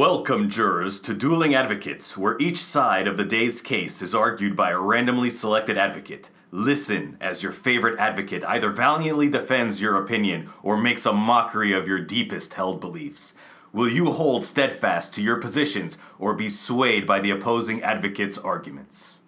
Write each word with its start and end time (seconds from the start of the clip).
Welcome, 0.00 0.48
jurors, 0.48 0.98
to 1.00 1.12
Dueling 1.12 1.54
Advocates, 1.54 2.16
where 2.16 2.38
each 2.40 2.56
side 2.56 3.06
of 3.06 3.18
the 3.18 3.24
day's 3.24 3.60
case 3.60 4.00
is 4.00 4.14
argued 4.14 4.56
by 4.56 4.70
a 4.70 4.80
randomly 4.80 5.28
selected 5.28 5.76
advocate. 5.76 6.30
Listen 6.50 7.18
as 7.20 7.42
your 7.42 7.52
favorite 7.52 7.98
advocate 7.98 8.42
either 8.44 8.70
valiantly 8.70 9.28
defends 9.28 9.82
your 9.82 10.02
opinion 10.02 10.48
or 10.62 10.78
makes 10.78 11.04
a 11.04 11.12
mockery 11.12 11.74
of 11.74 11.86
your 11.86 12.00
deepest 12.00 12.54
held 12.54 12.80
beliefs. 12.80 13.34
Will 13.74 13.90
you 13.90 14.06
hold 14.06 14.42
steadfast 14.42 15.12
to 15.12 15.22
your 15.22 15.36
positions 15.36 15.98
or 16.18 16.32
be 16.32 16.48
swayed 16.48 17.06
by 17.06 17.20
the 17.20 17.30
opposing 17.30 17.82
advocate's 17.82 18.38
arguments? 18.38 19.20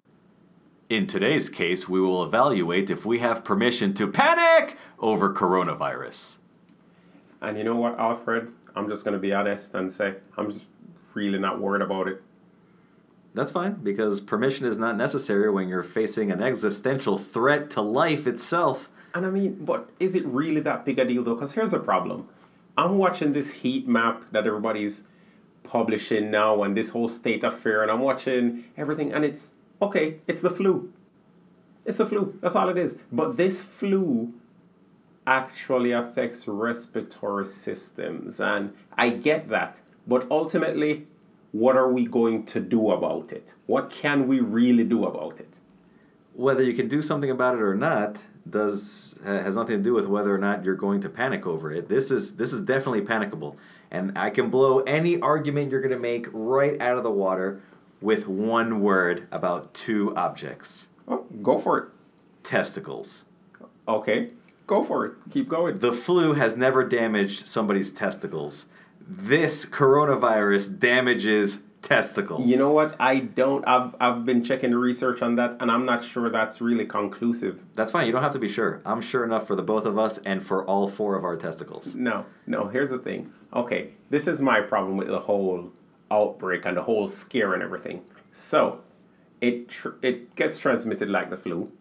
In 0.89 1.05
today's 1.05 1.49
case, 1.49 1.87
we 1.87 2.01
will 2.01 2.23
evaluate 2.23 2.89
if 2.89 3.05
we 3.05 3.19
have 3.19 3.45
permission 3.45 3.93
to 3.93 4.07
panic 4.07 4.75
over 4.97 5.31
coronavirus. 5.31 6.37
And 7.41 7.59
you 7.59 7.63
know 7.63 7.75
what, 7.75 7.99
Alfred? 7.99 8.51
I'm 8.75 8.89
just 8.89 9.03
going 9.03 9.13
to 9.13 9.19
be 9.19 9.33
honest 9.33 9.73
and 9.75 9.91
say 9.91 10.15
I'm 10.37 10.51
just 10.51 10.65
really 11.13 11.39
not 11.39 11.59
worried 11.59 11.81
about 11.81 12.07
it. 12.07 12.21
That's 13.35 13.51
fine, 13.51 13.73
because 13.83 14.19
permission 14.19 14.67
is 14.67 14.77
not 14.77 14.95
necessary 14.95 15.49
when 15.49 15.67
you're 15.67 15.81
facing 15.81 16.31
an 16.31 16.41
existential 16.41 17.17
threat 17.17 17.69
to 17.71 17.81
life 17.81 18.27
itself. 18.27 18.89
And 19.15 19.25
I 19.25 19.31
mean, 19.31 19.65
but 19.65 19.89
is 19.99 20.15
it 20.15 20.25
really 20.25 20.61
that 20.61 20.85
big 20.85 20.99
a 20.99 21.05
deal 21.05 21.23
though? 21.23 21.35
Because 21.35 21.53
here's 21.53 21.71
the 21.71 21.79
problem. 21.79 22.27
I'm 22.77 22.97
watching 22.97 23.33
this 23.33 23.51
heat 23.51 23.87
map 23.87 24.23
that 24.31 24.45
everybody's 24.45 25.03
publishing 25.63 26.29
now 26.29 26.63
and 26.63 26.75
this 26.75 26.89
whole 26.89 27.09
state 27.09 27.43
of 27.43 27.57
fear, 27.57 27.81
and 27.81 27.91
I'm 27.91 28.01
watching 28.01 28.65
everything, 28.77 29.13
and 29.13 29.23
it's 29.25 29.53
okay, 29.81 30.19
it's 30.27 30.41
the 30.41 30.49
flu. 30.49 30.91
It's 31.85 31.97
the 31.97 32.05
flu. 32.05 32.37
That's 32.41 32.55
all 32.55 32.69
it 32.69 32.77
is. 32.77 32.97
But 33.11 33.37
this 33.37 33.61
flu 33.61 34.33
actually 35.25 35.91
affects 35.91 36.47
respiratory 36.47 37.45
systems. 37.45 38.39
And 38.39 38.73
I 38.97 39.09
get 39.09 39.49
that. 39.49 39.81
But 40.07 40.27
ultimately, 40.29 41.07
what 41.51 41.77
are 41.77 41.91
we 41.91 42.05
going 42.05 42.45
to 42.47 42.59
do 42.59 42.91
about 42.91 43.31
it? 43.31 43.53
What 43.65 43.89
can 43.89 44.27
we 44.27 44.39
really 44.39 44.83
do 44.83 45.05
about 45.05 45.39
it? 45.39 45.59
Whether 46.33 46.63
you 46.63 46.73
can 46.73 46.87
do 46.87 47.01
something 47.01 47.29
about 47.29 47.55
it 47.55 47.61
or 47.61 47.75
not 47.75 48.23
does 48.49 49.17
has 49.23 49.55
nothing 49.55 49.77
to 49.77 49.83
do 49.83 49.93
with 49.93 50.07
whether 50.07 50.33
or 50.33 50.37
not 50.37 50.65
you're 50.65 50.75
going 50.75 50.99
to 51.01 51.09
panic 51.09 51.45
over 51.45 51.71
it. 51.71 51.87
This 51.87 52.11
is 52.11 52.37
this 52.37 52.51
is 52.51 52.61
definitely 52.61 53.01
panicable. 53.01 53.55
And 53.91 54.17
I 54.17 54.31
can 54.31 54.49
blow 54.49 54.79
any 54.79 55.19
argument 55.21 55.71
you're 55.71 55.79
going 55.79 55.91
to 55.91 55.99
make 55.99 56.27
right 56.33 56.79
out 56.81 56.97
of 56.97 57.03
the 57.03 57.11
water 57.11 57.61
with 58.01 58.27
one 58.27 58.81
word 58.81 59.27
about 59.31 59.73
two 59.73 60.15
objects. 60.15 60.87
Oh, 61.07 61.25
go 61.41 61.59
for 61.59 61.77
it. 61.77 61.89
Testicles. 62.43 63.25
Okay. 63.87 64.31
Go 64.67 64.83
for 64.83 65.05
it. 65.05 65.13
Keep 65.31 65.49
going. 65.49 65.79
The 65.79 65.91
flu 65.91 66.33
has 66.33 66.55
never 66.57 66.87
damaged 66.87 67.47
somebody's 67.47 67.91
testicles. 67.91 68.67
This 69.05 69.65
coronavirus 69.65 70.79
damages 70.79 71.63
testicles. 71.81 72.49
You 72.49 72.57
know 72.57 72.71
what? 72.71 72.95
I 72.99 73.19
don't. 73.19 73.67
I've 73.67 73.95
I've 73.99 74.25
been 74.25 74.43
checking 74.43 74.71
the 74.71 74.77
research 74.77 75.21
on 75.21 75.35
that, 75.35 75.57
and 75.59 75.69
I'm 75.69 75.85
not 75.85 76.03
sure 76.03 76.29
that's 76.29 76.61
really 76.61 76.85
conclusive. 76.85 77.61
That's 77.75 77.91
fine. 77.91 78.07
You 78.07 78.13
don't 78.13 78.23
have 78.23 78.33
to 78.33 78.39
be 78.39 78.47
sure. 78.47 78.81
I'm 78.85 79.01
sure 79.01 79.23
enough 79.23 79.45
for 79.45 79.55
the 79.55 79.61
both 79.61 79.85
of 79.85 79.99
us 79.99 80.17
and 80.19 80.41
for 80.41 80.65
all 80.65 80.87
four 80.87 81.15
of 81.15 81.23
our 81.23 81.35
testicles. 81.35 81.93
No, 81.93 82.25
no. 82.47 82.67
Here's 82.67 82.89
the 82.89 82.97
thing. 82.97 83.31
Okay, 83.53 83.89
this 84.09 84.27
is 84.27 84.41
my 84.41 84.61
problem 84.61 84.97
with 84.97 85.07
the 85.07 85.19
whole 85.19 85.71
outbreak 86.09 86.65
and 86.65 86.77
the 86.77 86.83
whole 86.83 87.07
scare 87.07 87.53
and 87.53 87.61
everything. 87.61 88.03
So, 88.31 88.81
it 89.41 89.69
tr- 89.69 89.99
it 90.01 90.35
gets 90.35 90.57
transmitted 90.57 91.09
like 91.09 91.29
the 91.29 91.37
flu 91.37 91.71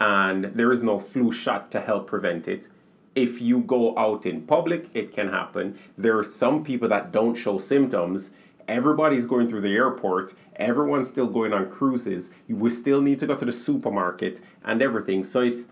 and 0.00 0.44
there 0.46 0.72
is 0.72 0.82
no 0.82 0.98
flu 0.98 1.32
shot 1.32 1.70
to 1.72 1.80
help 1.80 2.06
prevent 2.06 2.48
it. 2.48 2.68
If 3.14 3.40
you 3.40 3.60
go 3.60 3.96
out 3.96 4.26
in 4.26 4.42
public, 4.42 4.90
it 4.92 5.12
can 5.12 5.28
happen. 5.28 5.78
There 5.96 6.18
are 6.18 6.24
some 6.24 6.64
people 6.64 6.88
that 6.88 7.12
don't 7.12 7.34
show 7.34 7.58
symptoms. 7.58 8.32
Everybody's 8.66 9.26
going 9.26 9.48
through 9.48 9.60
the 9.60 9.76
airport. 9.76 10.34
Everyone's 10.56 11.08
still 11.08 11.26
going 11.26 11.52
on 11.52 11.70
cruises. 11.70 12.32
We 12.48 12.70
still 12.70 13.00
need 13.00 13.20
to 13.20 13.26
go 13.26 13.36
to 13.36 13.44
the 13.44 13.52
supermarket 13.52 14.40
and 14.64 14.82
everything. 14.82 15.22
So 15.22 15.42
it's 15.42 15.68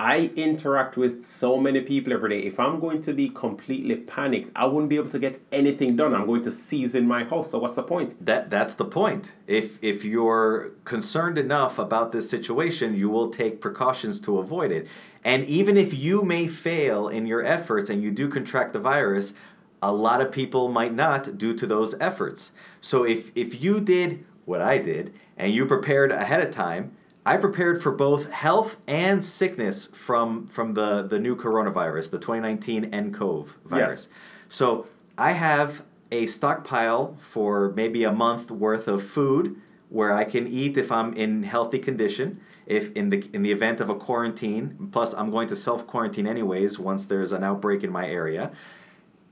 I 0.00 0.30
interact 0.34 0.96
with 0.96 1.26
so 1.26 1.58
many 1.58 1.82
people 1.82 2.14
every 2.14 2.30
day. 2.30 2.46
If 2.46 2.58
I'm 2.58 2.80
going 2.80 3.02
to 3.02 3.12
be 3.12 3.28
completely 3.28 3.96
panicked, 3.96 4.50
I 4.56 4.64
wouldn't 4.64 4.88
be 4.88 4.96
able 4.96 5.10
to 5.10 5.18
get 5.18 5.42
anything 5.52 5.94
done. 5.94 6.14
I'm 6.14 6.24
going 6.24 6.40
to 6.44 6.50
seize 6.50 6.94
in 6.94 7.06
my 7.06 7.24
house. 7.24 7.50
So 7.50 7.58
what's 7.58 7.74
the 7.74 7.82
point? 7.82 8.24
That 8.24 8.48
that's 8.48 8.76
the 8.76 8.86
point. 8.86 9.34
If 9.46 9.78
if 9.84 10.02
you're 10.02 10.70
concerned 10.86 11.36
enough 11.36 11.78
about 11.78 12.12
this 12.12 12.30
situation, 12.30 12.96
you 12.96 13.10
will 13.10 13.28
take 13.28 13.60
precautions 13.60 14.22
to 14.22 14.38
avoid 14.38 14.72
it. 14.72 14.88
And 15.22 15.44
even 15.44 15.76
if 15.76 15.92
you 15.92 16.22
may 16.22 16.46
fail 16.46 17.06
in 17.06 17.26
your 17.26 17.44
efforts 17.44 17.90
and 17.90 18.02
you 18.02 18.10
do 18.10 18.26
contract 18.30 18.72
the 18.72 18.78
virus, 18.78 19.34
a 19.82 19.92
lot 19.92 20.22
of 20.22 20.32
people 20.32 20.70
might 20.70 20.94
not 20.94 21.36
due 21.36 21.52
to 21.52 21.66
those 21.66 21.94
efforts. 22.00 22.52
So 22.80 23.04
if 23.04 23.30
if 23.36 23.62
you 23.62 23.82
did 23.82 24.24
what 24.46 24.62
I 24.62 24.78
did 24.78 25.12
and 25.36 25.52
you 25.52 25.66
prepared 25.66 26.10
ahead 26.10 26.40
of 26.40 26.50
time, 26.50 26.96
I 27.30 27.36
prepared 27.36 27.80
for 27.80 27.92
both 27.92 28.28
health 28.32 28.78
and 28.88 29.24
sickness 29.24 29.86
from 29.86 30.48
from 30.48 30.74
the 30.74 31.02
the 31.02 31.20
new 31.20 31.36
coronavirus, 31.36 32.10
the 32.10 32.18
2019 32.18 32.90
nCoV 32.90 33.54
virus. 33.64 34.08
Yes. 34.10 34.18
So 34.48 34.88
I 35.16 35.30
have 35.30 35.86
a 36.10 36.26
stockpile 36.26 37.14
for 37.20 37.70
maybe 37.76 38.02
a 38.02 38.10
month 38.10 38.50
worth 38.50 38.88
of 38.88 39.04
food 39.04 39.54
where 39.90 40.12
I 40.12 40.24
can 40.24 40.48
eat 40.48 40.76
if 40.76 40.90
I'm 40.90 41.14
in 41.14 41.44
healthy 41.44 41.78
condition. 41.78 42.40
If 42.66 42.92
in 42.96 43.10
the 43.10 43.30
in 43.32 43.42
the 43.44 43.52
event 43.52 43.80
of 43.80 43.88
a 43.88 43.94
quarantine, 43.94 44.88
plus 44.90 45.14
I'm 45.14 45.30
going 45.30 45.46
to 45.50 45.56
self 45.56 45.86
quarantine 45.86 46.26
anyways 46.26 46.80
once 46.80 47.06
there's 47.06 47.30
an 47.30 47.44
outbreak 47.44 47.84
in 47.84 47.92
my 47.92 48.08
area. 48.08 48.50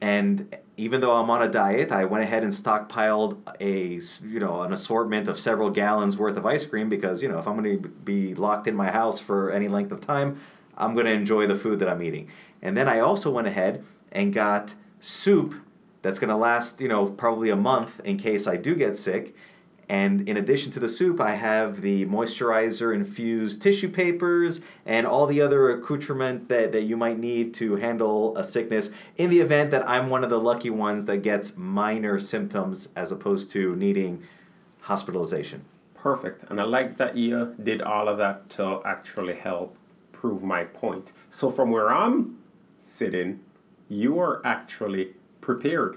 And 0.01 0.57
even 0.77 1.01
though 1.01 1.17
I'm 1.17 1.29
on 1.29 1.43
a 1.43 1.49
diet, 1.49 1.91
I 1.91 2.05
went 2.05 2.23
ahead 2.23 2.45
and 2.45 2.53
stockpiled 2.53 3.39
a 3.61 4.01
you 4.27 4.39
know 4.39 4.63
an 4.63 4.73
assortment 4.73 5.27
of 5.29 5.39
several 5.39 5.71
gallons 5.71 6.17
worth 6.17 6.37
of 6.37 6.47
ice 6.47 6.65
cream 6.65 6.89
because 6.89 7.23
you 7.23 7.29
know 7.29 7.39
if 7.39 7.49
I'm 7.49 7.61
going 7.61 7.83
to 7.83 7.89
be 7.89 8.35
locked 8.35 8.67
in 8.69 8.77
my 8.77 8.91
house 8.91 9.19
for 9.19 9.51
any 9.51 9.69
length 9.69 9.91
of 9.91 10.01
time, 10.01 10.41
I'm 10.77 10.95
going 10.95 11.07
to 11.07 11.13
enjoy 11.13 11.47
the 11.47 11.57
food 11.57 11.81
that 11.81 11.89
I'm 11.89 12.03
eating. 12.03 12.29
And 12.63 12.77
then 12.77 12.89
I 12.89 13.01
also 13.01 13.31
went 13.31 13.49
ahead 13.49 13.85
and 14.13 14.33
got 14.33 14.75
soup 15.01 15.55
that's 16.03 16.19
going 16.19 16.31
to 16.31 16.37
last 16.37 16.81
you 16.81 16.89
know 16.89 17.07
probably 17.07 17.51
a 17.51 17.57
month 17.57 18.01
in 18.01 18.17
case 18.17 18.47
I 18.47 18.57
do 18.57 18.77
get 18.77 18.97
sick 18.97 19.35
and 19.89 20.29
in 20.29 20.37
addition 20.37 20.71
to 20.73 20.81
the 20.81 20.89
soup, 20.89 21.19
I 21.21 21.33
have 21.33 21.81
the 21.81 22.05
moisturizer 22.05 22.95
infused 22.95 23.63
tissue 23.63 23.89
papers 23.89 24.61
and 24.85 25.07
all 25.07 25.27
the 25.27 25.41
other 25.41 25.71
accoutrement 25.71 26.49
that, 26.51 26.73
that 26.73 26.83
you 26.83 26.97
might 26.97 27.19
need 27.19 27.55
to 27.55 27.77
handle 27.77 28.37
a 28.37 28.45
sickness 28.45 28.91
in 29.17 29.31
the 29.31 29.41
event 29.41 29.71
that 29.71 29.89
I'm 29.89 30.11
one 30.11 30.25
of 30.25 30.31
the 30.31 30.41
lucky 30.41 30.69
ones 30.69 31.07
that 31.07 31.19
gets 31.19 31.57
minor 31.57 32.19
symptoms 32.19 32.89
as 32.95 33.11
opposed 33.11 33.51
to 33.53 33.75
needing 33.77 34.23
hospitalization. 34.83 35.65
Perfect. 35.95 36.45
And 36.51 36.61
I 36.61 36.65
like 36.65 36.99
that 36.99 37.17
you 37.17 37.55
did 37.63 37.81
all 37.81 38.09
of 38.09 38.19
that 38.19 38.51
to 38.51 38.83
actually 38.85 39.37
help 39.37 39.77
prove 40.13 40.43
my 40.43 40.65
point. 40.65 41.13
So 41.31 41.51
from 41.51 41.71
where 41.71 41.91
I'm 41.91 42.39
sitting, 42.83 43.41
you 43.89 44.19
are 44.19 44.43
actually 44.45 45.15
prepared, 45.41 45.97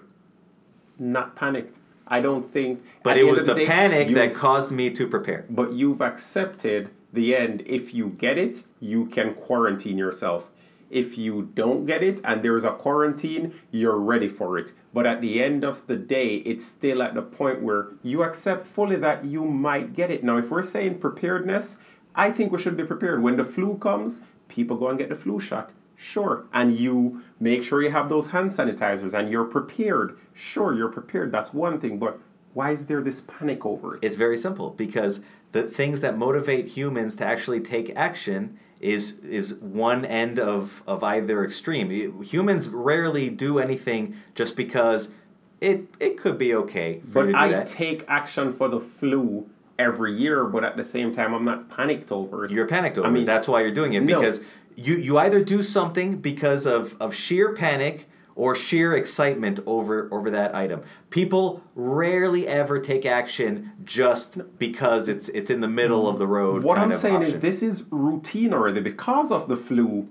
not 0.97 1.35
panicked. 1.35 1.78
I 2.12 2.20
don't 2.20 2.44
think. 2.44 2.84
But 3.04 3.18
it 3.18 3.24
was 3.24 3.46
the, 3.46 3.54
the 3.54 3.62
day, 3.62 3.66
panic 3.66 4.10
that 4.10 4.36
caused 4.36 4.72
me 4.72 4.90
to 4.92 5.08
prepare. 5.08 5.46
But 5.50 5.72
you've 5.72 6.02
accepted 6.02 6.90
the 7.14 7.36
end. 7.36 7.64
If 7.66 7.94
you 7.94 8.10
get 8.10 8.38
it, 8.38 8.66
you 8.82 9.06
can 9.06 9.34
quarantine 9.34 9.98
yourself. 9.98 10.52
If 10.90 11.18
you 11.18 11.50
don't 11.54 11.86
get 11.86 12.04
it 12.04 12.20
and 12.26 12.44
there's 12.44 12.66
a 12.66 12.74
quarantine, 12.74 13.54
you're 13.72 13.98
ready 13.98 14.28
for 14.28 14.58
it. 14.58 14.74
But 14.94 15.06
at 15.06 15.22
the 15.22 15.42
end 15.42 15.64
of 15.64 15.88
the 15.88 15.96
day, 15.96 16.36
it's 16.52 16.66
still 16.66 17.02
at 17.02 17.14
the 17.14 17.22
point 17.22 17.62
where 17.62 17.88
you 18.04 18.24
accept 18.24 18.68
fully 18.68 18.98
that 18.98 19.24
you 19.24 19.46
might 19.46 19.94
get 19.94 20.12
it. 20.12 20.22
Now, 20.22 20.38
if 20.38 20.52
we're 20.52 20.64
saying 20.64 21.00
preparedness, 21.00 21.78
I 22.14 22.30
think 22.30 22.52
we 22.52 22.60
should 22.60 22.76
be 22.76 22.84
prepared. 22.84 23.24
When 23.24 23.38
the 23.38 23.46
flu 23.46 23.78
comes, 23.78 24.24
people 24.50 24.76
go 24.76 24.90
and 24.90 25.00
get 25.00 25.08
the 25.08 25.16
flu 25.16 25.40
shot. 25.40 25.72
Sure. 26.01 26.45
And 26.51 26.75
you 26.79 27.22
make 27.39 27.63
sure 27.63 27.79
you 27.84 27.91
have 27.91 28.09
those 28.09 28.31
hand 28.31 28.50
sanitizers 28.50 29.13
and 29.13 29.31
you're 29.31 29.45
prepared. 29.45 30.17
Sure, 30.34 30.75
you're 30.75 30.89
prepared. 30.89 31.31
That's 31.31 31.53
one 31.53 31.79
thing. 31.79 32.00
But 32.00 32.19
why 32.56 32.71
is 32.71 32.88
there 32.88 33.01
this 33.01 33.21
panic 33.21 33.63
over 33.68 33.95
it? 33.95 34.00
It's 34.01 34.15
very 34.15 34.36
simple 34.36 34.71
because 34.71 35.24
the 35.51 35.62
things 35.62 36.01
that 36.01 36.18
motivate 36.18 36.69
humans 36.69 37.15
to 37.18 37.25
actually 37.25 37.59
take 37.59 37.95
action 37.95 38.57
is 38.80 39.19
is 39.19 39.59
one 39.59 40.03
end 40.03 40.39
of, 40.39 40.81
of 40.88 41.03
either 41.03 41.44
extreme. 41.44 42.24
Humans 42.24 42.69
rarely 42.69 43.30
do 43.30 43.59
anything 43.59 44.15
just 44.33 44.57
because 44.57 45.13
it 45.62 45.88
it 46.00 46.18
could 46.18 46.39
be 46.39 46.56
okay. 46.56 47.00
but 47.06 47.36
I 47.36 47.50
that. 47.50 47.68
take 47.68 48.06
action 48.07 48.54
for 48.54 48.68
the 48.68 48.80
flu 48.80 49.47
every 49.77 50.13
year, 50.15 50.45
but 50.45 50.63
at 50.63 50.77
the 50.77 50.83
same 50.83 51.12
time, 51.12 51.33
I'm 51.33 51.45
not 51.45 51.69
panicked 51.69 52.12
over 52.12 52.45
it. 52.45 52.51
You're 52.51 52.68
panicked 52.68 52.97
over 52.97 53.07
I 53.07 53.12
mean, 53.12 53.24
it. 53.24 53.25
That's 53.25 53.47
why 53.47 53.62
you're 53.62 53.71
doing 53.71 53.94
it 53.94 54.06
because 54.06 54.39
no 54.39 54.45
you 54.75 54.95
you 54.95 55.18
either 55.18 55.44
do 55.44 55.63
something 55.63 56.18
because 56.18 56.65
of, 56.65 56.95
of 57.00 57.13
sheer 57.13 57.53
panic 57.53 58.07
or 58.35 58.56
sheer 58.56 58.95
excitement 58.95 59.59
over 59.65 60.07
over 60.12 60.29
that 60.29 60.56
item. 60.56 60.81
People 61.09 61.62
rarely 61.75 62.47
ever 62.47 62.79
take 62.79 63.06
action 63.06 63.71
just 63.83 64.57
because 64.57 65.09
it's 65.09 65.29
it's 65.29 65.50
in 65.50 65.62
the 65.62 65.68
middle 65.68 66.07
of 66.07 66.19
the 66.19 66.27
road. 66.27 66.63
What 66.63 66.77
I'm 66.77 66.94
saying 66.94 67.18
option. 67.18 67.31
is 67.31 67.39
this 67.41 67.62
is 67.62 67.88
routine 67.91 68.53
already 68.53 68.81
because 68.81 69.31
of 69.31 69.47
the 69.47 69.57
flu 69.57 70.07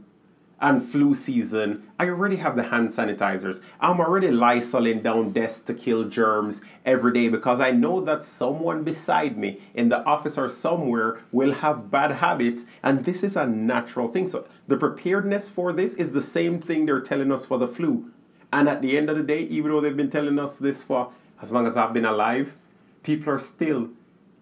and 0.61 0.83
flu 0.83 1.15
season, 1.15 1.89
I 1.99 2.09
already 2.09 2.37
have 2.37 2.57
the 2.57 2.65
hand 2.65 2.91
sanitizers. 2.91 3.63
I'm 3.81 4.01
already 4.01 4.29
lysoling 4.29 5.03
down 5.03 5.33
desks 5.33 5.65
to 5.65 5.75
kill 5.75 6.05
germs 6.05 6.63
every 6.85 7.13
day 7.13 7.29
because 7.29 7.61
I 7.61 7.71
know 7.71 8.01
that 8.03 8.25
someone 8.25 8.85
beside 8.85 9.39
me 9.39 9.61
in 9.75 9.89
the 9.89 10.05
office 10.05 10.37
or 10.37 10.49
somewhere 10.49 11.21
will 11.33 11.53
have 11.53 11.91
bad 11.91 12.13
habits, 12.13 12.67
and 12.83 13.05
this 13.05 13.23
is 13.23 13.37
a 13.37 13.47
natural 13.47 14.09
thing. 14.09 14.29
So 14.29 14.47
the 14.69 14.77
preparedness 14.77 15.49
for 15.49 15.73
this 15.73 15.95
is 15.95 16.13
the 16.13 16.21
same 16.21 16.61
thing 16.61 16.87
they're 16.87 17.01
telling 17.01 17.33
us 17.33 17.47
for 17.47 17.59
the 17.59 17.69
flu. 17.69 18.11
And 18.53 18.69
at 18.69 18.83
the 18.83 18.99
end 18.99 19.09
of 19.09 19.17
the 19.17 19.23
day, 19.23 19.43
even 19.43 19.71
though 19.71 19.81
they've 19.81 19.97
been 19.97 20.11
telling 20.11 20.39
us 20.39 20.59
this 20.59 20.83
for 20.83 21.13
as 21.41 21.53
long 21.53 21.67
as 21.67 21.77
I've 21.77 21.93
been 21.93 22.05
alive, 22.05 22.55
people 23.03 23.33
are 23.33 23.39
still 23.39 23.91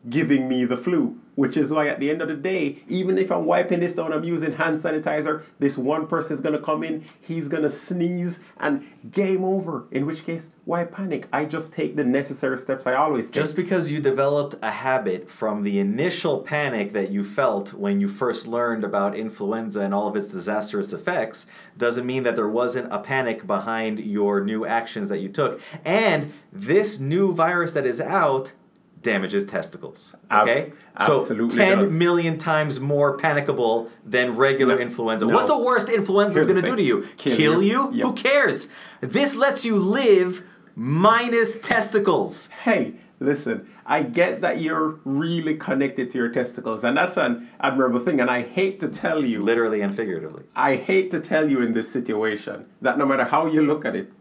giving 0.09 0.49
me 0.49 0.65
the 0.65 0.77
flu. 0.77 1.21
Which 1.39 1.57
is 1.57 1.71
why 1.71 1.87
at 1.87 2.01
the 2.01 2.11
end 2.11 2.21
of 2.21 2.27
the 2.27 2.35
day, 2.35 2.83
even 2.89 3.17
if 3.17 3.31
I'm 3.31 3.45
wiping 3.45 3.79
this 3.79 3.95
down, 3.95 4.13
I'm 4.13 4.25
using 4.25 4.55
hand 4.55 4.77
sanitizer, 4.77 5.45
this 5.61 5.79
one 5.79 6.09
person 6.09 6.35
is 6.35 6.41
gonna 6.41 6.59
come 6.59 6.83
in, 6.83 7.05
he's 7.21 7.47
gonna 7.47 7.71
sneeze, 7.71 8.41
and 8.57 8.85
game 9.13 9.45
over. 9.45 9.87
In 9.93 10.05
which 10.05 10.25
case, 10.25 10.51
why 10.65 10.83
panic? 10.83 11.29
I 11.33 11.45
just 11.45 11.73
take 11.73 11.95
the 11.95 12.03
necessary 12.03 12.59
steps 12.59 12.89
I 12.89 12.95
always 12.95 13.29
take. 13.29 13.37
Just 13.37 13.55
because 13.55 13.89
you 13.89 14.01
developed 14.01 14.57
a 14.63 14.73
habit 14.73 15.31
from 15.31 15.63
the 15.63 15.79
initial 15.79 16.41
panic 16.41 16.93
that 16.93 17.13
you 17.13 17.23
felt 17.23 17.73
when 17.73 18.01
you 18.01 18.09
first 18.09 18.49
learned 18.49 18.83
about 18.83 19.17
influenza 19.17 19.83
and 19.83 19.95
all 19.95 20.09
of 20.09 20.17
its 20.17 20.33
disastrous 20.33 20.93
effects 20.93 21.47
doesn't 21.77 22.05
mean 22.05 22.25
that 22.25 22.35
there 22.35 22.49
wasn't 22.49 22.93
a 22.93 22.99
panic 22.99 23.47
behind 23.47 24.01
your 24.01 24.43
new 24.43 24.67
actions 24.67 25.09
that 25.09 25.21
you 25.21 25.29
took. 25.29 25.61
And 25.85 26.33
this 26.53 26.99
new 26.99 27.33
virus 27.33 27.75
that 27.75 27.87
is 27.87 28.01
out 28.01 28.55
damages 29.03 29.47
testicles. 29.47 30.15
Okay? 30.31 30.73
Abs- 30.97 31.07
so 31.29 31.49
ten 31.49 31.79
does. 31.79 31.93
million 31.93 32.39
times 32.39 32.81
more 32.81 33.17
panicable 33.17 33.91
than 34.05 34.37
regular 34.37 34.77
No. 34.77 34.81
influenza. 34.83 35.27
No. 35.27 35.35
What's 35.35 35.47
the 35.49 35.59
worst 35.59 35.89
influenza 35.89 36.41
is 36.41 36.47
going 36.47 36.61
to 36.61 36.69
do 36.69 36.77
to 36.77 36.83
you? 36.83 37.07
Kill 37.17 37.37
Kill 37.37 37.63
you. 37.63 37.91
you? 37.91 37.91
Yep. 37.95 38.07
Who 38.07 38.13
cares? 38.15 38.69
This 39.01 39.37
lets 39.37 39.65
you 39.65 39.77
live 39.77 40.43
minus 40.75 41.61
testicles. 41.61 42.49
hey, 42.65 42.95
listen, 43.21 43.69
I 43.87 44.03
get 44.03 44.41
that 44.43 44.61
you're 44.61 44.99
really 45.05 45.57
connected 45.57 46.11
to 46.11 46.19
your 46.19 46.29
testicles, 46.29 46.85
and 46.85 46.97
that's 46.97 47.17
an 47.17 47.49
admirable 47.61 48.01
thing. 48.01 48.21
And 48.21 48.31
I 48.31 48.43
hate 48.43 48.81
to 48.81 48.89
tell 48.89 49.25
you, 49.25 49.41
Literally 49.41 49.81
and 49.81 49.95
figuratively. 49.95 50.45
I 50.55 50.77
hate 50.77 51.11
to 51.13 51.21
tell 51.21 51.51
you 51.51 51.63
in 51.63 51.73
this 51.73 51.91
situation 51.91 52.67
that 52.83 52.99
no 52.99 53.07
matter 53.07 53.25
how 53.25 53.47
you 53.47 53.63
look 53.63 53.85
at 53.85 53.97
it, 53.97 54.13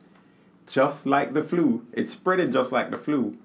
just 0.68 1.06
like 1.06 1.34
the 1.34 1.44
flu, 1.44 1.86
it's 1.94 2.12
spreading 2.12 2.52
just 2.52 2.72
like 2.72 2.92
the 2.92 2.98
flu. 2.98 3.38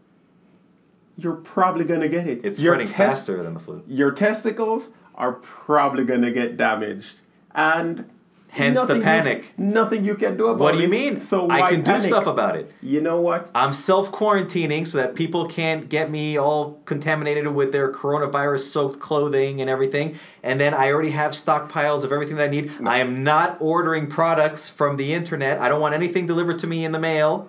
You're 1.17 1.35
probably 1.37 1.85
gonna 1.85 2.09
get 2.09 2.27
it. 2.27 2.45
It's 2.45 2.61
Your 2.61 2.75
spreading 2.75 2.87
test- 2.93 3.27
faster 3.27 3.43
than 3.43 3.55
the 3.55 3.61
flu. 3.61 3.83
Your 3.87 4.11
testicles 4.13 4.93
are 5.15 5.33
probably 5.35 6.05
gonna 6.05 6.31
get 6.31 6.57
damaged, 6.57 7.21
and 7.55 8.07
Hence 8.49 8.79
the 8.81 8.83
nothing 8.87 8.97
you- 8.97 9.03
panic. 9.03 9.55
nothing 9.57 10.05
you 10.05 10.15
can 10.15 10.37
do 10.37 10.47
about 10.49 10.61
it. 10.61 10.63
What 10.65 10.75
do 10.75 10.81
you 10.81 10.89
mean? 10.89 11.19
So 11.19 11.49
I 11.51 11.71
can 11.71 11.83
panic? 11.83 12.03
do 12.03 12.09
stuff 12.09 12.27
about 12.27 12.57
it. 12.57 12.71
You 12.83 13.01
know 13.01 13.19
what? 13.21 13.51
I'm 13.55 13.73
self 13.73 14.11
quarantining 14.13 14.87
so 14.87 14.99
that 14.99 15.15
people 15.15 15.47
can't 15.47 15.89
get 15.89 16.11
me 16.11 16.37
all 16.39 16.81
contaminated 16.87 17.47
with 17.49 17.73
their 17.73 17.91
coronavirus 17.93 18.61
soaked 18.71 19.01
clothing 19.01 19.61
and 19.61 19.69
everything. 19.71 20.17
And 20.43 20.61
then 20.61 20.75
I 20.75 20.91
already 20.91 21.11
have 21.11 21.33
stockpiles 21.33 22.05
of 22.05 22.13
everything 22.13 22.37
that 22.37 22.45
I 22.45 22.49
need. 22.49 22.71
I 22.85 22.99
am 22.99 23.23
not 23.23 23.57
ordering 23.61 24.07
products 24.07 24.69
from 24.69 24.97
the 24.99 25.13
internet. 25.15 25.59
I 25.61 25.69
don't 25.71 25.81
want 25.81 25.95
anything 25.95 26.27
delivered 26.27 26.59
to 26.61 26.67
me 26.67 26.85
in 26.85 26.93
the 26.93 26.99
mail. 26.99 27.49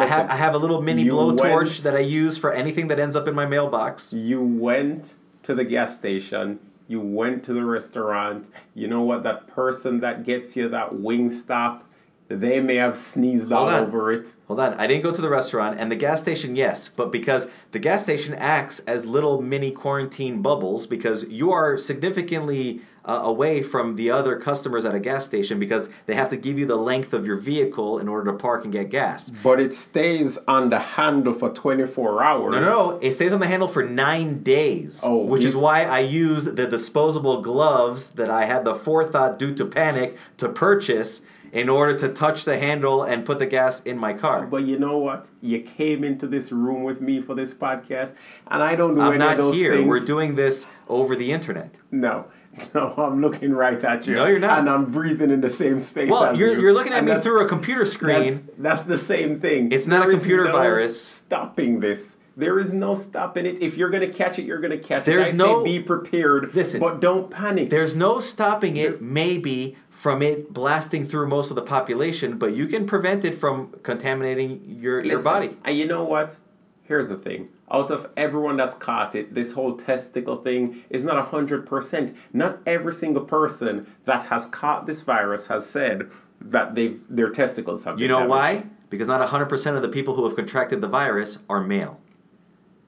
I 0.00 0.06
have, 0.06 0.30
I 0.30 0.36
have 0.36 0.54
a 0.54 0.58
little 0.58 0.80
mini 0.82 1.02
you 1.02 1.12
blowtorch 1.12 1.40
went- 1.40 1.82
that 1.84 1.94
I 1.96 2.00
use 2.00 2.36
for 2.38 2.52
anything 2.52 2.88
that 2.88 2.98
ends 2.98 3.16
up 3.16 3.28
in 3.28 3.34
my 3.34 3.46
mailbox. 3.46 4.12
You 4.12 4.40
went 4.42 5.14
to 5.42 5.54
the 5.54 5.64
gas 5.64 5.96
station, 5.96 6.58
you 6.88 7.00
went 7.00 7.44
to 7.44 7.52
the 7.52 7.64
restaurant. 7.64 8.48
You 8.74 8.88
know 8.88 9.02
what? 9.02 9.22
That 9.22 9.46
person 9.46 10.00
that 10.00 10.24
gets 10.24 10.56
you 10.56 10.68
that 10.68 10.90
Wingstop, 10.94 11.80
they 12.30 12.60
may 12.60 12.76
have 12.76 12.96
sneezed 12.96 13.50
all 13.52 13.68
on. 13.68 13.82
over 13.82 14.12
it. 14.12 14.34
Hold 14.46 14.60
on, 14.60 14.74
I 14.74 14.86
didn't 14.86 15.02
go 15.02 15.12
to 15.12 15.20
the 15.20 15.28
restaurant 15.28 15.78
and 15.80 15.90
the 15.90 15.96
gas 15.96 16.22
station, 16.22 16.54
yes, 16.54 16.88
but 16.88 17.10
because 17.10 17.50
the 17.72 17.78
gas 17.80 18.04
station 18.04 18.34
acts 18.34 18.78
as 18.80 19.04
little 19.04 19.42
mini 19.42 19.72
quarantine 19.72 20.40
bubbles 20.40 20.86
because 20.86 21.28
you 21.28 21.50
are 21.52 21.76
significantly 21.76 22.80
uh, 23.04 23.20
away 23.24 23.62
from 23.62 23.96
the 23.96 24.10
other 24.10 24.36
customers 24.36 24.84
at 24.84 24.94
a 24.94 25.00
gas 25.00 25.24
station 25.24 25.58
because 25.58 25.90
they 26.06 26.14
have 26.14 26.28
to 26.28 26.36
give 26.36 26.58
you 26.58 26.66
the 26.66 26.76
length 26.76 27.12
of 27.14 27.26
your 27.26 27.36
vehicle 27.36 27.98
in 27.98 28.08
order 28.08 28.30
to 28.30 28.36
park 28.36 28.62
and 28.64 28.72
get 28.72 28.90
gas. 28.90 29.30
But 29.30 29.58
it 29.58 29.72
stays 29.72 30.38
on 30.46 30.70
the 30.70 30.78
handle 30.78 31.32
for 31.32 31.50
24 31.50 32.22
hours. 32.22 32.52
No, 32.52 32.60
no, 32.60 32.66
no, 32.90 32.98
it 33.00 33.12
stays 33.12 33.32
on 33.32 33.40
the 33.40 33.46
handle 33.46 33.68
for 33.68 33.82
nine 33.82 34.42
days, 34.42 35.02
Oh, 35.04 35.16
which 35.24 35.44
is 35.44 35.56
why 35.56 35.84
I 35.84 36.00
use 36.00 36.44
the 36.44 36.66
disposable 36.66 37.40
gloves 37.40 38.12
that 38.12 38.30
I 38.30 38.44
had 38.44 38.64
the 38.64 38.74
forethought 38.74 39.38
due 39.38 39.54
to 39.54 39.64
panic 39.64 40.16
to 40.36 40.48
purchase 40.48 41.22
in 41.52 41.68
order 41.68 41.96
to 41.98 42.08
touch 42.08 42.44
the 42.44 42.58
handle 42.58 43.02
and 43.02 43.24
put 43.24 43.38
the 43.38 43.46
gas 43.46 43.82
in 43.82 43.98
my 43.98 44.12
car. 44.12 44.46
But 44.46 44.64
you 44.64 44.78
know 44.78 44.98
what? 44.98 45.28
You 45.42 45.60
came 45.60 46.04
into 46.04 46.26
this 46.26 46.52
room 46.52 46.82
with 46.84 47.00
me 47.00 47.20
for 47.20 47.34
this 47.34 47.52
podcast, 47.54 48.14
and 48.46 48.62
I 48.62 48.74
don't 48.76 48.94
do 48.94 49.00
I'm 49.00 49.10
any 49.12 49.18
not 49.18 49.32
of 49.32 49.38
those 49.38 49.54
here. 49.56 49.74
things. 49.74 49.86
We're 49.88 50.00
doing 50.04 50.34
this 50.36 50.68
over 50.88 51.16
the 51.16 51.32
internet. 51.32 51.74
No, 51.90 52.26
no, 52.74 52.94
I'm 52.96 53.20
looking 53.20 53.52
right 53.52 53.82
at 53.82 54.06
you. 54.06 54.14
No, 54.14 54.26
you're 54.26 54.38
not. 54.38 54.60
And 54.60 54.70
I'm 54.70 54.90
breathing 54.92 55.30
in 55.30 55.40
the 55.40 55.50
same 55.50 55.80
space. 55.80 56.10
Well, 56.10 56.24
as 56.24 56.38
you're, 56.38 56.52
you. 56.54 56.60
you're 56.62 56.72
looking 56.72 56.92
at 56.92 56.98
And 57.00 57.08
me 57.08 57.20
through 57.20 57.44
a 57.44 57.48
computer 57.48 57.84
screen. 57.84 58.48
that's 58.58 58.82
the 58.82 58.98
same 58.98 59.40
thing. 59.40 59.72
It's 59.72 59.86
not 59.86 60.02
a 60.02 60.06
There 60.06 60.10
is 60.16 60.20
computer 60.20 60.44
no 60.46 60.52
virus. 60.52 61.00
Stopping 61.00 61.80
this. 61.80 62.18
There 62.36 62.58
is 62.58 62.72
no 62.72 62.94
stopping 62.94 63.44
it. 63.44 63.60
If 63.60 63.76
you're 63.76 63.90
gonna 63.90 64.08
catch 64.08 64.38
it, 64.38 64.44
you're 64.44 64.60
gonna 64.60 64.78
catch 64.78 65.04
There's 65.04 65.28
it. 65.28 65.36
There's 65.36 65.36
no- 65.36 65.62
be 65.64 65.80
prepared. 65.80 66.54
Listen. 66.54 66.80
but 66.80 67.00
don't 67.00 67.30
panic. 67.30 67.68
There's 67.70 67.94
no 67.94 68.18
stopping 68.20 68.76
it, 68.76 69.02
maybe, 69.02 69.76
from 70.00 70.22
it 70.22 70.50
blasting 70.50 71.06
through 71.06 71.28
most 71.28 71.50
of 71.50 71.56
the 71.56 71.62
population, 71.62 72.38
but 72.38 72.54
you 72.56 72.66
can 72.66 72.86
prevent 72.86 73.22
it 73.22 73.34
from 73.34 73.70
contaminating 73.82 74.78
your, 74.80 75.04
your 75.04 75.22
body. 75.22 75.58
And 75.62 75.76
you 75.76 75.86
know 75.86 76.04
what? 76.04 76.38
Here's 76.84 77.10
the 77.10 77.18
thing. 77.18 77.50
Out 77.70 77.90
of 77.90 78.08
everyone 78.16 78.56
that's 78.56 78.74
caught 78.74 79.14
it, 79.14 79.34
this 79.34 79.52
whole 79.52 79.76
testicle 79.76 80.38
thing 80.38 80.82
is 80.88 81.04
not 81.04 81.28
hundred 81.28 81.66
percent. 81.66 82.16
Not 82.32 82.60
every 82.64 82.94
single 82.94 83.24
person 83.24 83.86
that 84.06 84.26
has 84.28 84.46
caught 84.46 84.86
this 84.86 85.02
virus 85.02 85.48
has 85.48 85.68
said 85.68 86.10
that 86.40 86.74
they've 86.74 86.98
their 87.10 87.28
testicles 87.28 87.84
have. 87.84 88.00
You 88.00 88.08
know 88.08 88.20
damaged. 88.20 88.30
why? 88.30 88.64
Because 88.88 89.06
not 89.06 89.20
100% 89.28 89.76
of 89.76 89.82
the 89.82 89.88
people 89.88 90.14
who 90.16 90.24
have 90.24 90.34
contracted 90.34 90.80
the 90.80 90.88
virus 90.88 91.40
are 91.50 91.60
male. 91.60 92.00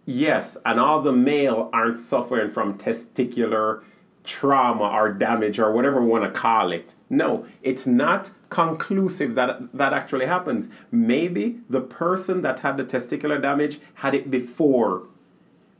Yes, 0.06 0.56
and 0.64 0.80
all 0.80 1.02
the 1.02 1.12
male 1.12 1.68
aren't 1.74 1.98
suffering 1.98 2.50
from 2.50 2.78
testicular 2.78 3.82
trauma 4.24 4.84
or 4.84 5.12
damage 5.12 5.58
or 5.58 5.72
whatever 5.72 6.00
we 6.00 6.08
want 6.08 6.24
to 6.24 6.30
call 6.30 6.72
it. 6.72 6.94
No, 7.10 7.44
it's 7.62 7.86
not 7.86 8.30
conclusive 8.50 9.34
that 9.34 9.72
that 9.72 9.92
actually 9.92 10.26
happens. 10.26 10.68
Maybe 10.90 11.60
the 11.68 11.80
person 11.80 12.42
that 12.42 12.60
had 12.60 12.76
the 12.76 12.84
testicular 12.84 13.40
damage 13.40 13.80
had 13.94 14.14
it 14.14 14.30
before 14.30 15.08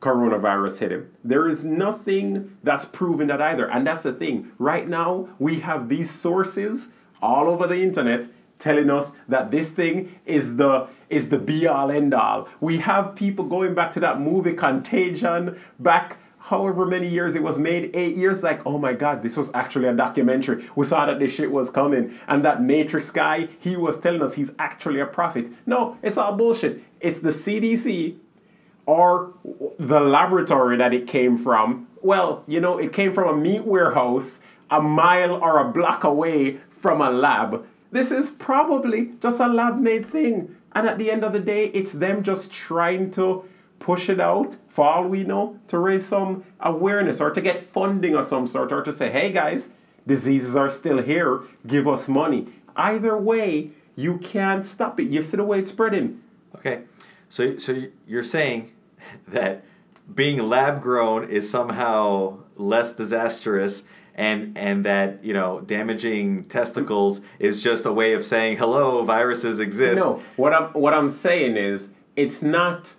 coronavirus 0.00 0.80
hit 0.80 0.92
him. 0.92 1.10
There 1.22 1.46
is 1.46 1.64
nothing 1.64 2.56
that's 2.62 2.84
proven 2.84 3.28
that 3.28 3.40
either. 3.40 3.70
And 3.70 3.86
that's 3.86 4.02
the 4.02 4.12
thing. 4.12 4.50
Right 4.58 4.88
now, 4.88 5.28
we 5.38 5.60
have 5.60 5.88
these 5.88 6.10
sources 6.10 6.90
all 7.22 7.48
over 7.48 7.68
the 7.68 7.80
internet 7.80 8.26
telling 8.58 8.90
us 8.90 9.16
that 9.28 9.50
this 9.50 9.70
thing 9.70 10.18
is 10.26 10.56
the 10.56 10.88
is 11.08 11.28
the 11.28 11.38
be 11.38 11.66
all 11.66 11.90
end 11.90 12.14
all. 12.14 12.48
We 12.60 12.78
have 12.78 13.14
people 13.14 13.44
going 13.44 13.74
back 13.74 13.92
to 13.92 14.00
that 14.00 14.20
movie 14.20 14.54
Contagion 14.54 15.58
back 15.78 16.16
however 16.42 16.84
many 16.86 17.08
years 17.08 17.34
it 17.34 17.42
was 17.42 17.58
made, 17.58 17.94
eight 17.94 18.16
years, 18.16 18.42
like, 18.42 18.60
oh 18.66 18.78
my 18.78 18.92
god, 18.92 19.22
this 19.22 19.36
was 19.36 19.50
actually 19.54 19.88
a 19.88 19.94
documentary. 19.94 20.64
We 20.74 20.84
saw 20.84 21.06
that 21.06 21.18
this 21.18 21.32
shit 21.32 21.50
was 21.50 21.70
coming. 21.70 22.18
And 22.26 22.42
that 22.44 22.62
Matrix 22.62 23.10
guy, 23.10 23.48
he 23.58 23.76
was 23.76 24.00
telling 24.00 24.22
us 24.22 24.34
he's 24.34 24.52
actually 24.58 25.00
a 25.00 25.06
prophet. 25.06 25.50
No, 25.66 25.98
it's 26.02 26.18
all 26.18 26.36
bullshit. 26.36 26.82
It's 27.00 27.20
the 27.20 27.30
CDC 27.30 28.16
or 28.86 29.32
the 29.78 30.00
laboratory 30.00 30.76
that 30.76 30.92
it 30.92 31.06
came 31.06 31.38
from. 31.38 31.86
Well, 32.00 32.42
you 32.48 32.60
know, 32.60 32.78
it 32.78 32.92
came 32.92 33.12
from 33.12 33.28
a 33.28 33.36
meat 33.36 33.64
warehouse 33.64 34.42
a 34.72 34.80
mile 34.80 35.34
or 35.34 35.58
a 35.58 35.70
block 35.70 36.02
away 36.02 36.58
from 36.70 37.02
a 37.02 37.10
lab. 37.10 37.64
This 37.92 38.10
is 38.10 38.30
probably 38.30 39.12
just 39.20 39.38
a 39.38 39.46
lab 39.46 39.78
made 39.78 40.06
thing. 40.06 40.56
And 40.72 40.88
at 40.88 40.96
the 40.98 41.10
end 41.10 41.22
of 41.22 41.34
the 41.34 41.40
day, 41.40 41.66
it's 41.66 41.92
them 41.92 42.22
just 42.22 42.50
trying 42.50 43.10
to 43.12 43.44
push 43.78 44.08
it 44.08 44.18
out, 44.18 44.56
for 44.72 44.86
all 44.86 45.06
we 45.06 45.22
know, 45.22 45.58
to 45.68 45.78
raise 45.78 46.06
some 46.06 46.44
awareness 46.58 47.20
or 47.20 47.30
to 47.30 47.42
get 47.42 47.58
funding 47.58 48.14
of 48.14 48.24
some 48.24 48.46
sort 48.46 48.72
or 48.72 48.82
to 48.82 48.90
say, 48.90 49.10
hey 49.10 49.30
guys, 49.30 49.68
diseases 50.06 50.56
are 50.56 50.70
still 50.70 51.02
here, 51.02 51.42
give 51.66 51.86
us 51.86 52.08
money. 52.08 52.46
Either 52.74 53.14
way, 53.14 53.72
you 53.96 54.16
can't 54.16 54.64
stop 54.64 54.98
it. 54.98 55.10
You 55.10 55.20
see 55.20 55.36
the 55.36 55.44
way 55.44 55.58
it's 55.58 55.68
spreading. 55.68 56.22
Okay, 56.54 56.84
so 57.28 57.58
so 57.58 57.84
you're 58.06 58.24
saying 58.24 58.72
that 59.28 59.62
being 60.14 60.38
lab 60.38 60.80
grown 60.80 61.28
is 61.28 61.50
somehow 61.50 62.38
less 62.56 62.94
disastrous, 62.94 63.84
and 64.14 64.56
and 64.56 64.86
that 64.86 65.22
you 65.22 65.34
know 65.34 65.60
damaging 65.60 66.44
testicles 66.44 67.20
is 67.38 67.62
just 67.62 67.84
a 67.84 67.92
way 67.92 68.14
of 68.14 68.24
saying 68.24 68.56
hello, 68.56 69.02
viruses 69.04 69.60
exist. 69.60 70.02
No, 70.02 70.22
what 70.36 70.54
I'm 70.54 70.70
what 70.70 70.94
I'm 70.94 71.10
saying 71.10 71.58
is 71.58 71.90
it's 72.16 72.40
not 72.40 72.94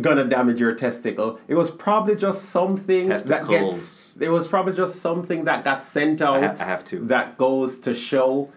gonna 0.00 0.24
damage 0.24 0.60
your 0.60 0.74
testicle. 0.74 1.38
It 1.48 1.54
was 1.54 1.70
probably 1.70 2.16
just 2.16 2.46
something 2.46 3.08
that 3.08 3.26
Testicles. 3.26 4.12
gets. 4.12 4.16
It 4.20 4.28
was 4.28 4.48
probably 4.48 4.74
just 4.74 4.96
something 4.96 5.44
that 5.44 5.64
got 5.64 5.84
sent 5.84 6.20
out. 6.22 6.42
ha- 6.42 6.54
I 6.64 6.66
have 6.66 6.84
to. 6.86 7.00
That 7.06 7.38
goes 7.38 7.78
to 7.80 7.94
show 7.94 8.50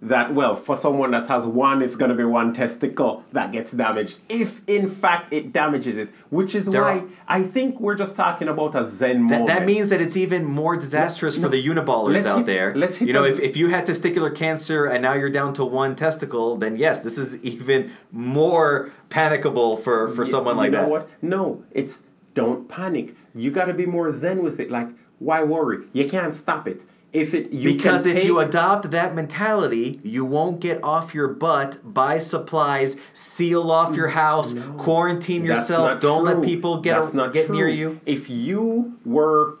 that 0.00 0.32
well, 0.32 0.54
for 0.54 0.76
someone 0.76 1.10
that 1.10 1.26
has 1.26 1.44
one, 1.46 1.82
it's 1.82 1.96
gonna 1.96 2.14
be 2.14 2.22
one 2.24 2.52
testicle 2.52 3.24
that 3.32 3.50
gets 3.50 3.72
damaged. 3.72 4.18
If 4.28 4.60
in 4.68 4.88
fact 4.88 5.32
it 5.32 5.52
damages 5.52 5.96
it, 5.96 6.10
which 6.30 6.54
is 6.54 6.66
There 6.66 6.82
why 6.82 6.98
are- 6.98 7.04
I 7.26 7.42
think 7.42 7.80
we're 7.80 7.96
just 7.96 8.14
talking 8.14 8.46
about 8.48 8.76
a 8.76 8.84
Zen 8.84 9.26
That, 9.26 9.40
moment. 9.40 9.46
that 9.48 9.66
means 9.66 9.90
that 9.90 10.00
it's 10.00 10.16
even 10.16 10.44
more 10.44 10.76
disastrous 10.76 11.36
for 11.36 11.48
the 11.48 11.60
uniballers 11.60 12.24
out 12.26 12.38
hit- 12.38 12.46
there. 12.46 12.74
let's 12.76 12.98
hit 12.98 13.08
you 13.08 13.14
know, 13.14 13.24
if, 13.24 13.40
if 13.40 13.56
you 13.56 13.68
had 13.70 13.86
testicular 13.86 14.32
cancer 14.32 14.86
and 14.86 15.02
now 15.02 15.14
you're 15.14 15.30
down 15.30 15.52
to 15.54 15.64
one 15.64 15.96
testicle, 15.96 16.56
then 16.56 16.76
yes, 16.76 17.00
this 17.00 17.18
is 17.18 17.42
even 17.44 17.90
more 18.12 18.90
panicable 19.10 19.78
for, 19.82 20.08
for 20.08 20.24
someone 20.24 20.56
like 20.56 20.66
you 20.66 20.72
know 20.72 20.82
that. 20.82 20.90
what? 20.90 21.10
No, 21.22 21.64
it's 21.72 22.04
don't 22.34 22.68
panic. 22.68 23.16
You 23.34 23.50
got 23.50 23.64
to 23.64 23.74
be 23.74 23.84
more 23.86 24.10
zen 24.12 24.44
with 24.44 24.60
it. 24.60 24.70
Like, 24.70 24.88
why 25.18 25.42
worry? 25.42 25.86
You 25.92 26.08
can't 26.08 26.34
stop 26.36 26.68
it. 26.68 26.84
If 27.12 27.32
it 27.32 27.50
you 27.52 27.72
Because 27.72 28.06
can 28.06 28.16
if 28.16 28.24
you 28.24 28.38
adopt 28.38 28.90
that 28.90 29.14
mentality, 29.14 29.98
you 30.04 30.26
won't 30.26 30.60
get 30.60 30.84
off 30.84 31.14
your 31.14 31.28
butt, 31.28 31.78
buy 31.82 32.18
supplies, 32.18 32.98
seal 33.14 33.70
off 33.70 33.96
your 33.96 34.08
house, 34.08 34.54
quarantine 34.76 35.44
yourself, 35.44 36.00
don't 36.00 36.24
let 36.24 36.42
people 36.42 36.80
get 36.80 36.98
a, 36.98 37.16
not 37.16 37.32
get 37.32 37.48
near 37.48 37.66
you. 37.66 38.00
If 38.04 38.28
you 38.28 38.98
were 39.06 39.56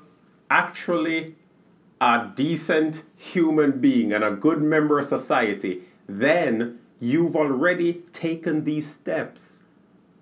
actually 0.50 1.36
a 2.00 2.30
decent 2.34 3.04
human 3.16 3.80
being 3.80 4.12
and 4.12 4.22
a 4.22 4.30
good 4.30 4.60
member 4.60 4.98
of 4.98 5.06
society, 5.06 5.82
then 6.06 6.78
you've 7.00 7.34
already 7.34 8.02
taken 8.12 8.64
these 8.64 8.92
steps 8.92 9.64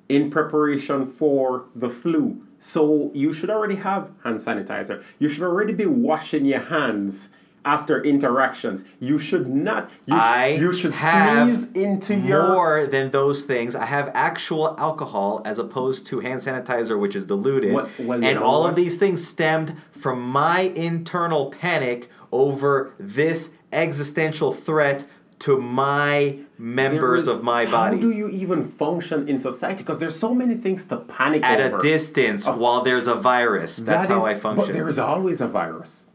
in 0.09 0.31
preparation 0.31 1.11
for 1.11 1.65
the 1.75 1.91
flu. 1.91 2.46
So 2.59 3.11
you 3.15 3.33
should 3.33 3.51
already 3.51 3.77
have 3.77 4.11
hand 4.25 4.39
sanitizer. 4.39 5.03
You 5.19 5.29
should 5.29 5.43
already 5.43 5.73
be 5.73 5.87
washing 5.87 6.45
your 6.45 6.61
hands 6.61 7.31
after 7.65 8.01
interactions. 8.03 8.85
You 9.01 9.19
should 9.19 9.49
not. 9.49 9.91
You, 10.07 10.15
I 10.15 10.49
you 10.49 10.73
should 10.73 10.93
have 10.95 11.49
sneeze 11.49 11.73
into 11.73 12.15
your. 12.15 12.49
more 12.55 12.87
than 12.87 13.11
those 13.11 13.43
things. 13.45 13.75
I 13.75 13.87
have 13.87 14.11
actual 14.15 14.77
alcohol 14.79 15.43
as 15.45 15.59
opposed 15.59 16.07
to 16.09 16.21
hand 16.21 16.41
sanitizer, 16.41 16.99
which 16.99 17.17
is 17.17 17.27
diluted. 17.27 17.75
What- 17.75 17.91
well, 17.99 18.25
and 18.25 18.39
all 18.39 18.63
what? 18.63 18.71
of 18.71 18.77
these 18.77 18.99
things 18.99 19.27
stemmed 19.27 19.75
from 19.91 20.23
my 20.23 20.61
internal 20.61 21.51
panic 21.51 22.09
over 22.33 22.95
this 22.99 23.57
existential 23.73 24.53
threat 24.53 25.05
to 25.41 25.59
my 25.61 26.39
members 26.59 27.23
is- 27.23 27.29
of 27.29 27.43
my 27.43 27.67
body. 27.67 27.97
How 27.97 28.01
do 28.03 28.11
you 28.11 28.29
even 28.29 28.67
function 28.67 29.29
in 29.29 29.39
society? 29.39 29.79
Because 29.79 29.99
there's 29.99 30.19
so 30.19 30.35
many 30.35 30.55
things 30.55 30.87
to 30.87 30.97
panic 30.97 31.45
at 31.45 31.61
over. 31.61 31.77
a 31.77 31.81
distance 31.81 32.47
while 32.49 32.83
there's 32.83 33.07
a 33.07 33.15
virus. 33.15 33.77
That's 33.77 34.07
That 34.09 34.15
how 34.15 34.25
I 34.25 34.35
function. 34.35 34.67
But 34.67 34.73
there 34.73 34.89
is 34.89 34.99
always 34.99 35.41
a 35.41 35.49
virus. 35.49 36.07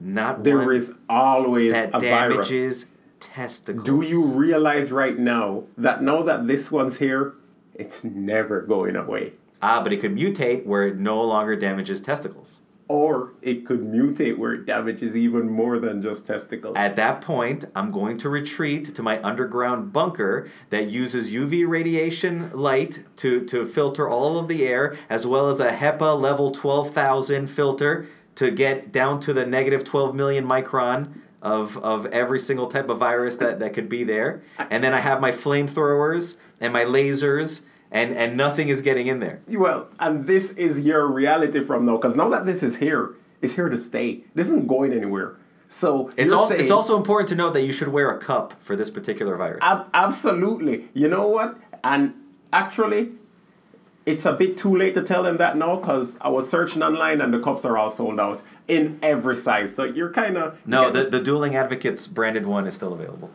Not 0.00 0.42
There 0.44 0.72
is 0.72 0.94
always 1.08 1.72
that 1.72 1.90
a 1.94 2.00
virus. 2.00 2.48
damages 2.48 2.86
testicles. 3.20 3.84
Do 3.86 4.02
you 4.02 4.24
realize 4.26 4.92
right 4.92 5.18
now 5.18 5.64
that 5.78 6.02
now 6.02 6.22
that 6.22 6.46
this 6.46 6.70
one's 6.70 6.98
here, 6.98 7.34
it's 7.74 8.04
never 8.04 8.60
going 8.60 8.96
away? 8.96 9.32
Ah, 9.62 9.82
but 9.82 9.92
it 9.92 10.00
could 10.00 10.14
mutate 10.14 10.66
where 10.66 10.88
it 10.88 10.98
no 10.98 11.22
longer 11.22 11.56
damages 11.56 12.00
testicles. 12.02 12.60
Or 12.94 13.32
it 13.42 13.66
could 13.66 13.80
mutate 13.80 14.38
where 14.38 14.52
it 14.52 14.66
damages 14.66 15.16
even 15.16 15.50
more 15.50 15.80
than 15.80 16.00
just 16.00 16.28
testicles. 16.28 16.76
At 16.76 16.94
that 16.94 17.20
point, 17.20 17.64
I'm 17.74 17.90
going 17.90 18.18
to 18.18 18.28
retreat 18.28 18.94
to 18.94 19.02
my 19.02 19.20
underground 19.20 19.92
bunker 19.92 20.48
that 20.70 20.90
uses 20.90 21.32
UV 21.32 21.66
radiation 21.66 22.52
light 22.52 23.00
to, 23.16 23.44
to 23.46 23.64
filter 23.64 24.08
all 24.08 24.38
of 24.38 24.46
the 24.46 24.64
air, 24.64 24.94
as 25.10 25.26
well 25.26 25.48
as 25.48 25.58
a 25.58 25.72
HEPA 25.72 26.20
level 26.20 26.52
12,000 26.52 27.48
filter 27.48 28.06
to 28.36 28.52
get 28.52 28.92
down 28.92 29.18
to 29.20 29.32
the 29.32 29.44
negative 29.44 29.82
12 29.82 30.14
million 30.14 30.46
micron 30.46 31.14
of, 31.42 31.76
of 31.78 32.06
every 32.06 32.38
single 32.38 32.68
type 32.68 32.88
of 32.88 32.98
virus 32.98 33.38
that, 33.38 33.58
that 33.58 33.74
could 33.74 33.88
be 33.88 34.04
there. 34.04 34.40
And 34.70 34.84
then 34.84 34.94
I 34.94 35.00
have 35.00 35.20
my 35.20 35.32
flamethrowers 35.32 36.36
and 36.60 36.72
my 36.72 36.84
lasers, 36.84 37.62
and, 37.94 38.14
and 38.14 38.36
nothing 38.36 38.68
is 38.68 38.82
getting 38.82 39.06
in 39.06 39.20
there. 39.20 39.40
Well, 39.48 39.88
and 39.98 40.26
this 40.26 40.52
is 40.52 40.80
your 40.80 41.06
reality 41.06 41.60
from 41.60 41.86
now, 41.86 41.96
because 41.96 42.16
now 42.16 42.28
that 42.28 42.44
this 42.44 42.62
is 42.62 42.76
here, 42.76 43.14
it's 43.40 43.54
here 43.54 43.68
to 43.68 43.78
stay. 43.78 44.24
This 44.34 44.48
isn't 44.48 44.66
going 44.66 44.92
anywhere. 44.92 45.36
So 45.68 46.10
It's 46.16 46.32
also, 46.32 46.50
saying, 46.50 46.62
it's 46.62 46.70
also 46.70 46.96
important 46.96 47.28
to 47.30 47.34
note 47.36 47.54
that 47.54 47.62
you 47.62 47.72
should 47.72 47.88
wear 47.88 48.10
a 48.10 48.18
cup 48.18 48.60
for 48.60 48.76
this 48.76 48.90
particular 48.90 49.36
virus. 49.36 49.60
Ab- 49.62 49.86
absolutely. 49.94 50.88
You 50.92 51.08
know 51.08 51.28
what? 51.28 51.56
And 51.82 52.14
actually, 52.52 53.12
it's 54.06 54.26
a 54.26 54.32
bit 54.32 54.58
too 54.58 54.76
late 54.76 54.94
to 54.94 55.02
tell 55.02 55.22
them 55.22 55.36
that 55.38 55.56
now 55.56 55.76
because 55.76 56.18
I 56.20 56.28
was 56.28 56.50
searching 56.50 56.82
online 56.82 57.20
and 57.20 57.32
the 57.32 57.40
cups 57.40 57.64
are 57.64 57.78
all 57.78 57.90
sold 57.90 58.20
out 58.20 58.42
in 58.68 58.98
every 59.02 59.36
size. 59.36 59.74
So 59.74 59.84
you're 59.84 60.10
kind 60.10 60.36
of 60.36 60.58
no, 60.66 60.90
the, 60.90 61.04
the 61.04 61.20
Dueling 61.20 61.54
Advocates 61.54 62.06
branded 62.06 62.46
one 62.46 62.66
is 62.66 62.74
still 62.74 62.92
available. 62.92 63.30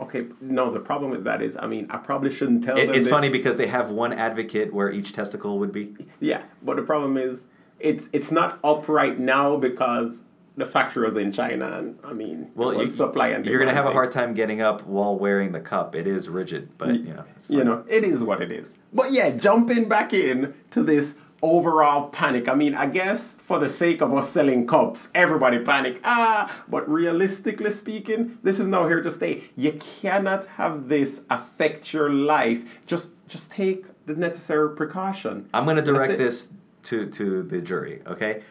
Okay. 0.00 0.26
No, 0.40 0.70
the 0.70 0.80
problem 0.80 1.10
with 1.10 1.24
that 1.24 1.42
is, 1.42 1.56
I 1.56 1.66
mean, 1.66 1.86
I 1.90 1.96
probably 1.98 2.30
shouldn't 2.30 2.64
tell 2.64 2.76
It, 2.76 2.86
them. 2.86 2.94
it's 2.94 3.06
this. 3.06 3.14
funny 3.14 3.30
because 3.30 3.56
they 3.56 3.66
have 3.68 3.90
one 3.90 4.12
advocate 4.12 4.72
where 4.72 4.90
each 4.90 5.12
testicle 5.12 5.58
would 5.58 5.72
be. 5.72 5.94
yeah, 6.20 6.42
but 6.62 6.76
the 6.76 6.82
problem 6.82 7.16
is, 7.16 7.46
it's 7.80 8.08
it's 8.12 8.30
not 8.32 8.58
up 8.64 8.88
right 8.88 9.18
now 9.18 9.56
because 9.56 10.22
the 10.56 10.64
factory 10.64 11.04
was 11.04 11.16
in 11.16 11.32
China, 11.32 11.66
and 11.78 11.98
I 12.04 12.12
mean, 12.12 12.50
Well, 12.54 12.70
it 12.70 12.76
was 12.78 12.90
you, 12.90 12.96
supply 12.96 13.28
and 13.28 13.44
you're 13.44 13.58
gonna 13.58 13.74
have 13.74 13.86
a 13.86 13.92
hard 13.92 14.12
time 14.12 14.34
getting 14.34 14.60
up 14.60 14.86
while 14.86 15.18
wearing 15.18 15.50
the 15.50 15.60
cup. 15.60 15.96
It 15.96 16.06
is 16.06 16.28
rigid, 16.28 16.68
but 16.78 16.90
you 17.00 17.12
know, 17.14 17.24
you 17.48 17.64
know, 17.64 17.84
it 17.88 18.04
is 18.04 18.22
what 18.22 18.40
it 18.40 18.52
is. 18.52 18.78
But 18.92 19.10
yeah, 19.12 19.30
jumping 19.30 19.88
back 19.88 20.14
in 20.14 20.54
to 20.70 20.82
this 20.84 21.18
overall 21.42 22.08
panic. 22.08 22.48
I 22.48 22.54
mean, 22.54 22.74
I 22.74 22.86
guess 22.86 23.36
for 23.36 23.58
the 23.58 23.68
sake 23.68 24.00
of 24.00 24.14
us 24.14 24.30
selling 24.30 24.66
cups, 24.66 25.10
everybody 25.14 25.58
panic. 25.58 26.00
Ah, 26.04 26.62
but 26.68 26.88
realistically 26.88 27.70
speaking, 27.70 28.38
this 28.42 28.58
is 28.58 28.66
now 28.66 28.88
here 28.88 29.02
to 29.02 29.10
stay. 29.10 29.44
You 29.56 29.72
cannot 29.72 30.46
have 30.46 30.88
this 30.88 31.24
affect 31.30 31.92
your 31.92 32.10
life. 32.10 32.80
Just 32.86 33.12
just 33.28 33.52
take 33.52 33.86
the 34.06 34.14
necessary 34.14 34.74
precaution. 34.74 35.48
I'm 35.52 35.66
gonna 35.66 35.82
direct 35.82 36.12
it. 36.14 36.18
this 36.18 36.54
to 36.84 37.06
to 37.10 37.42
the 37.42 37.60
jury. 37.60 38.02
Okay, 38.06 38.42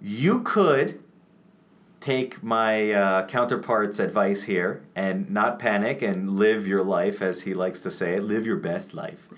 you 0.00 0.40
could 0.42 1.00
take 2.00 2.42
my 2.42 2.92
uh, 2.92 3.26
counterpart's 3.26 3.98
advice 3.98 4.44
here 4.44 4.84
and 4.94 5.28
not 5.30 5.58
panic 5.58 6.00
and 6.00 6.30
live 6.30 6.66
your 6.66 6.82
life 6.84 7.20
as 7.20 7.42
he 7.42 7.52
likes 7.52 7.80
to 7.80 7.90
say, 7.90 8.14
it, 8.14 8.22
live 8.22 8.46
your 8.46 8.56
best 8.56 8.94
life, 8.94 9.28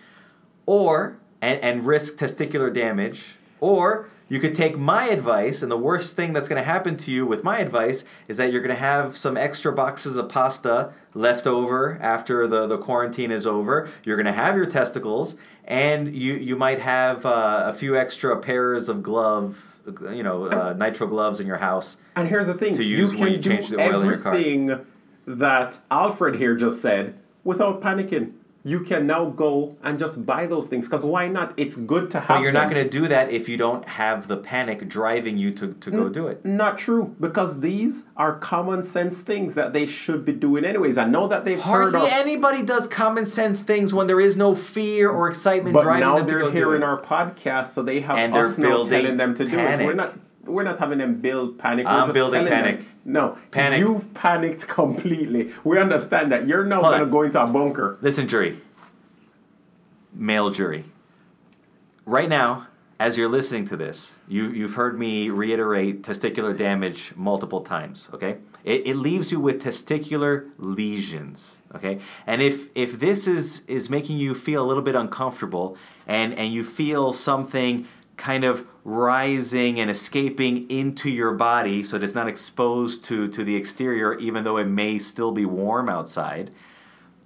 or 0.67 1.19
and, 1.40 1.61
and 1.61 1.87
risk 1.87 2.16
testicular 2.16 2.73
damage, 2.73 3.37
or 3.61 4.09
you 4.30 4.38
could 4.38 4.54
take 4.54 4.78
my 4.78 5.09
advice, 5.09 5.61
and 5.61 5.73
the 5.73 5.76
worst 5.76 6.14
thing 6.14 6.32
that's 6.32 6.49
going 6.49 6.62
to 6.62 6.66
happen 6.66 6.97
to 6.99 7.11
you 7.11 7.26
with 7.26 7.42
my 7.42 7.59
advice 7.59 8.04
is 8.28 8.37
that 8.37 8.52
you're 8.52 8.62
going 8.62 8.75
to 8.75 8.80
have 8.80 9.16
some 9.16 9.37
extra 9.37 9.73
boxes 9.73 10.16
of 10.16 10.28
pasta 10.28 10.92
left 11.14 11.49
over 11.49 11.99
after 12.00 12.47
the, 12.47 12.68
the 12.68 12.78
quarantine 12.78 13.32
is 13.32 13.44
over. 13.44 13.88
You're 14.04 14.16
going 14.16 14.26
to 14.26 14.32
have 14.32 14.54
your 14.54 14.66
testicles, 14.66 15.37
and 15.64 16.14
you, 16.14 16.35
you 16.35 16.54
might 16.54 16.78
have 16.78 17.26
uh, 17.26 17.64
a 17.66 17.73
few 17.73 17.97
extra 17.97 18.38
pairs 18.38 18.88
of 18.88 19.02
glove, 19.02 19.80
you 20.12 20.23
know, 20.23 20.47
uh, 20.47 20.75
nitro 20.75 21.09
gloves 21.09 21.40
in 21.40 21.49
your 21.49 21.59
house. 21.59 21.97
And 22.14 22.28
here's 22.28 22.47
the 22.47 22.54
thing: 22.54 22.73
to 22.75 22.85
use 22.85 23.12
you 23.12 23.18
when 23.18 23.26
can 23.26 23.35
you 23.35 23.42
do 23.42 23.50
change 23.50 23.68
the 23.68 23.80
oil 23.80 24.02
in 24.02 24.06
your 24.11 24.18
car. 24.18 24.32
everything 24.32 24.87
that 25.26 25.80
Alfred 25.90 26.37
here 26.37 26.54
just 26.54 26.80
said 26.80 27.20
without 27.42 27.80
panicking. 27.80 28.35
You 28.62 28.81
can 28.81 29.07
now 29.07 29.25
go 29.31 29.79
and 29.83 29.99
just 29.99 30.26
buy 30.26 30.47
those 30.47 30.67
things 30.67 30.87
because 30.87 31.02
why 31.02 31.29
not? 31.29 31.55
It's 31.57 31.76
good 31.76 32.11
to 32.11 32.21
have. 32.21 32.29
But 32.29 32.40
you're 32.43 32.52
not 32.52 32.71
going 32.71 32.85
to 32.85 32.90
do 32.90 33.09
that 33.09 33.31
if 33.31 33.49
you 33.49 33.57
don't 33.57 33.87
have 33.88 34.29
the 34.29 34.37
panic 34.37 34.87
driving 34.87 35.38
you 35.38 35.50
to, 35.52 35.73
to 35.73 35.90
go 35.90 36.11
do 36.11 36.26
it. 36.29 36.45
Not 36.45 36.76
true, 36.76 37.17
because 37.19 37.61
these 37.61 38.09
are 38.19 38.38
common 38.38 38.83
sense 38.83 39.23
things 39.23 39.55
that 39.55 39.73
they 39.73 39.87
should 39.87 40.26
be 40.26 40.33
doing 40.33 40.67
anyways. 40.67 40.99
I 40.99 41.07
know 41.07 41.26
that 41.29 41.47
they've 41.47 41.59
heard 41.61 41.93
Hardly 41.95 42.02
of, 42.11 42.12
anybody 42.12 42.62
does 42.62 42.87
common 42.87 43.25
sense 43.25 43.62
things 43.62 43.95
when 43.95 44.07
there 44.09 44.21
is 44.21 44.37
no 44.37 44.55
fear 44.55 45.09
or 45.11 45.26
excitement 45.29 45.73
but 45.73 45.85
driving 45.85 46.00
now 46.00 46.17
them 46.19 46.26
to 46.26 46.31
they're 46.31 46.40
go 46.40 46.50
do 46.50 46.57
hearing 46.57 46.83
it. 46.83 46.85
our 46.85 47.00
podcast, 47.00 47.69
so 47.69 47.83
they 47.83 48.00
have 48.00 48.19
And 48.19 48.37
us 48.37 48.59
now 48.59 48.69
building 48.69 49.02
telling 49.02 49.17
them 49.17 49.35
to 49.37 49.45
do 49.47 49.52
it. 49.55 49.57
panic. 49.57 49.87
We're 49.87 49.95
not. 49.95 50.14
We're 50.44 50.62
not 50.62 50.78
having 50.78 50.99
them 50.99 51.20
build 51.20 51.59
panic. 51.59 51.87
We're 51.87 51.92
I'm 51.92 52.06
just 52.09 52.14
building 52.14 52.47
panic. 52.47 52.78
Them, 52.78 52.87
no, 53.04 53.38
Panic. 53.50 53.80
You've 53.80 54.14
panicked 54.14 54.66
completely. 54.68 55.52
We 55.64 55.78
understand 55.78 56.32
that. 56.32 56.47
You're 56.47 56.64
now 56.64 56.80
going 56.80 57.00
to 57.00 57.06
go 57.06 57.23
into 57.23 57.42
a 57.42 57.47
bunker. 57.47 57.99
Listen, 58.00 58.26
jury. 58.26 58.56
Male 60.12 60.50
jury. 60.50 60.85
Right 62.06 62.28
now, 62.28 62.68
as 62.99 63.16
you're 63.16 63.28
listening 63.28 63.66
to 63.68 63.76
this, 63.76 64.18
you, 64.28 64.50
you've 64.50 64.75
heard 64.75 64.99
me 64.99 65.30
reiterate 65.30 66.02
testicular 66.02 66.56
damage 66.56 67.14
multiple 67.16 67.62
times, 67.62 68.11
okay? 68.12 68.37
It, 68.62 68.87
it 68.87 68.97
leaves 68.97 69.32
you 69.32 69.40
with 69.40 69.62
testicular 69.62 70.50
lesions, 70.59 71.62
okay? 71.75 71.99
And 72.26 72.42
if, 72.42 72.68
if 72.75 72.99
this 72.99 73.26
is, 73.26 73.64
is 73.66 73.88
making 73.88 74.18
you 74.18 74.35
feel 74.35 74.62
a 74.62 74.66
little 74.66 74.82
bit 74.82 74.94
uncomfortable 74.94 75.78
and, 76.06 76.35
and 76.35 76.52
you 76.52 76.62
feel 76.62 77.14
something 77.14 77.87
kind 78.21 78.45
of 78.45 78.67
rising 78.85 79.81
and 79.81 79.91
escaping 79.91 80.71
into 80.71 81.11
your 81.11 81.33
body 81.33 81.83
so 81.83 81.97
that 81.97 82.05
it's 82.05 82.15
not 82.15 82.29
exposed 82.29 83.03
to, 83.03 83.27
to 83.29 83.43
the 83.43 83.57
exterior, 83.57 84.15
even 84.19 84.45
though 84.45 84.59
it 84.59 84.67
may 84.67 84.99
still 84.99 85.33
be 85.33 85.47
warm 85.47 85.89
outside, 85.89 86.50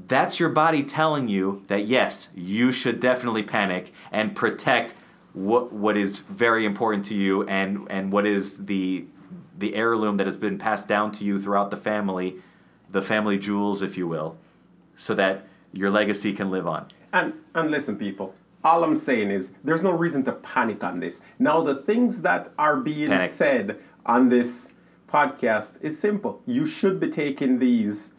that's 0.07 0.39
your 0.39 0.49
body 0.49 0.85
telling 0.85 1.29
you 1.29 1.63
that 1.67 1.87
yes, 1.87 2.29
you 2.35 2.71
should 2.71 3.01
definitely 3.01 3.43
panic 3.43 3.93
and 4.13 4.35
protect 4.37 4.95
what 5.33 5.73
what 5.73 5.97
is 5.97 6.21
very 6.21 6.65
important 6.65 7.05
to 7.05 7.15
you 7.15 7.43
and 7.49 7.89
and 7.91 8.13
what 8.13 8.25
is 8.25 8.67
the 8.67 9.05
the 9.59 9.75
heirloom 9.75 10.17
that 10.17 10.27
has 10.27 10.37
been 10.37 10.59
passed 10.59 10.87
down 10.87 11.11
to 11.11 11.25
you 11.25 11.41
throughout 11.41 11.71
the 11.73 11.77
family, 11.77 12.37
the 12.89 13.03
family 13.03 13.37
jewels, 13.37 13.83
if 13.83 13.97
you 13.97 14.07
will, 14.07 14.37
so 14.95 15.13
that 15.15 15.47
your 15.73 15.91
legacy 15.91 16.33
can 16.33 16.51
live 16.51 16.69
on. 16.69 16.87
And 17.13 17.35
and 17.53 17.71
listen, 17.71 17.99
people. 17.99 18.35
All 18.64 18.83
I'm 18.83 18.97
saying 18.97 19.30
is 19.30 19.54
there's 19.62 19.83
no 19.83 19.92
reason 19.92 20.25
to 20.25 20.33
panic 20.33 20.83
on 20.83 21.00
this. 21.00 21.21
Now 21.38 21.62
the 21.62 21.75
things 21.75 22.23
that 22.23 22.49
are 22.59 22.78
being 22.78 23.11
Panic. 23.11 23.28
said 23.28 23.78
on 24.06 24.30
this 24.30 24.73
podcast 25.06 25.75
is 25.83 26.00
simple. 26.00 26.42
You 26.47 26.64
should 26.64 26.99
be 26.99 27.09
taking 27.09 27.59
these 27.59 28.14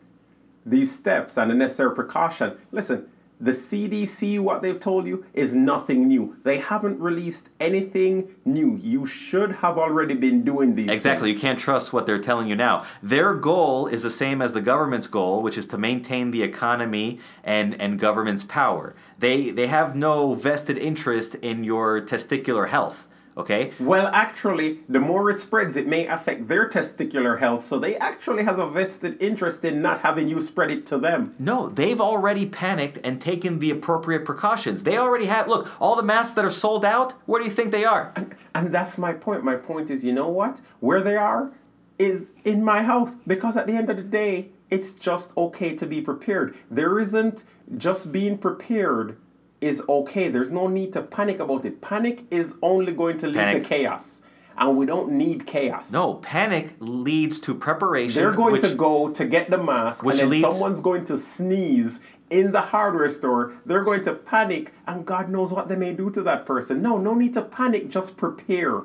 these 0.66 0.94
steps 0.96 1.38
and 1.38 1.52
the 1.52 1.56
necessary 1.56 1.94
precaution. 1.94 2.58
Listen, 2.72 3.08
the 3.40 3.52
CDC, 3.52 4.40
what 4.40 4.62
they've 4.62 4.80
told 4.80 5.08
you 5.08 5.26
is 5.34 5.54
nothing 5.54 6.08
new. 6.08 6.38
They 6.44 6.60
haven't 6.60 7.00
released 7.00 7.50
anything 7.60 8.34
new. 8.46 8.78
You 8.82 9.06
should 9.06 9.58
have 9.58 9.78
already 9.78 10.16
been 10.16 10.44
doing 10.44 10.76
these. 10.76 10.92
Exactly. 10.92 11.32
You 11.32 11.40
can't 11.40 11.60
trust 11.60 11.92
what 11.92 12.06
they're 12.06 12.20
telling 12.20 12.48
you 12.48 12.56
now. 12.56 12.86
Their 13.04 13.34
goal 13.34 13.88
is 13.88 14.04
the 14.04 14.10
same 14.10 14.42
as 14.42 14.54
the 14.54 14.62
government's 14.62 15.08
goal, 15.08 15.42
which 15.42 15.58
is 15.58 15.68
to 15.68 15.78
maintain 15.78 16.32
the 16.32 16.44
economy 16.44 17.20
and, 17.44 17.80
and 17.82 18.00
government's 18.00 18.44
power. 18.44 18.96
They 19.20 19.50
they 19.50 19.68
have 19.68 19.96
no 19.96 20.34
vested 20.34 20.78
interest 20.78 21.36
in 21.36 21.64
your 21.64 22.02
testicular 22.02 22.70
health. 22.70 23.08
Okay? 23.38 23.72
Well, 23.80 24.08
actually, 24.08 24.80
the 24.88 25.00
more 25.00 25.30
it 25.30 25.40
spreads, 25.40 25.76
it 25.76 25.88
may 25.88 26.08
affect 26.08 26.48
their 26.48 26.70
testicular 26.70 27.40
health. 27.40 27.66
So 27.66 27.78
they 27.78 27.98
actually 27.98 28.44
has 28.44 28.58
a 28.58 28.66
vested 28.66 29.22
interest 29.22 29.66
in 29.66 29.82
not 29.82 30.02
having 30.02 30.30
you 30.30 30.40
spread 30.40 30.72
it 30.72 30.86
to 30.88 30.98
them. 30.98 31.36
No, 31.38 31.68
they've 31.68 32.00
already 32.00 32.46
panicked 32.46 33.00
and 33.04 33.20
taken 33.20 33.60
the 33.60 33.72
appropriate 33.72 34.24
precautions. 34.24 34.84
They 34.84 34.98
already 34.98 35.26
have 35.26 35.48
look, 35.48 35.70
all 35.82 35.96
the 35.96 36.04
masks 36.04 36.34
that 36.36 36.46
are 36.46 36.50
sold 36.50 36.86
out, 36.86 37.14
where 37.26 37.42
do 37.42 37.48
you 37.48 37.54
think 37.54 37.72
they 37.72 37.86
are? 37.86 38.14
And 38.54 38.74
that's 38.74 38.98
my 38.98 39.12
point. 39.12 39.44
My 39.44 39.56
point 39.56 39.90
is, 39.90 40.06
you 40.06 40.14
know 40.14 40.30
what? 40.30 40.62
Where 40.80 41.02
they 41.02 41.18
are 41.18 41.52
is 42.00 42.34
in 42.46 42.64
my 42.64 42.84
house 42.84 43.16
because 43.28 43.58
at 43.58 43.68
the 43.68 43.74
end 43.74 43.90
of 43.90 43.98
the 43.98 44.04
day, 44.04 44.50
it's 44.70 44.94
just 44.94 45.36
okay 45.38 45.76
to 45.76 45.86
be 45.86 46.02
prepared. 46.02 46.56
There 46.72 47.00
isn't 47.00 47.44
just 47.78 48.12
being 48.12 48.38
prepared 48.38 49.18
is 49.62 49.84
okay. 49.88 50.28
There's 50.28 50.52
no 50.52 50.68
need 50.68 50.94
to 50.94 51.02
panic 51.02 51.40
about 51.40 51.66
it. 51.66 51.82
Panic 51.82 52.26
is 52.32 52.56
only 52.62 52.92
going 52.94 53.18
to 53.20 53.28
lead 53.28 53.36
Panic. 53.38 53.64
to 53.64 53.70
chaos. 53.70 54.22
And 54.58 54.78
we 54.78 54.86
don't 54.86 55.12
need 55.12 55.46
chaos. 55.46 55.92
No, 55.92 56.14
panic 56.16 56.76
leads 56.80 57.40
to 57.42 57.54
preparation. 57.54 58.22
They're 58.22 58.32
going 58.32 58.54
which, 58.54 58.62
to 58.62 58.74
go 58.74 59.10
to 59.10 59.26
get 59.26 59.50
the 59.50 59.58
mask, 59.58 60.04
which 60.06 60.14
and 60.14 60.24
then 60.24 60.30
leads- 60.30 60.56
someone's 60.58 60.80
going 60.82 61.04
to 61.06 61.18
sneeze 61.18 62.00
in 62.30 62.54
the 62.54 62.62
hardware 62.62 63.10
store. 63.10 63.54
They're 63.66 63.84
going 63.84 64.04
to 64.06 64.14
panic, 64.14 64.72
and 64.88 65.06
God 65.06 65.30
knows 65.30 65.52
what 65.52 65.68
they 65.68 65.76
may 65.76 65.94
do 65.94 66.10
to 66.12 66.22
that 66.22 66.46
person. 66.46 66.82
No, 66.82 66.98
no 66.98 67.14
need 67.16 67.34
to 67.34 67.42
panic. 67.42 67.90
Just 67.90 68.16
prepare. 68.18 68.82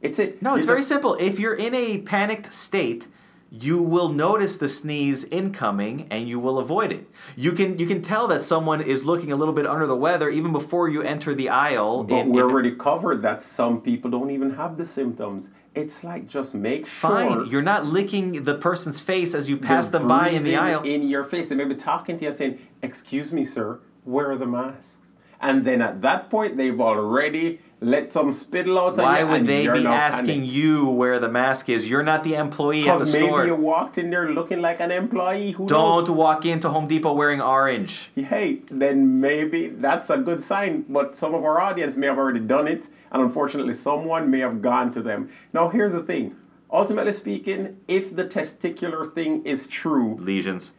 It's 0.00 0.18
it. 0.18 0.40
No, 0.40 0.54
it's 0.54 0.62
You 0.62 0.66
very 0.72 0.82
simple. 0.82 1.14
If 1.14 1.38
you're 1.38 1.54
in 1.54 1.74
a 1.74 1.98
panicked 1.98 2.52
state, 2.52 3.06
you 3.52 3.82
will 3.82 4.08
notice 4.08 4.56
the 4.56 4.66
sneeze 4.68 5.24
incoming 5.24 6.06
and 6.10 6.26
you 6.26 6.40
will 6.40 6.58
avoid 6.58 6.90
it. 6.90 7.06
You 7.36 7.52
can 7.52 7.78
you 7.78 7.86
can 7.86 8.00
tell 8.00 8.26
that 8.28 8.40
someone 8.40 8.80
is 8.80 9.04
looking 9.04 9.30
a 9.30 9.36
little 9.36 9.52
bit 9.52 9.66
under 9.66 9.86
the 9.86 9.94
weather 9.94 10.30
even 10.30 10.52
before 10.52 10.88
you 10.88 11.02
enter 11.02 11.34
the 11.34 11.50
aisle. 11.50 12.02
But 12.02 12.20
in- 12.20 12.32
we 12.32 12.40
already 12.40 12.74
covered 12.74 13.20
that 13.22 13.42
some 13.42 13.82
people 13.82 14.10
don't 14.10 14.30
even 14.30 14.54
have 14.54 14.78
the 14.78 14.86
symptoms. 14.86 15.50
It's 15.74 16.02
like 16.02 16.26
just 16.28 16.54
make 16.54 16.86
sure. 16.86 17.10
fine. 17.10 17.46
You're 17.46 17.60
not 17.60 17.84
licking 17.84 18.44
the 18.44 18.54
person's 18.54 19.02
face 19.02 19.34
as 19.34 19.50
you 19.50 19.58
pass 19.58 19.88
them 19.88 20.08
by 20.08 20.28
in 20.30 20.44
the 20.44 20.56
aisle. 20.56 20.82
In 20.82 21.06
your 21.06 21.24
face, 21.24 21.50
they 21.50 21.54
may 21.54 21.64
be 21.64 21.74
talking 21.74 22.16
to 22.16 22.22
you 22.22 22.28
and 22.30 22.36
saying, 22.38 22.58
"Excuse 22.80 23.32
me, 23.32 23.44
sir, 23.44 23.80
where 24.04 24.30
are 24.30 24.36
the 24.38 24.46
masks?" 24.46 25.16
And 25.42 25.66
then 25.66 25.82
at 25.82 26.00
that 26.02 26.30
point, 26.30 26.56
they've 26.56 26.80
already 26.80 27.60
let 27.82 28.12
some 28.12 28.30
spittle 28.32 28.78
out. 28.78 28.96
Why 28.96 29.24
would 29.24 29.46
they 29.46 29.66
be 29.66 29.86
asking 29.86 30.26
panicked. 30.40 30.52
you 30.52 30.86
where 30.88 31.18
the 31.18 31.28
mask 31.28 31.68
is? 31.68 31.88
You're 31.88 32.02
not 32.02 32.22
the 32.24 32.34
employee 32.34 32.88
at 32.88 32.98
the 32.98 33.04
Because 33.04 33.12
maybe 33.12 33.26
store. 33.26 33.46
you 33.46 33.54
walked 33.56 33.98
in 33.98 34.10
there 34.10 34.30
looking 34.30 34.60
like 34.62 34.80
an 34.80 34.90
employee. 34.90 35.50
Who 35.52 35.66
Don't 35.68 36.08
knows? 36.08 36.10
walk 36.10 36.46
into 36.46 36.68
Home 36.70 36.86
Depot 36.86 37.12
wearing 37.12 37.40
orange. 37.40 38.10
Hey, 38.14 38.62
then 38.70 39.20
maybe 39.20 39.68
that's 39.68 40.08
a 40.10 40.18
good 40.18 40.42
sign. 40.42 40.84
But 40.88 41.16
some 41.16 41.34
of 41.34 41.44
our 41.44 41.60
audience 41.60 41.96
may 41.96 42.06
have 42.06 42.18
already 42.18 42.40
done 42.40 42.68
it, 42.68 42.88
and 43.10 43.20
unfortunately, 43.22 43.74
someone 43.74 44.30
may 44.30 44.38
have 44.40 44.62
gone 44.62 44.90
to 44.92 45.02
them. 45.02 45.28
Now, 45.52 45.68
here's 45.68 45.92
the 45.92 46.02
thing. 46.02 46.36
Ultimately 46.70 47.12
speaking, 47.12 47.76
if 47.88 48.14
the 48.16 48.24
testicular 48.24 49.04
thing 49.12 49.44
is 49.44 49.66
true, 49.66 50.16
Lesions. 50.20 50.72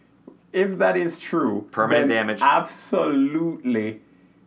if 0.52 0.78
that 0.80 0.98
is 0.98 1.20
true, 1.20 1.68
Permanent 1.72 2.08
damage. 2.08 2.40
Absolutely, 2.42 4.02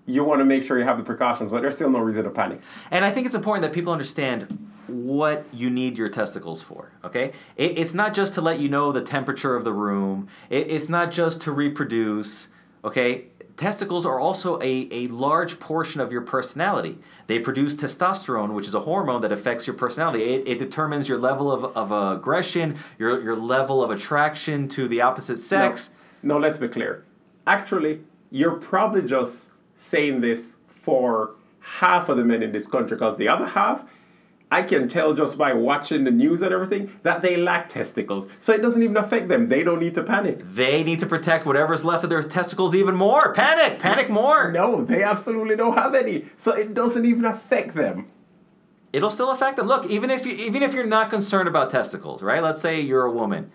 you 0.07 0.25
want 0.25 0.39
to 0.39 0.45
make 0.45 0.63
sure 0.63 0.79
you 0.79 0.85
have 0.85 0.99
the 0.99 1.05
precautions, 1.05 1.51
but 1.51 1.61
there's 1.63 1.75
still 1.75 1.91
no 1.91 1.99
reason 1.99 2.25
to 2.25 2.31
panic. 2.31 2.61
And 2.91 3.05
I 3.05 3.11
think 3.11 3.27
it's 3.27 3.35
important 3.35 3.63
that 3.63 3.73
people 3.73 3.93
understand 3.93 4.71
what 4.87 5.45
you 5.53 5.69
need 5.69 5.99
your 5.99 6.09
testicles 6.09 6.63
for. 6.63 6.93
Okay, 7.05 7.33
it, 7.57 7.77
it's 7.79 7.93
not 7.93 8.15
just 8.15 8.35
to 8.35 8.41
let 8.41 8.61
you 8.61 8.69
know 8.69 8.93
the 8.93 9.03
temperature 9.03 9.57
of 9.57 9.65
the 9.65 9.73
room. 9.73 10.29
It, 10.49 10.69
it's 10.69 10.89
not 10.89 11.11
just 11.11 11.43
to 11.43 11.53
reproduce. 11.53 12.49
Okay, 12.85 13.25
testicles 13.57 14.07
are 14.07 14.21
also 14.21 14.61
a, 14.61 14.89
a 14.93 15.09
large 15.09 15.59
portion 15.59 16.01
of 16.01 16.13
your 16.13 16.21
personality. 16.21 16.99
They 17.27 17.41
produce 17.41 17.75
testosterone, 17.75 18.53
which 18.53 18.69
is 18.69 18.75
a 18.75 18.81
hormone 18.81 19.23
that 19.23 19.33
affects 19.33 19.67
your 19.67 19.75
personality. 19.75 20.23
It, 20.23 20.47
it 20.47 20.59
determines 20.59 21.09
your 21.09 21.19
level 21.19 21.51
of, 21.51 21.77
of 21.77 21.91
aggression, 21.91 22.77
your 22.97 23.21
your 23.23 23.35
level 23.37 23.83
of 23.83 23.91
attraction 23.91 24.69
to 24.69 24.87
the 24.87 25.01
opposite 25.01 25.39
sex. 25.39 25.95
No, 26.23 26.35
no, 26.35 26.41
let's 26.41 26.59
be 26.59 26.69
clear. 26.69 27.05
Actually, 27.45 28.03
you're 28.31 28.57
probably 28.57 29.03
just 29.03 29.53
saying 29.77 30.21
this 30.23 30.57
for 30.69 31.37
half 31.61 32.09
of 32.09 32.17
the 32.17 32.25
men 32.25 32.43
in 32.43 32.51
this 32.53 32.67
country 32.67 32.97
because 32.97 33.17
the 33.17 33.29
other 33.29 33.47
half, 33.47 33.85
I 34.51 34.63
can 34.63 34.87
tell 34.87 35.13
just 35.13 35.37
by 35.37 35.53
watching 35.53 36.05
the 36.05 36.11
news 36.13 36.41
and 36.41 36.53
everything 36.53 36.93
that 37.03 37.21
they 37.21 37.37
lack 37.37 37.69
testicles. 37.69 38.29
So 38.39 38.53
it 38.53 38.63
doesn't 38.63 38.83
even 38.83 38.97
affect 38.97 39.29
them. 39.29 39.49
They 39.49 39.65
don't 39.65 39.81
need 39.81 39.95
to 39.97 40.05
panic. 40.05 40.41
They 40.43 40.85
need 40.85 41.01
to 41.01 41.07
protect 41.07 41.47
whatever's 41.47 41.85
left 41.85 42.05
of 42.05 42.11
their 42.11 42.23
testicles 42.23 42.75
even 42.75 42.95
more. 42.95 43.33
Panic, 43.35 43.81
panic 43.81 44.09
more. 44.09 44.53
No, 44.53 44.83
they 44.85 45.03
absolutely 45.03 45.57
don't 45.57 45.77
have 45.77 45.95
any. 45.97 46.27
So 46.37 46.53
it 46.53 46.75
doesn't 46.75 47.05
even 47.05 47.25
affect 47.25 47.75
them. 47.75 48.07
it'll 48.93 49.11
still 49.11 49.31
affect 49.31 49.57
them. 49.57 49.67
Look, 49.67 49.87
even 49.91 50.11
if 50.11 50.25
you 50.25 50.33
even 50.33 50.63
if 50.63 50.73
you're 50.75 50.87
not 50.87 51.11
concerned 51.11 51.49
about 51.49 51.71
testicles, 51.71 52.23
right? 52.23 52.43
Let's 52.43 52.61
say 52.61 52.81
you're 52.81 53.05
a 53.05 53.13
woman. 53.13 53.51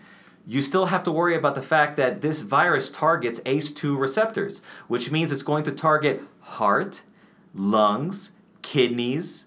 You 0.46 0.60
still 0.60 0.86
have 0.86 1.02
to 1.04 1.12
worry 1.12 1.34
about 1.36 1.54
the 1.54 1.62
fact 1.62 1.96
that 1.98 2.20
this 2.20 2.42
virus 2.42 2.90
targets 2.90 3.38
ACE2 3.40 3.98
receptors, 3.98 4.60
which 4.88 5.10
means 5.10 5.30
it's 5.30 5.42
going 5.42 5.62
to 5.64 5.72
target 5.72 6.20
heart, 6.40 7.02
lungs, 7.54 8.32
kidneys, 8.62 9.44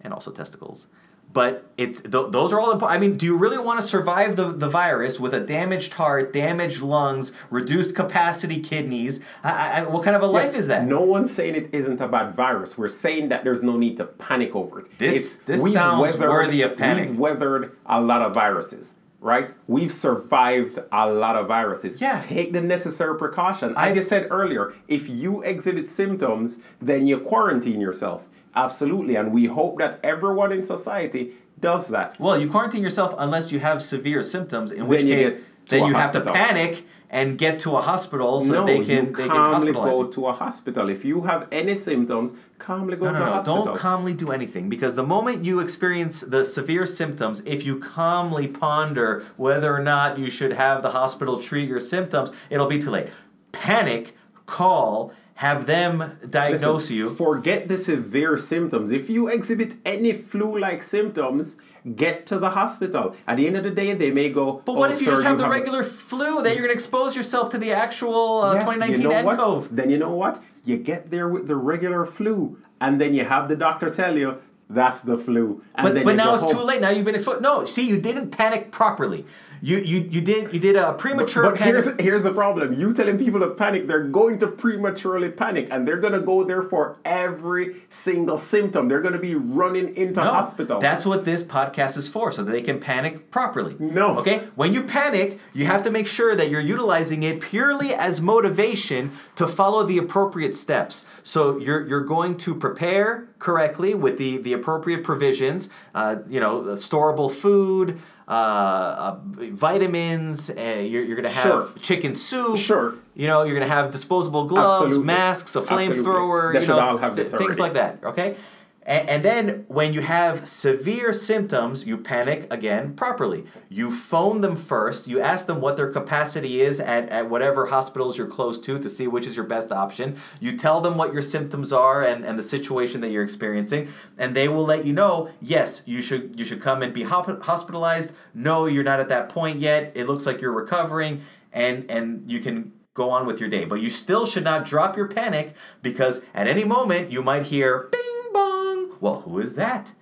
and 0.00 0.12
also 0.12 0.30
testicles. 0.30 0.86
But 1.34 1.70
it's 1.78 2.00
th- 2.02 2.26
those 2.30 2.52
are 2.52 2.60
all 2.60 2.72
important. 2.72 2.94
I 2.94 3.00
mean, 3.00 3.16
do 3.16 3.24
you 3.24 3.38
really 3.38 3.56
want 3.56 3.80
to 3.80 3.86
survive 3.86 4.36
the, 4.36 4.52
the 4.52 4.68
virus 4.68 5.18
with 5.18 5.32
a 5.32 5.40
damaged 5.40 5.94
heart, 5.94 6.30
damaged 6.30 6.82
lungs, 6.82 7.32
reduced 7.48 7.96
capacity 7.96 8.60
kidneys? 8.60 9.24
I, 9.42 9.80
I, 9.80 9.82
what 9.84 10.04
kind 10.04 10.14
of 10.14 10.20
a 10.22 10.26
life 10.26 10.54
is 10.54 10.66
that? 10.66 10.84
No 10.86 11.00
one's 11.00 11.32
saying 11.32 11.54
it 11.54 11.70
isn't 11.72 12.02
a 12.02 12.08
bad 12.08 12.34
virus. 12.34 12.76
We're 12.76 12.88
saying 12.88 13.30
that 13.30 13.44
there's 13.44 13.62
no 13.62 13.78
need 13.78 13.96
to 13.96 14.04
panic 14.04 14.54
over 14.54 14.80
it. 14.80 14.98
This- 14.98 15.36
this 15.46 15.62
sounds 15.72 16.00
worthy 16.18 16.60
of 16.62 16.76
panic. 16.76 17.08
We've 17.10 17.18
weathered 17.18 17.76
a 17.86 17.98
lot 18.02 18.20
of 18.20 18.34
viruses, 18.34 18.94
right? 19.22 19.54
We've 19.68 19.92
survived 19.92 20.80
a 20.90 21.10
lot 21.10 21.36
of 21.36 21.46
viruses. 21.46 22.00
Yeah. 22.00 22.20
Take 22.20 22.52
the 22.52 22.60
necessary 22.60 23.16
precaution. 23.16 23.70
As 23.70 23.92
I- 23.92 23.94
you 23.94 24.02
said 24.02 24.26
earlier, 24.30 24.74
if 24.88 25.08
you 25.08 25.42
exhibit 25.42 25.88
symptoms, 25.88 26.60
then 26.80 27.06
you 27.06 27.18
quarantine 27.20 27.80
yourself. 27.80 28.28
Absolutely. 28.54 29.14
And 29.16 29.32
we 29.32 29.46
hope 29.46 29.78
that 29.78 29.98
everyone 30.02 30.52
in 30.52 30.64
society 30.64 31.32
does 31.58 31.88
that. 31.88 32.18
Well, 32.18 32.38
you 32.38 32.50
quarantine 32.50 32.82
yourself 32.82 33.14
unless 33.16 33.52
you 33.52 33.60
have 33.60 33.80
severe 33.80 34.22
symptoms, 34.22 34.72
in 34.72 34.88
which 34.88 35.00
Then 35.00 35.08
you 35.08 35.14
case 35.16 35.32
then 35.68 35.86
you 35.86 35.94
have 35.94 36.12
to 36.12 36.20
panic 36.20 36.84
and 37.12 37.36
get 37.36 37.60
to 37.60 37.76
a 37.76 37.82
hospital 37.82 38.40
so 38.40 38.52
no, 38.52 38.66
they 38.66 38.80
can 38.82 39.12
they 39.12 39.24
can 39.24 39.28
calmly 39.28 39.70
hospitalize 39.72 39.92
go 39.92 40.06
to 40.06 40.26
a 40.28 40.32
hospital. 40.32 40.88
If 40.88 41.04
you 41.04 41.22
have 41.22 41.46
any 41.52 41.74
symptoms, 41.74 42.34
calmly 42.58 42.96
go 42.96 43.04
No, 43.06 43.12
to 43.12 43.18
no, 43.18 43.24
a 43.24 43.26
no. 43.26 43.32
hospital. 43.34 43.64
Don't 43.66 43.76
calmly 43.76 44.14
do 44.14 44.30
anything 44.32 44.70
because 44.70 44.96
the 44.96 45.02
moment 45.02 45.44
you 45.44 45.60
experience 45.60 46.22
the 46.22 46.42
severe 46.42 46.86
symptoms, 46.86 47.40
if 47.44 47.66
you 47.66 47.78
calmly 47.78 48.48
ponder 48.48 49.24
whether 49.36 49.72
or 49.76 49.82
not 49.82 50.18
you 50.18 50.30
should 50.30 50.54
have 50.54 50.82
the 50.82 50.92
hospital 50.92 51.36
treat 51.40 51.68
your 51.68 51.80
symptoms, 51.80 52.32
it'll 52.48 52.66
be 52.66 52.78
too 52.78 52.90
late. 52.90 53.08
Panic, 53.52 54.16
call, 54.46 55.12
have 55.34 55.66
them 55.66 56.18
diagnose 56.30 56.84
Listen, 56.84 56.96
you. 56.96 57.14
Forget 57.14 57.68
the 57.68 57.76
severe 57.76 58.38
symptoms. 58.38 58.90
If 58.90 59.10
you 59.10 59.28
exhibit 59.28 59.74
any 59.84 60.12
flu-like 60.12 60.82
symptoms, 60.82 61.58
get 61.96 62.26
to 62.26 62.38
the 62.38 62.50
hospital. 62.50 63.14
At 63.26 63.36
the 63.38 63.46
end 63.46 63.56
of 63.56 63.64
the 63.64 63.70
day, 63.70 63.94
they 63.94 64.10
may 64.10 64.30
go. 64.30 64.62
But 64.64 64.76
what 64.76 64.90
"Oh, 64.90 64.94
if 64.94 65.00
you 65.00 65.06
sir, 65.06 65.12
just 65.12 65.24
have 65.24 65.38
the 65.38 65.46
a-" 65.46 65.50
regular 65.50 65.82
flu? 65.82 66.42
Then 66.42 66.52
you're 66.54 66.62
going 66.66 66.68
to 66.68 66.80
expose 66.82 67.16
yourself 67.16 67.50
to 67.50 67.58
the 67.58 67.72
actual 67.72 68.42
uh, 68.42 68.54
Yes, 68.54 68.64
2019 68.64 69.02
you 69.02 69.08
know 69.08 69.24
what? 69.24 69.38
NCOV. 69.38 69.68
Then 69.70 69.90
you 69.90 69.98
know 69.98 70.14
what? 70.14 70.42
You 70.64 70.76
get 70.78 71.10
there 71.10 71.28
with 71.28 71.48
the 71.48 71.56
regular 71.56 72.04
flu, 72.06 72.58
and 72.80 73.00
then 73.00 73.14
you 73.14 73.24
have 73.24 73.48
the 73.48 73.56
doctor 73.56 73.90
tell 73.90 74.16
you, 74.16 74.38
that's 74.70 75.02
the 75.02 75.18
flu. 75.18 75.62
And 75.74 75.84
But, 75.86 75.94
then 75.94 76.04
but 76.04 76.16
now 76.16 76.34
it's 76.34 76.44
home. 76.44 76.52
too 76.52 76.62
late. 76.62 76.80
Now 76.80 76.90
you've 76.90 77.04
been 77.04 77.14
exposed. 77.14 77.42
No, 77.42 77.64
see, 77.64 77.86
you 77.86 78.00
didn't 78.00 78.30
panic 78.30 78.70
properly. 78.70 79.26
You 79.64 79.76
you, 79.78 80.00
you 80.10 80.20
did 80.20 80.52
you 80.52 80.58
did 80.58 80.74
a 80.74 80.92
premature 80.94 81.44
But 81.44 81.56
panic. 81.56 81.84
here's 81.84 82.00
here's 82.00 82.22
the 82.24 82.32
problem. 82.32 82.72
You 82.80 82.92
telling 82.92 83.16
people 83.16 83.38
to 83.40 83.50
panic, 83.50 83.86
they're 83.86 84.08
going 84.08 84.40
to 84.40 84.48
prematurely 84.48 85.30
panic, 85.30 85.68
and 85.70 85.86
they're 85.86 85.98
gonna 85.98 86.20
go 86.20 86.42
there 86.42 86.62
for 86.62 86.98
every 87.04 87.76
single 87.88 88.38
symptom. 88.38 88.88
They're 88.88 89.00
gonna 89.00 89.20
be 89.20 89.36
running 89.36 89.96
into 89.96 90.20
No, 90.20 90.30
hospitals. 90.30 90.82
That's 90.82 91.06
what 91.06 91.24
this 91.24 91.44
podcast 91.44 91.96
is 91.96 92.08
for, 92.08 92.32
so 92.32 92.42
that 92.42 92.50
they 92.50 92.60
can 92.62 92.80
panic 92.80 93.30
properly. 93.30 93.76
No. 93.78 94.18
Okay? 94.18 94.48
When 94.56 94.72
you 94.72 94.82
panic, 94.82 95.38
you 95.54 95.66
have 95.66 95.84
to 95.84 95.92
make 95.92 96.08
sure 96.08 96.34
that 96.34 96.50
you're 96.50 96.60
utilizing 96.60 97.22
it 97.22 97.40
purely 97.40 97.94
as 97.94 98.20
motivation 98.20 99.12
to 99.36 99.46
follow 99.46 99.84
the 99.84 99.96
appropriate 99.96 100.56
steps. 100.56 101.04
So 101.22 101.58
you're 101.58 101.86
you're 101.86 102.04
going 102.16 102.36
to 102.38 102.56
prepare 102.56 103.28
correctly 103.38 103.94
with 103.94 104.18
the, 104.18 104.38
the 104.38 104.52
appropriate 104.52 105.02
provisions, 105.04 105.68
uh, 105.94 106.16
you 106.28 106.38
know, 106.40 106.62
storable 106.76 107.30
food, 107.30 108.00
uh, 108.28 108.30
uh, 108.30 109.16
vitamins, 109.50 110.50
uh, 110.50 110.54
you're, 110.60 111.02
you're 111.04 111.16
going 111.16 111.22
to 111.24 111.30
have 111.30 111.42
Sure. 111.44 111.68
chicken 111.80 112.14
soup. 112.14 112.58
Sure. 112.58 112.94
You 113.14 113.26
know, 113.26 113.42
you're 113.42 113.54
going 113.58 113.68
to 113.68 113.74
have 113.74 113.90
disposable 113.90 114.44
gloves, 114.44 114.84
Absolutely. 114.84 115.06
masks, 115.06 115.56
a 115.56 115.60
flamethrower, 115.62 116.60
you 116.60 116.66
know, 116.66 117.14
th- 117.14 117.26
things 117.28 117.58
like 117.60 117.74
that, 117.74 117.98
okay? 118.04 118.36
And, 118.84 119.08
and 119.08 119.24
then 119.24 119.64
when 119.68 119.94
you 119.94 120.00
have 120.02 120.48
severe 120.48 121.12
symptoms, 121.12 121.86
you 121.86 121.96
panic 121.96 122.46
again 122.52 122.94
properly. 122.94 123.44
You 123.68 123.90
phone 123.90 124.40
them 124.40 124.56
first. 124.56 125.06
You 125.06 125.20
ask 125.20 125.46
them 125.46 125.60
what 125.60 125.76
their 125.76 125.90
capacity 125.90 126.60
is 126.60 126.80
at, 126.80 127.08
at 127.08 127.30
whatever 127.30 127.66
hospitals 127.66 128.18
you're 128.18 128.26
close 128.26 128.58
to 128.60 128.78
to 128.78 128.88
see 128.88 129.06
which 129.06 129.26
is 129.26 129.36
your 129.36 129.44
best 129.44 129.72
option. 129.72 130.16
You 130.40 130.56
tell 130.56 130.80
them 130.80 130.96
what 130.96 131.12
your 131.12 131.22
symptoms 131.22 131.72
are 131.72 132.02
and, 132.02 132.24
and 132.24 132.38
the 132.38 132.42
situation 132.42 133.00
that 133.02 133.10
you're 133.10 133.24
experiencing, 133.24 133.88
and 134.18 134.34
they 134.34 134.48
will 134.48 134.64
let 134.64 134.84
you 134.84 134.92
know, 134.92 135.30
yes, 135.40 135.82
you 135.86 136.02
should 136.02 136.38
you 136.38 136.44
should 136.44 136.60
come 136.60 136.82
and 136.82 136.92
be 136.92 137.02
hospitalized. 137.02 138.12
No, 138.34 138.66
you're 138.66 138.84
not 138.84 139.00
at 139.00 139.08
that 139.08 139.28
point 139.28 139.60
yet. 139.60 139.92
It 139.94 140.06
looks 140.06 140.26
like 140.26 140.40
you're 140.40 140.52
recovering 140.52 141.22
and 141.52 141.90
and 141.90 142.30
you 142.30 142.40
can 142.40 142.72
go 142.94 143.10
on 143.10 143.26
with 143.26 143.40
your 143.40 143.48
day. 143.48 143.64
But 143.64 143.80
you 143.80 143.90
still 143.90 144.26
should 144.26 144.44
not 144.44 144.64
drop 144.64 144.96
your 144.96 145.08
panic 145.08 145.54
because 145.82 146.20
at 146.34 146.46
any 146.46 146.64
moment 146.64 147.10
you 147.10 147.22
might 147.22 147.44
hear 147.44 147.88
bing 147.90 148.11
bong. 148.32 148.96
Well, 149.00 149.20
who 149.22 149.38
is 149.38 149.54
that? 149.54 149.92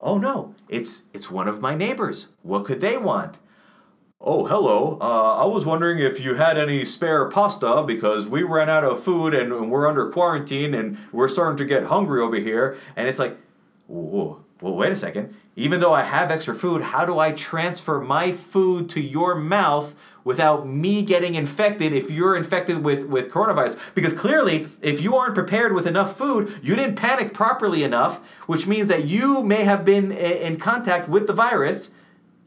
Oh 0.00 0.18
no, 0.18 0.54
it's 0.68 1.04
it's 1.12 1.30
one 1.30 1.48
of 1.48 1.60
my 1.60 1.74
neighbors. 1.74 2.28
What 2.42 2.64
could 2.64 2.80
they 2.80 2.96
want? 2.96 3.38
Oh, 4.20 4.46
hello. 4.46 4.98
Uh, 5.00 5.36
I 5.36 5.44
was 5.44 5.66
wondering 5.66 5.98
if 5.98 6.20
you 6.20 6.36
had 6.36 6.56
any 6.56 6.86
spare 6.86 7.28
pasta 7.28 7.84
because 7.86 8.26
we 8.26 8.42
ran 8.42 8.70
out 8.70 8.82
of 8.82 9.02
food 9.02 9.34
and, 9.34 9.70
we're 9.70 9.86
under 9.86 10.10
quarantine 10.10 10.72
and 10.72 10.96
we're 11.12 11.28
starting 11.28 11.58
to 11.58 11.66
get 11.66 11.84
hungry 11.84 12.22
over 12.22 12.36
here. 12.36 12.78
And 12.96 13.08
it's 13.08 13.18
like, 13.18 13.36
whoa, 13.86 14.42
well, 14.62 14.74
wait 14.74 14.90
a 14.90 14.96
second. 14.96 15.34
Even 15.54 15.80
though 15.80 15.92
I 15.92 16.02
have 16.02 16.30
extra 16.30 16.54
food, 16.54 16.80
how 16.80 17.04
do 17.04 17.18
I 17.18 17.32
transfer 17.32 18.00
my 18.00 18.32
food 18.32 18.88
to 18.90 19.02
your 19.02 19.34
mouth 19.34 19.94
without 20.26 20.66
me 20.66 21.02
getting 21.02 21.36
infected 21.36 21.92
if 21.92 22.10
you're 22.10 22.36
infected 22.36 22.82
with, 22.82 23.04
with 23.06 23.30
coronavirus? 23.30 23.78
Because 23.94 24.12
clearly, 24.12 24.66
if 24.82 25.00
you 25.00 25.14
aren't 25.14 25.36
prepared 25.36 25.72
with 25.72 25.86
enough 25.86 26.18
food, 26.18 26.52
you 26.64 26.74
didn't 26.74 26.96
panic 26.96 27.32
properly 27.32 27.84
enough, 27.84 28.18
which 28.48 28.66
means 28.66 28.88
that 28.88 29.04
you 29.04 29.44
may 29.44 29.62
have 29.62 29.84
been 29.84 30.10
in 30.10 30.58
contact 30.58 31.08
with 31.08 31.28
the 31.28 31.32
virus 31.32 31.92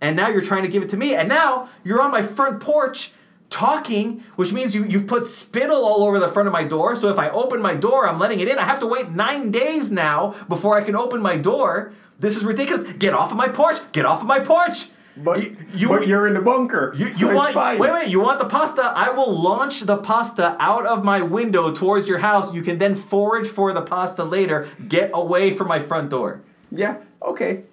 and 0.01 0.17
now 0.17 0.27
you're 0.27 0.41
trying 0.41 0.63
to 0.63 0.67
give 0.67 0.83
it 0.83 0.89
to 0.89 0.97
me 0.97 1.15
and 1.15 1.29
now 1.29 1.69
you're 1.85 2.01
on 2.01 2.11
my 2.11 2.21
front 2.21 2.59
porch 2.59 3.11
talking 3.49 4.23
which 4.35 4.51
means 4.51 4.75
you, 4.75 4.83
you've 4.85 5.07
put 5.07 5.25
spittle 5.25 5.83
all 5.85 6.03
over 6.03 6.19
the 6.19 6.27
front 6.27 6.47
of 6.47 6.53
my 6.53 6.63
door. 6.63 6.95
So 6.97 7.09
if 7.09 7.17
i 7.17 7.29
open 7.29 7.61
my 7.61 7.75
door 7.75 8.07
i'm 8.07 8.19
letting 8.19 8.39
it 8.39 8.47
in. 8.47 8.57
I 8.57 8.65
have 8.65 8.79
to 8.81 8.87
wait 8.87 9.11
nine 9.11 9.51
days 9.51 9.91
now 9.91 10.35
before 10.47 10.77
i 10.77 10.83
can 10.83 10.95
open 10.95 11.21
my 11.21 11.37
door. 11.37 11.93
This 12.19 12.35
is 12.35 12.43
ridiculous. 12.43 12.83
Get 12.93 13.13
off 13.13 13.31
of 13.31 13.37
my 13.37 13.47
porch. 13.47 13.77
Get 13.93 14.05
off 14.05 14.21
of 14.21 14.27
my 14.27 14.39
porch 14.39 14.89
but, 15.23 15.43
you, 15.43 15.57
you, 15.73 15.87
but 15.89 16.07
you're 16.07 16.27
in 16.27 16.33
the 16.33 16.41
bunker. 16.41 16.93
you, 16.95 17.07
you 17.17 17.27
want 17.33 17.53
fine. 17.53 17.77
wait 17.79 17.91
wait 17.91 18.07
you 18.09 18.19
want 18.21 18.39
the 18.39 18.45
pasta 18.45 18.83
i 18.95 19.09
will 19.11 19.33
launch 19.49 19.81
the 19.81 19.97
pasta 19.97 20.55
out 20.59 20.85
of 20.85 21.03
my 21.03 21.21
window 21.21 21.71
towards 21.73 22.07
your 22.07 22.19
house 22.19 22.53
you 22.53 22.61
can 22.61 22.77
then 22.77 22.95
forage 22.95 23.47
for 23.47 23.73
the 23.73 23.81
pasta 23.81 24.23
later 24.23 24.67
get 24.87 25.09
away 25.13 25.51
from 25.57 25.67
my 25.67 25.79
front 25.79 26.09
door 26.09 26.41
Yeah, 26.71 26.97
okay. 27.31 27.63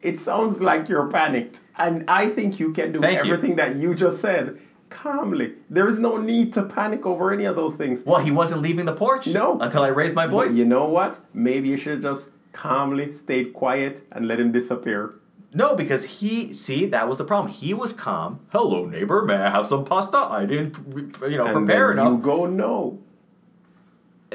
It 0.00 0.16
sounds 0.20 0.60
like 0.60 0.88
you're 0.88 1.08
panicked. 1.10 1.56
And 1.76 1.94
I 2.08 2.28
think 2.36 2.60
you 2.60 2.72
can 2.72 2.92
do 2.92 3.00
Thank 3.00 3.24
you. 3.24 3.32
everything 3.34 3.56
that 3.56 3.70
you 3.82 3.88
just 3.96 4.20
said 4.20 4.44
calmly. 4.90 5.48
There 5.68 5.88
is 5.92 5.98
no 5.98 6.12
need 6.18 6.52
to 6.54 6.62
panic 6.62 7.04
over 7.04 7.32
any 7.32 7.46
of 7.50 7.56
those 7.56 7.74
things. 7.74 8.04
well 8.06 8.22
he 8.28 8.30
wasn't 8.30 8.62
leaving 8.62 8.86
the 8.86 8.94
porch 9.04 9.26
No. 9.26 9.58
until 9.60 9.82
i 9.82 9.88
raised 9.88 10.14
my 10.14 10.26
But 10.26 10.36
voice 10.38 10.54
you 10.56 10.64
know 10.64 10.86
what? 10.98 11.18
Maybe 11.34 11.68
you 11.72 11.76
should 11.76 11.94
have 11.94 12.02
just 12.10 12.30
calmly 12.52 13.12
stayed 13.12 13.52
quiet 13.52 13.94
and 14.12 14.26
let 14.30 14.38
him 14.42 14.52
disappear. 14.52 15.14
No, 15.54 15.74
because 15.74 16.20
he 16.20 16.52
see 16.52 16.84
that 16.86 17.08
was 17.08 17.18
the 17.18 17.24
problem. 17.24 17.52
He 17.52 17.72
was 17.72 17.92
calm. 17.92 18.40
Hello, 18.50 18.84
neighbor. 18.84 19.24
May 19.24 19.34
I 19.36 19.50
have 19.50 19.66
some 19.66 19.84
pasta? 19.84 20.18
I 20.18 20.44
didn't, 20.44 20.76
you 21.22 21.36
know, 21.38 21.46
And 21.46 21.66
prepare 21.66 21.88
then 21.94 21.98
enough. 22.06 22.12
you 22.12 22.18
go, 22.18 22.46
no. 22.46 22.98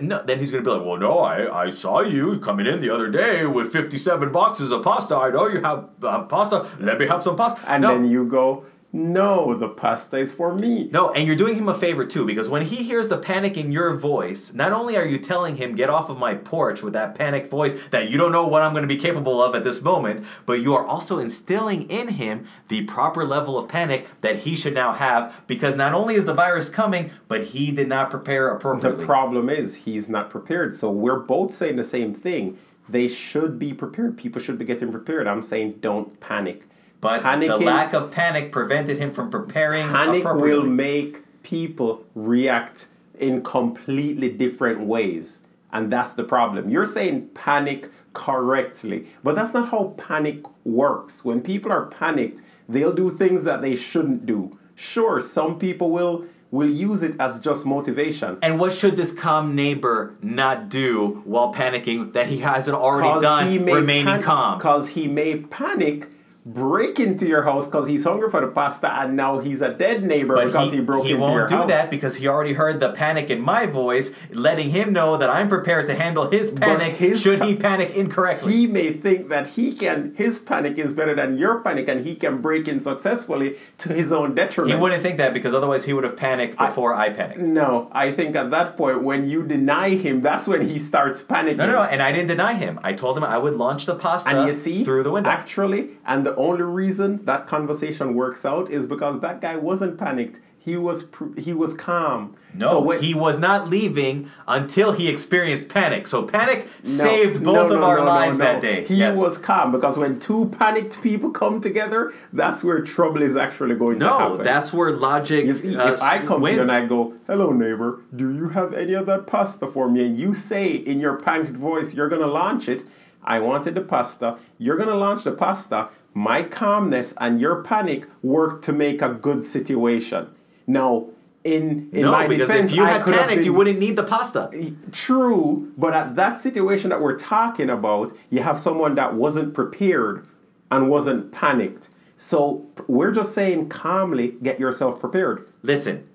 no, 0.01 0.23
then 0.23 0.39
he's 0.39 0.49
gonna 0.49 0.63
be 0.63 0.71
like, 0.71 0.83
well, 0.85 0.97
no, 0.97 1.19
I, 1.19 1.65
I 1.65 1.69
saw 1.69 2.01
you 2.01 2.39
coming 2.39 2.65
in 2.65 2.79
the 2.79 2.89
other 2.89 3.09
day 3.11 3.45
with 3.45 3.71
fifty-seven 3.71 4.31
boxes 4.31 4.71
of 4.71 4.83
pasta. 4.83 5.15
I 5.15 5.29
know 5.29 5.47
you 5.47 5.61
have 5.61 5.87
uh, 6.01 6.23
pasta. 6.23 6.65
Let 6.79 6.97
me 6.97 7.05
have 7.05 7.21
some 7.21 7.35
pasta. 7.35 7.61
And 7.69 7.83
no, 7.83 7.89
then 7.89 8.09
you 8.09 8.25
go, 8.25 8.65
no, 8.95 9.55
the 9.55 9.67
pasta 9.67 10.17
is 10.17 10.31
for 10.31 10.53
me. 10.53 10.87
No, 10.91 11.09
and 11.13 11.25
you're 11.25 11.35
doing 11.35 11.55
him 11.55 11.67
a 11.67 11.73
favor 11.73 12.05
too, 12.05 12.27
because 12.27 12.47
when 12.47 12.61
he 12.61 12.83
hears 12.83 13.09
the 13.09 13.17
panic 13.17 13.57
in 13.57 13.71
your 13.71 13.95
voice, 13.95 14.53
not 14.53 14.71
only 14.71 14.95
are 14.95 15.05
you 15.05 15.17
telling 15.17 15.55
him, 15.55 15.73
get 15.73 15.89
off 15.89 16.11
of 16.11 16.19
my 16.19 16.35
porch 16.35 16.83
with 16.83 16.93
that 16.93 17.15
panicked 17.15 17.47
voice 17.47 17.73
that 17.87 18.11
you 18.11 18.19
don't 18.19 18.31
know 18.31 18.47
what 18.47 18.61
I'm 18.61 18.71
going 18.73 18.83
to 18.83 18.87
be 18.87 18.95
capable 18.95 19.41
of 19.41 19.55
at 19.55 19.63
this 19.63 19.81
moment, 19.81 20.23
but 20.45 20.61
you 20.61 20.75
are 20.75 20.85
also 20.85 21.17
instilling 21.17 21.89
in 21.89 22.09
him 22.09 22.45
the 22.67 22.83
proper 22.83 23.25
level 23.25 23.57
of 23.57 23.67
panic 23.67 24.07
that 24.21 24.41
he 24.41 24.55
should 24.55 24.75
now 24.75 24.93
have, 24.93 25.43
because 25.47 25.75
not 25.75 25.95
only 25.95 26.13
is 26.13 26.25
the 26.25 26.33
virus 26.35 26.69
coming, 26.69 27.09
but 27.27 27.45
he 27.45 27.71
did 27.71 27.87
not 27.87 28.11
prepare 28.11 28.49
appropriately. 28.49 28.99
The 28.99 29.05
problem 29.07 29.49
is 29.49 29.75
he's 29.75 30.07
not 30.07 30.29
prepared. 30.29 30.75
So 30.75 30.91
we're 30.91 31.17
both 31.17 31.51
saying 31.51 31.77
the 31.77 31.83
same 31.83 32.13
thing. 32.13 32.59
They 32.87 33.07
should 33.07 33.57
be 33.57 33.73
prepared. 33.73 34.19
People 34.19 34.39
should 34.39 34.59
be 34.59 34.65
getting 34.65 34.91
prepared. 34.91 35.27
I'm 35.27 35.41
saying 35.41 35.79
don't 35.79 36.19
panic. 36.19 36.67
But 37.03 37.39
the 37.41 37.57
lack 37.57 37.93
of 37.93 38.09
panic 38.11 38.51
prevented 38.51 38.97
him 38.97 39.11
from 39.11 39.29
preparing 39.29 39.89
Panic 39.89 40.23
will 40.23 40.63
make 40.63 41.21
people 41.43 42.05
react 42.15 42.87
in 43.19 43.43
completely 43.43 44.29
different 44.29 44.79
ways. 44.81 45.43
And 45.71 45.91
that's 45.91 46.13
the 46.13 46.23
problem. 46.23 46.69
You're 46.69 46.85
saying 46.85 47.29
panic 47.33 47.91
correctly, 48.13 49.07
but 49.23 49.35
that's 49.35 49.53
not 49.53 49.69
how 49.69 49.95
panic 49.97 50.45
works. 50.65 51.25
When 51.25 51.41
people 51.41 51.71
are 51.71 51.87
panicked, 51.87 52.41
they'll 52.69 52.93
do 52.93 53.09
things 53.09 53.43
that 53.43 53.61
they 53.61 53.75
shouldn't 53.75 54.25
do. 54.25 54.57
Sure, 54.75 55.19
some 55.19 55.59
people 55.59 55.91
will 55.91 56.25
will 56.53 56.69
use 56.69 57.01
it 57.01 57.15
as 57.19 57.39
just 57.39 57.65
motivation. 57.65 58.37
And 58.43 58.59
what 58.59 58.71
should 58.71 58.95
this 58.95 59.11
calm 59.11 59.55
neighbor 59.55 60.15
not 60.21 60.69
do 60.69 61.23
while 61.25 61.51
panicking 61.51 62.13
that 62.13 62.27
he 62.27 62.37
hasn't 62.39 62.77
already 62.77 63.19
done, 63.21 63.65
remaining 63.65 64.21
calm? 64.21 64.59
Because 64.59 64.89
he 64.89 65.07
may 65.07 65.39
panic, 65.39 66.09
break 66.45 66.99
into 66.99 67.25
your 67.25 67.43
house 67.43 67.65
because 67.67 67.87
he's 67.87 68.03
hungry 68.03 68.29
for 68.29 68.41
the 68.41 68.47
pasta, 68.47 68.91
and 69.01 69.15
now 69.15 69.39
he's 69.39 69.61
a 69.61 69.73
dead 69.73 70.03
neighbor 70.03 70.35
But 70.35 70.47
because 70.47 70.71
he, 70.71 70.77
he, 70.77 70.83
broke 70.83 71.05
he 71.05 71.11
into 71.11 71.21
won't 71.21 71.49
do 71.49 71.65
that 71.67 71.89
because 71.89 72.17
he 72.17 72.27
already 72.27 72.53
heard 72.53 72.79
the 72.79 72.91
panic 72.91 73.29
in 73.29 73.39
my 73.39 73.65
voice, 73.65 74.13
letting 74.31 74.71
him 74.71 74.91
know 74.91 75.15
that 75.17 75.29
I'm 75.29 75.47
prepared 75.47 75.87
to 75.87 75.95
handle 75.95 76.29
his 76.29 76.51
panic 76.51 76.95
his 76.95 77.21
should 77.21 77.39
pa- 77.39 77.45
he 77.45 77.55
panic 77.55 77.95
incorrectly. 77.95 78.53
he 78.53 78.67
may 78.67 78.91
think 78.93 79.29
that 79.29 79.47
he 79.47 79.73
can 79.73 80.13
his 80.17 80.39
panic 80.39 80.77
is 80.77 80.93
better 80.93 81.15
than 81.15 81.37
your 81.37 81.61
panic 81.61 81.87
and 81.87 82.05
he 82.05 82.15
can 82.15 82.41
break 82.41 82.67
in 82.67 82.83
successfully 82.83 83.55
to 83.77 83.93
his 83.93 84.11
own 84.11 84.35
detriment. 84.35 84.75
He 84.75 84.79
wouldn't 84.81 85.01
think 85.01 85.17
that 85.17 85.33
because 85.33 85.53
otherwise 85.53 85.85
he 85.85 85.93
would 85.93 86.03
have 86.03 86.17
panicked 86.17 86.57
before 86.57 86.93
I, 86.93 87.09
panicked. 87.09 87.39
no, 87.39 87.87
I 87.91 88.11
think 88.11 88.35
at 88.35 88.51
that 88.51 88.75
point 88.75 89.03
when 89.03 89.29
you 89.29 89.43
deny 89.43 89.89
him, 89.89 90.21
that's 90.21 90.47
when 90.47 90.67
he 90.67 90.77
starts 90.79 91.21
panicking. 91.21 91.57
No, 91.57 91.67
no, 91.67 91.73
no, 91.73 91.83
and 91.83 92.01
I 92.01 92.11
didn't 92.11 92.27
deny 92.27 92.53
him. 92.53 92.79
I 92.83 92.93
told 92.93 93.17
him 93.17 93.23
I 93.23 93.37
would 93.37 93.53
launch 93.53 93.85
the 93.85 93.95
pasta 93.95 94.29
And 94.29 94.47
you 94.47 94.53
see, 94.53 94.83
through 94.83 95.03
the 95.03 95.11
window. 95.11 95.29
Actually, 95.29 95.91
and 96.05 96.25
the 96.25 96.35
only 96.35 96.63
reason 96.63 97.23
that 97.25 97.47
conversation 97.47 98.13
works 98.15 98.45
out 98.45 98.69
is 98.69 98.87
because 98.87 99.19
that 99.21 99.41
guy 99.41 99.55
wasn't 99.55 99.97
panicked. 99.97 100.41
He 100.57 100.77
was 100.77 101.03
pr- 101.03 101.37
he 101.37 101.51
was 101.51 101.73
calm. 101.73 102.35
no, 102.55 102.69
So 102.69 102.79
when- 102.81 102.99
he 103.01 103.13
was 103.13 103.37
not 103.37 103.69
leaving 103.69 104.27
until 104.47 104.93
he 104.93 105.09
experienced 105.09 105.67
panic. 105.67 106.07
So 106.07 106.23
panic 106.23 106.67
No, 106.83 106.89
saved 106.89 107.43
both 107.43 107.69
no, 107.69 107.75
of 107.77 107.83
our 107.83 107.97
no, 107.97 108.05
no, 108.05 108.09
lives 108.11 108.37
no. 108.37 108.45
that 108.45 108.61
day. 108.61 108.85
He 108.85 108.95
Yes. 108.95 109.17
was 109.17 109.37
calm 109.37 109.73
because 109.73 109.97
when 109.97 110.19
two 110.21 110.51
panicked 110.57 111.01
people 111.01 111.31
come 111.31 111.59
together, 111.59 112.13
that's 112.31 112.63
where 112.63 112.79
trouble 112.79 113.21
is 113.21 113.35
actually 113.35 113.75
going 113.75 113.99
to 113.99 114.07
happen. 114.07 114.37
No, 114.37 114.43
that's 114.43 114.71
where 114.71 114.91
logic. 114.91 115.47
You 115.47 115.53
see, 115.53 115.75
uh, 115.75 115.93
if 115.95 116.01
I 116.01 116.19
come 116.19 116.39
wins. 116.41 116.53
to 116.53 116.55
you 116.57 116.61
and 116.61 116.71
I 116.71 116.85
go, 116.85 117.13
"Hello, 117.27 117.51
neighbor, 117.51 117.99
do 118.15 118.31
you 118.31 118.47
have 118.49 118.73
any 118.73 118.93
of 118.93 119.05
that 119.07 119.27
pasta 119.27 119.67
for 119.67 119.89
me?" 119.89 120.05
and 120.05 120.17
you 120.17 120.33
say 120.33 120.67
in 120.71 121.01
your 121.01 121.15
panicked 121.17 121.57
voice, 121.57 121.93
"You're 121.93 122.07
gonna 122.07 122.27
launch 122.27 122.69
it," 122.69 122.83
I 123.23 123.39
wanted 123.39 123.75
the 123.75 123.81
pasta. 123.81 124.37
You're 124.57 124.77
gonna 124.77 124.95
launch 124.95 125.23
the 125.23 125.31
pasta. 125.31 125.89
My 126.13 126.43
calmness 126.43 127.13
and 127.19 127.39
your 127.39 127.63
panic 127.63 128.07
work 128.21 128.61
to 128.63 128.73
make 128.73 129.01
a 129.01 129.09
good 129.09 129.43
situation. 129.43 130.29
Now, 130.67 131.07
in 131.43 131.89
in 131.91 132.03
no, 132.03 132.11
my 132.11 132.27
because 132.27 132.49
defense, 132.49 132.71
if 132.71 132.77
you 132.77 132.85
had 132.85 133.03
panicked, 133.03 133.43
you 133.43 133.53
wouldn't 133.53 133.79
need 133.79 133.95
the 133.95 134.03
pasta. 134.03 134.49
True, 134.91 135.71
but 135.77 135.93
at 135.93 136.15
that 136.15 136.39
situation 136.39 136.89
that 136.89 137.01
we're 137.01 137.17
talking 137.17 137.69
about, 137.69 138.15
you 138.29 138.41
have 138.41 138.59
someone 138.59 138.95
that 138.95 139.15
wasn't 139.15 139.53
prepared 139.53 140.25
and 140.71 140.89
wasn't 140.89 141.31
panicked. 141.31 141.89
So 142.17 142.65
we're 142.87 143.11
just 143.11 143.33
saying 143.33 143.69
calmly, 143.69 144.35
get 144.41 144.59
yourself 144.59 144.99
prepared. 144.99 145.45
Listen, 145.61 146.07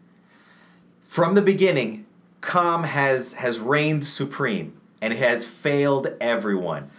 from 1.03 1.35
the 1.35 1.43
beginning, 1.43 2.07
calm 2.41 2.85
has 2.85 3.35
has 3.35 3.59
reigned 3.59 4.05
supreme 4.05 4.79
and 5.01 5.13
it 5.13 5.19
has 5.19 5.45
failed 5.45 6.09
everyone. 6.21 6.91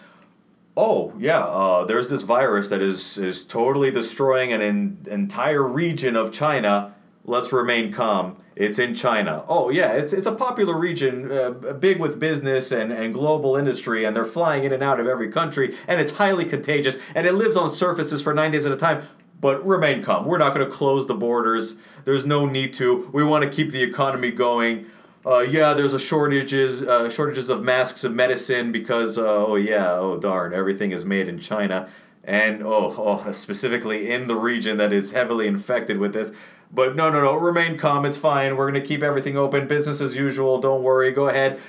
Oh 0.81 1.13
yeah, 1.19 1.39
uh, 1.39 1.83
there's 1.83 2.09
this 2.09 2.21
virus 2.21 2.69
that 2.69 2.81
is 2.81 3.17
is 3.17 3.43
totally 3.43 3.91
destroying 3.91 4.53
an 4.53 4.61
en- 4.61 4.97
entire 5.11 5.61
region 5.61 6.15
of 6.15 6.31
China. 6.31 6.95
Let's 7.25 7.51
remain 7.51 7.91
calm. 7.91 8.37
It's 8.55 8.79
in 8.79 8.95
China. 8.95 9.43
Oh 9.49 9.69
yeah, 9.69 9.91
it's 9.91 10.13
it's 10.13 10.25
a 10.25 10.31
popular 10.31 10.79
region, 10.79 11.29
uh, 11.33 11.49
big 11.73 11.99
with 11.99 12.17
business 12.17 12.71
and, 12.71 12.93
and 12.93 13.13
global 13.13 13.57
industry, 13.57 14.05
and 14.05 14.15
they're 14.15 14.23
flying 14.23 14.63
in 14.63 14.71
and 14.71 14.81
out 14.81 15.01
of 15.01 15.07
every 15.07 15.27
country, 15.27 15.75
and 15.85 15.99
it's 15.99 16.11
highly 16.11 16.45
contagious, 16.45 16.97
and 17.13 17.27
it 17.27 17.33
lives 17.33 17.57
on 17.57 17.69
surfaces 17.69 18.21
for 18.21 18.33
nine 18.33 18.51
days 18.51 18.65
at 18.65 18.71
a 18.71 18.77
time. 18.77 19.03
But 19.41 19.65
remain 19.67 20.01
calm. 20.01 20.25
We're 20.25 20.37
not 20.37 20.53
going 20.53 20.65
to 20.65 20.73
close 20.73 21.07
the 21.07 21.13
borders. 21.13 21.77
There's 22.05 22.25
no 22.25 22.45
need 22.45 22.73
to. 22.75 23.09
We 23.11 23.25
want 23.25 23.43
to 23.43 23.49
keep 23.49 23.71
the 23.71 23.83
economy 23.83 24.31
going. 24.31 24.85
Uh, 25.25 25.39
yeah, 25.39 25.73
there's 25.73 25.93
a 25.93 25.99
shortages 25.99 26.81
uh, 26.81 27.09
shortages 27.09 27.49
of 27.49 27.63
masks 27.63 28.03
and 28.03 28.15
medicine 28.15 28.71
because 28.71 29.17
uh, 29.17 29.45
oh 29.45 29.55
yeah 29.55 29.93
oh 29.93 30.17
darn 30.17 30.53
everything 30.53 30.91
is 30.91 31.03
made 31.05 31.27
in 31.27 31.39
China 31.39 31.89
and 32.23 32.63
oh 32.63 32.93
oh 33.25 33.31
specifically 33.31 34.09
in 34.09 34.27
the 34.27 34.35
region 34.35 34.77
that 34.77 34.93
is 34.93 35.11
heavily 35.11 35.47
infected 35.47 35.97
with 35.97 36.13
this. 36.13 36.31
But 36.71 36.95
no 36.95 37.09
no 37.09 37.21
no 37.21 37.35
remain 37.35 37.77
calm. 37.77 38.05
It's 38.05 38.17
fine. 38.17 38.55
We're 38.55 38.67
gonna 38.67 38.85
keep 38.85 39.03
everything 39.03 39.35
open. 39.35 39.67
Business 39.67 39.99
as 39.99 40.15
usual. 40.15 40.59
Don't 40.61 40.83
worry. 40.83 41.11
Go 41.11 41.27
ahead. 41.27 41.59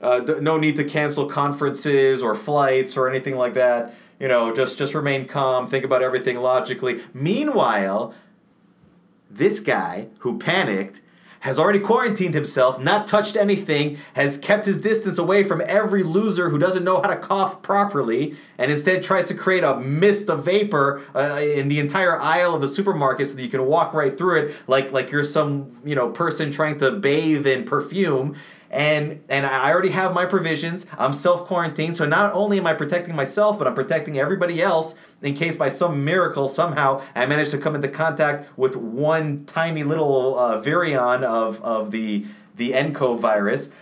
Uh, 0.00 0.20
d- 0.20 0.40
no 0.40 0.56
need 0.56 0.76
to 0.76 0.84
cancel 0.84 1.26
conferences 1.26 2.22
or 2.22 2.34
flights 2.34 2.96
or 2.96 3.08
anything 3.08 3.36
like 3.36 3.54
that. 3.54 3.94
You 4.20 4.28
know, 4.28 4.54
just 4.54 4.78
just 4.78 4.94
remain 4.94 5.26
calm. 5.26 5.66
Think 5.66 5.84
about 5.84 6.02
everything 6.02 6.36
logically. 6.36 7.00
Meanwhile, 7.12 8.14
this 9.28 9.58
guy 9.58 10.08
who 10.18 10.38
panicked 10.38 11.00
has 11.42 11.58
already 11.58 11.80
quarantined 11.80 12.34
himself, 12.34 12.80
not 12.80 13.08
touched 13.08 13.36
anything, 13.36 13.98
has 14.14 14.38
kept 14.38 14.64
his 14.64 14.80
distance 14.80 15.18
away 15.18 15.42
from 15.42 15.60
every 15.66 16.04
loser 16.04 16.50
who 16.50 16.58
doesn't 16.58 16.84
know 16.84 17.02
how 17.02 17.08
to 17.08 17.16
cough 17.16 17.60
properly, 17.62 18.36
and 18.58 18.70
instead 18.70 19.02
tries 19.02 19.24
to 19.26 19.34
create 19.34 19.64
a 19.64 19.76
mist 19.80 20.30
of 20.30 20.44
vapor 20.44 21.02
uh, 21.16 21.40
in 21.42 21.68
the 21.68 21.80
entire 21.80 22.20
aisle 22.20 22.54
of 22.54 22.60
the 22.60 22.68
supermarket 22.68 23.26
so 23.26 23.34
that 23.34 23.42
you 23.42 23.48
can 23.48 23.66
walk 23.66 23.92
right 23.92 24.16
through 24.16 24.38
it 24.38 24.54
like 24.68 24.92
like 24.92 25.10
you're 25.10 25.24
some 25.24 25.76
you 25.84 25.96
know 25.96 26.10
person 26.10 26.52
trying 26.52 26.78
to 26.78 26.92
bathe 26.92 27.44
in 27.44 27.64
perfume. 27.64 28.36
And 28.72 29.22
and 29.28 29.44
I 29.44 29.70
already 29.70 29.90
have 29.90 30.14
my 30.14 30.24
provisions. 30.24 30.86
I'm 30.98 31.12
self 31.12 31.46
quarantined, 31.46 31.94
so 31.98 32.06
not 32.06 32.32
only 32.32 32.56
am 32.56 32.66
I 32.66 32.72
protecting 32.72 33.14
myself, 33.14 33.58
but 33.58 33.68
I'm 33.68 33.74
protecting 33.74 34.18
everybody 34.18 34.62
else 34.62 34.94
in 35.20 35.34
case 35.34 35.56
by 35.56 35.68
some 35.68 36.04
miracle 36.04 36.48
somehow 36.48 37.02
I 37.14 37.26
manage 37.26 37.50
to 37.50 37.58
come 37.58 37.74
into 37.74 37.88
contact 37.88 38.56
with 38.58 38.74
one 38.74 39.44
tiny 39.44 39.82
little 39.84 40.38
uh, 40.38 40.58
virion 40.60 41.22
of, 41.22 41.60
of 41.62 41.90
the 41.90 42.24
the 42.56 42.72
NCO 42.72 43.18
virus. 43.18 43.74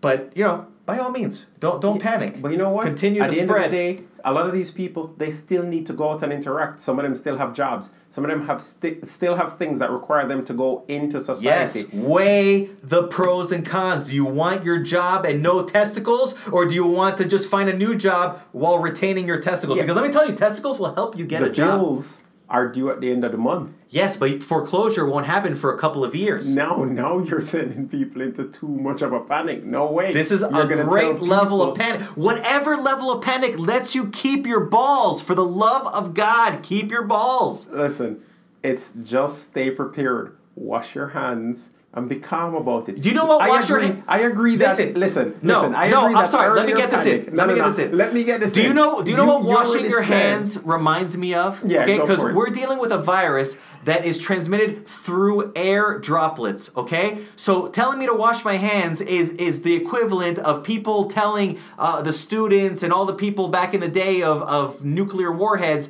But 0.00 0.30
you 0.36 0.44
know, 0.44 0.68
by 0.84 0.98
all 0.98 1.10
means, 1.10 1.46
don't 1.58 1.80
don't 1.82 2.00
panic. 2.00 2.40
But 2.40 2.52
you 2.52 2.58
know 2.58 2.70
what? 2.70 2.86
Continue 2.86 3.22
At 3.22 3.30
the 3.30 3.34
the 3.34 3.40
end 3.40 3.50
spread. 3.50 3.64
of 3.66 3.70
the 3.72 3.76
day, 3.76 4.02
a 4.26 4.32
lot 4.32 4.44
of 4.44 4.52
these 4.52 4.72
people 4.72 5.14
they 5.16 5.30
still 5.30 5.62
need 5.62 5.86
to 5.86 5.92
go 5.92 6.10
out 6.10 6.22
and 6.22 6.32
interact. 6.32 6.80
Some 6.80 6.98
of 6.98 7.04
them 7.04 7.14
still 7.14 7.38
have 7.38 7.54
jobs. 7.54 7.92
Some 8.10 8.24
of 8.24 8.30
them 8.30 8.46
have 8.48 8.62
sti- 8.62 8.98
still 9.04 9.36
have 9.36 9.56
things 9.56 9.78
that 9.78 9.90
require 9.90 10.26
them 10.26 10.44
to 10.46 10.52
go 10.52 10.84
into 10.88 11.20
society. 11.20 11.44
Yes, 11.44 11.92
weigh 11.92 12.70
the 12.82 13.04
pros 13.04 13.52
and 13.52 13.64
cons. 13.64 14.02
Do 14.04 14.12
you 14.12 14.24
want 14.24 14.64
your 14.64 14.80
job 14.82 15.24
and 15.24 15.42
no 15.42 15.64
testicles, 15.64 16.36
or 16.48 16.66
do 16.66 16.74
you 16.74 16.86
want 16.86 17.16
to 17.18 17.24
just 17.24 17.48
find 17.48 17.68
a 17.70 17.76
new 17.76 17.94
job 17.94 18.40
while 18.50 18.78
retaining 18.78 19.28
your 19.28 19.40
testicles? 19.40 19.76
Yeah. 19.76 19.84
Because 19.84 19.96
let 19.96 20.06
me 20.06 20.12
tell 20.12 20.28
you, 20.28 20.34
testicles 20.34 20.80
will 20.80 20.94
help 20.94 21.16
you 21.16 21.24
get 21.24 21.40
the 21.40 21.46
a 21.46 21.52
job. 21.52 22.02
Are 22.48 22.68
due 22.68 22.90
at 22.90 23.00
the 23.00 23.10
end 23.10 23.24
of 23.24 23.32
the 23.32 23.38
month. 23.38 23.72
Yes, 23.88 24.16
but 24.16 24.42
foreclosure 24.42 25.06
won't 25.06 25.26
happen 25.26 25.54
for 25.54 25.74
a 25.74 25.78
couple 25.78 26.04
of 26.04 26.14
years. 26.14 26.54
Now, 26.54 26.84
now 26.84 27.18
you're 27.18 27.40
sending 27.40 27.88
people 27.88 28.22
into 28.22 28.48
too 28.48 28.68
much 28.68 29.02
of 29.02 29.12
a 29.12 29.20
panic. 29.20 29.64
No 29.64 29.90
way. 29.90 30.12
This 30.12 30.30
is 30.30 30.42
You're 30.42 30.70
a 30.70 30.84
great 30.84 31.20
level 31.20 31.62
of 31.62 31.78
panic. 31.78 32.02
Whatever 32.16 32.76
level 32.76 33.10
of 33.10 33.22
panic 33.22 33.58
lets 33.58 33.94
you 33.94 34.10
keep 34.10 34.46
your 34.46 34.60
balls. 34.60 35.22
For 35.22 35.34
the 35.34 35.44
love 35.44 35.86
of 35.88 36.14
God, 36.14 36.62
keep 36.62 36.90
your 36.90 37.04
balls. 37.04 37.68
Listen, 37.68 38.22
it's 38.62 38.92
just 39.02 39.48
stay 39.50 39.70
prepared. 39.70 40.36
Wash 40.54 40.94
your 40.94 41.08
hands 41.08 41.70
and 41.96 42.10
be 42.10 42.16
calm 42.16 42.54
about 42.54 42.88
it. 42.90 43.00
Do 43.00 43.08
you 43.08 43.14
know 43.14 43.24
what 43.24 43.40
I 43.40 43.48
wash 43.48 43.70
your 43.70 43.78
agree, 43.78 43.88
hand- 43.88 44.02
I 44.06 44.18
agree 44.20 44.56
that. 44.56 44.76
Listen, 44.76 44.94
Listen, 45.00 45.34
no, 45.40 45.60
listen. 45.60 45.74
I 45.74 45.88
no, 45.88 46.14
I'm 46.14 46.28
sorry. 46.30 46.54
Let 46.54 46.66
me 46.66 46.74
get 46.74 46.90
this 46.90 47.04
panic- 47.04 47.28
in. 47.28 47.34
No, 47.34 47.38
Let 47.44 47.48
me 47.48 47.54
no, 47.54 47.56
get 47.56 47.62
no. 47.62 47.68
this 47.70 47.78
in. 47.78 47.96
Let 47.96 48.14
me 48.14 48.24
get 48.24 48.40
this 48.40 48.52
Do 48.52 48.60
in. 48.60 48.66
you 48.68 48.74
know? 48.74 49.02
Do 49.02 49.10
you 49.10 49.16
know 49.16 49.24
what 49.24 49.42
washing 49.44 49.86
your 49.86 50.02
said- 50.04 50.12
hands 50.12 50.62
reminds 50.64 51.16
me 51.16 51.32
of? 51.32 51.62
Yeah, 51.66 51.82
okay, 51.84 51.98
because 51.98 52.22
we're 52.22 52.50
dealing 52.50 52.78
with 52.78 52.92
a 52.92 52.98
virus 52.98 53.58
that 53.86 54.04
is 54.04 54.18
transmitted 54.18 54.86
through 54.86 55.52
air 55.56 55.98
droplets. 55.98 56.70
Okay, 56.76 57.18
so 57.34 57.68
telling 57.68 57.98
me 57.98 58.06
to 58.06 58.14
wash 58.14 58.44
my 58.44 58.56
hands 58.58 59.00
is 59.00 59.30
is 59.30 59.62
the 59.62 59.74
equivalent 59.74 60.38
of 60.38 60.62
people 60.62 61.06
telling 61.08 61.58
uh, 61.78 62.02
the 62.02 62.12
students 62.12 62.82
and 62.82 62.92
all 62.92 63.06
the 63.06 63.14
people 63.14 63.48
back 63.48 63.72
in 63.72 63.80
the 63.80 63.88
day 63.88 64.20
of 64.22 64.42
of 64.42 64.84
nuclear 64.84 65.32
warheads, 65.32 65.88